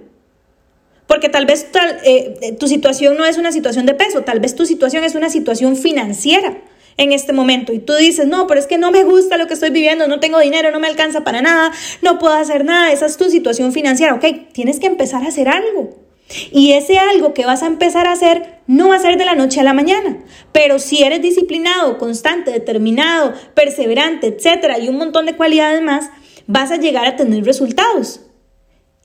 Porque 1.07 1.27
tal 1.27 1.45
vez 1.45 1.67
eh, 2.05 2.55
tu 2.57 2.69
situación 2.69 3.17
no 3.17 3.25
es 3.25 3.37
una 3.37 3.51
situación 3.51 3.85
de 3.85 3.95
peso, 3.95 4.21
tal 4.21 4.39
vez 4.39 4.55
tu 4.55 4.65
situación 4.65 5.03
es 5.03 5.13
una 5.13 5.29
situación 5.29 5.75
financiera 5.75 6.57
en 6.97 7.11
este 7.11 7.33
momento 7.33 7.73
y 7.73 7.79
tú 7.79 7.93
dices, 7.95 8.27
no, 8.27 8.47
pero 8.47 8.59
es 8.59 8.67
que 8.67 8.77
no 8.77 8.91
me 8.91 9.03
gusta 9.03 9.37
lo 9.37 9.47
que 9.47 9.53
estoy 9.53 9.69
viviendo, 9.69 10.07
no 10.07 10.19
tengo 10.19 10.39
dinero, 10.39 10.71
no 10.71 10.79
me 10.79 10.87
alcanza 10.87 11.23
para 11.23 11.41
nada, 11.41 11.71
no 12.01 12.19
puedo 12.19 12.33
hacer 12.33 12.63
nada, 12.63 12.91
esa 12.91 13.05
es 13.05 13.17
tu 13.17 13.29
situación 13.29 13.73
financiera, 13.73 14.13
ok, 14.13 14.25
tienes 14.53 14.79
que 14.79 14.87
empezar 14.87 15.23
a 15.23 15.27
hacer 15.27 15.49
algo. 15.49 16.05
Y 16.51 16.71
ese 16.71 16.97
algo 16.97 17.35
que 17.35 17.45
vas 17.45 17.61
a 17.61 17.67
empezar 17.67 18.07
a 18.07 18.13
hacer 18.13 18.59
no 18.65 18.89
va 18.89 18.95
a 18.95 18.99
ser 18.99 19.17
de 19.17 19.25
la 19.25 19.35
noche 19.35 19.59
a 19.59 19.63
la 19.63 19.73
mañana, 19.73 20.17
pero 20.51 20.79
si 20.79 21.03
eres 21.03 21.21
disciplinado, 21.21 21.97
constante, 21.97 22.51
determinado, 22.51 23.33
perseverante, 23.53 24.27
etcétera, 24.27 24.79
y 24.79 24.87
un 24.87 24.97
montón 24.97 25.25
de 25.25 25.35
cualidades 25.35 25.81
más, 25.83 26.09
vas 26.47 26.71
a 26.71 26.77
llegar 26.77 27.05
a 27.05 27.15
tener 27.15 27.43
resultados. 27.43 28.21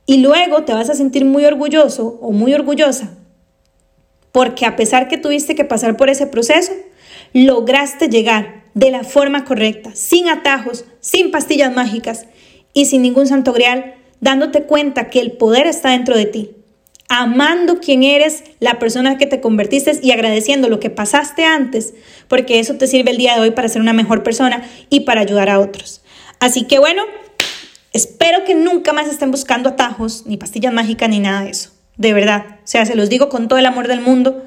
Y 0.06 0.18
luego 0.18 0.64
te 0.64 0.72
vas 0.72 0.88
a 0.90 0.94
sentir 0.94 1.24
muy 1.24 1.44
orgulloso 1.44 2.18
o 2.22 2.32
muy 2.32 2.54
orgullosa, 2.54 3.18
porque 4.32 4.64
a 4.64 4.76
pesar 4.76 5.08
que 5.08 5.18
tuviste 5.18 5.54
que 5.54 5.64
pasar 5.64 5.96
por 5.96 6.08
ese 6.08 6.26
proceso, 6.26 6.72
lograste 7.32 8.08
llegar 8.08 8.64
de 8.74 8.90
la 8.90 9.04
forma 9.04 9.44
correcta, 9.44 9.90
sin 9.94 10.28
atajos, 10.28 10.84
sin 11.00 11.30
pastillas 11.30 11.74
mágicas 11.74 12.26
y 12.72 12.86
sin 12.86 13.02
ningún 13.02 13.26
santo 13.26 13.52
grial, 13.52 13.94
dándote 14.20 14.62
cuenta 14.62 15.08
que 15.10 15.20
el 15.20 15.32
poder 15.32 15.66
está 15.66 15.90
dentro 15.90 16.16
de 16.16 16.26
ti, 16.26 16.50
amando 17.08 17.80
quién 17.80 18.04
eres, 18.04 18.44
la 18.60 18.78
persona 18.78 19.18
que 19.18 19.26
te 19.26 19.40
convertiste 19.40 19.98
y 20.02 20.12
agradeciendo 20.12 20.68
lo 20.68 20.78
que 20.78 20.90
pasaste 20.90 21.44
antes, 21.44 21.94
porque 22.28 22.60
eso 22.60 22.74
te 22.74 22.86
sirve 22.86 23.10
el 23.10 23.16
día 23.16 23.34
de 23.34 23.40
hoy 23.40 23.50
para 23.50 23.68
ser 23.68 23.82
una 23.82 23.92
mejor 23.92 24.22
persona 24.22 24.62
y 24.88 25.00
para 25.00 25.22
ayudar 25.22 25.50
a 25.50 25.58
otros. 25.58 26.02
Así 26.38 26.64
que 26.64 26.78
bueno, 26.78 27.02
espero 27.92 28.44
que 28.44 28.54
nunca 28.54 28.92
más 28.92 29.08
estén 29.08 29.30
buscando 29.30 29.70
atajos, 29.70 30.24
ni 30.26 30.36
pastillas 30.36 30.72
mágicas, 30.72 31.08
ni 31.08 31.18
nada 31.18 31.44
de 31.44 31.50
eso. 31.50 31.70
De 31.96 32.14
verdad. 32.14 32.58
O 32.64 32.66
sea, 32.66 32.86
se 32.86 32.94
los 32.94 33.10
digo 33.10 33.28
con 33.28 33.48
todo 33.48 33.58
el 33.58 33.66
amor 33.66 33.88
del 33.88 34.00
mundo 34.00 34.42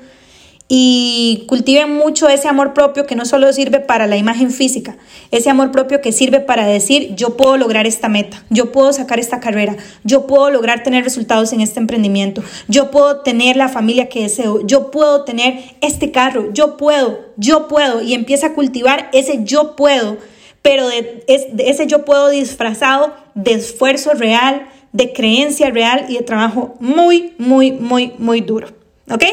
y 0.69 1.43
cultiven 1.47 1.93
mucho 1.93 2.29
ese 2.29 2.47
amor 2.47 2.73
propio 2.73 3.05
que 3.05 3.15
no 3.15 3.25
solo 3.25 3.51
sirve 3.51 3.79
para 3.79 4.07
la 4.07 4.17
imagen 4.17 4.49
física, 4.49 4.97
ese 5.29 5.49
amor 5.49 5.71
propio 5.71 6.01
que 6.01 6.11
sirve 6.11 6.39
para 6.39 6.65
decir 6.65 7.15
yo 7.15 7.35
puedo 7.35 7.57
lograr 7.57 7.85
esta 7.85 8.07
meta, 8.09 8.43
yo 8.49 8.71
puedo 8.71 8.93
sacar 8.93 9.19
esta 9.19 9.39
carrera, 9.39 9.75
yo 10.03 10.25
puedo 10.25 10.49
lograr 10.49 10.81
tener 10.81 11.03
resultados 11.03 11.51
en 11.53 11.61
este 11.61 11.79
emprendimiento, 11.79 12.43
yo 12.67 12.91
puedo 12.91 13.21
tener 13.21 13.57
la 13.57 13.67
familia 13.67 14.07
que 14.07 14.21
deseo, 14.21 14.65
yo 14.65 14.89
puedo 14.89 15.25
tener 15.25 15.75
este 15.81 16.11
carro, 16.11 16.51
yo 16.53 16.77
puedo, 16.77 17.19
yo 17.35 17.67
puedo 17.67 18.01
y 18.01 18.13
empieza 18.13 18.47
a 18.47 18.53
cultivar 18.53 19.09
ese 19.11 19.43
yo 19.43 19.75
puedo, 19.75 20.17
pero 20.61 20.87
de, 20.87 21.23
de 21.51 21.69
ese 21.69 21.87
yo 21.87 22.05
puedo 22.05 22.29
disfrazado 22.29 23.13
de 23.35 23.53
esfuerzo 23.53 24.11
real, 24.13 24.65
de 24.93 25.11
creencia 25.11 25.71
real 25.71 26.05
y 26.07 26.15
de 26.15 26.23
trabajo 26.23 26.75
muy, 26.79 27.33
muy, 27.37 27.73
muy, 27.73 28.13
muy 28.17 28.39
duro. 28.41 28.69
¿Ok? 29.11 29.25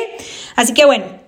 Así 0.56 0.74
que 0.74 0.84
bueno, 0.84 1.19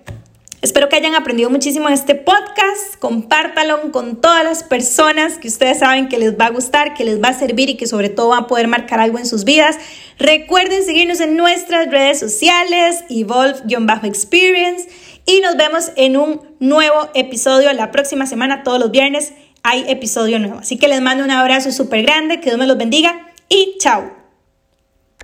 Espero 0.63 0.87
que 0.87 0.95
hayan 0.95 1.13
aprendido 1.13 1.49
muchísimo 1.49 1.89
en 1.89 1.93
este 1.93 2.15
podcast. 2.15 2.95
Compártalo 2.97 3.91
con 3.91 4.21
todas 4.21 4.45
las 4.45 4.63
personas 4.63 5.37
que 5.37 5.49
ustedes 5.49 5.79
saben 5.79 6.07
que 6.07 6.17
les 6.17 6.39
va 6.39 6.45
a 6.45 6.51
gustar, 6.51 6.93
que 6.93 7.03
les 7.03 7.21
va 7.21 7.27
a 7.27 7.33
servir 7.33 7.69
y 7.69 7.75
que 7.75 7.85
sobre 7.85 8.07
todo 8.07 8.29
va 8.29 8.37
a 8.37 8.47
poder 8.47 8.69
marcar 8.69 9.01
algo 9.01 9.19
en 9.19 9.25
sus 9.25 9.43
vidas. 9.43 9.75
Recuerden 10.17 10.85
seguirnos 10.85 11.19
en 11.19 11.35
nuestras 11.35 11.91
redes 11.91 12.17
sociales, 12.17 13.03
Evolve-Experience. 13.09 14.87
Y 15.25 15.41
nos 15.41 15.57
vemos 15.57 15.91
en 15.97 16.15
un 16.15 16.39
nuevo 16.61 17.09
episodio 17.13 17.73
la 17.73 17.91
próxima 17.91 18.25
semana, 18.25 18.63
todos 18.63 18.79
los 18.79 18.89
viernes 18.89 19.33
hay 19.63 19.83
episodio 19.89 20.39
nuevo. 20.39 20.59
Así 20.59 20.77
que 20.77 20.87
les 20.87 21.01
mando 21.01 21.25
un 21.25 21.31
abrazo 21.31 21.73
súper 21.73 22.03
grande, 22.03 22.39
que 22.39 22.45
Dios 22.45 22.57
me 22.57 22.67
los 22.67 22.77
bendiga 22.77 23.27
y 23.49 23.75
chao. 23.79 24.22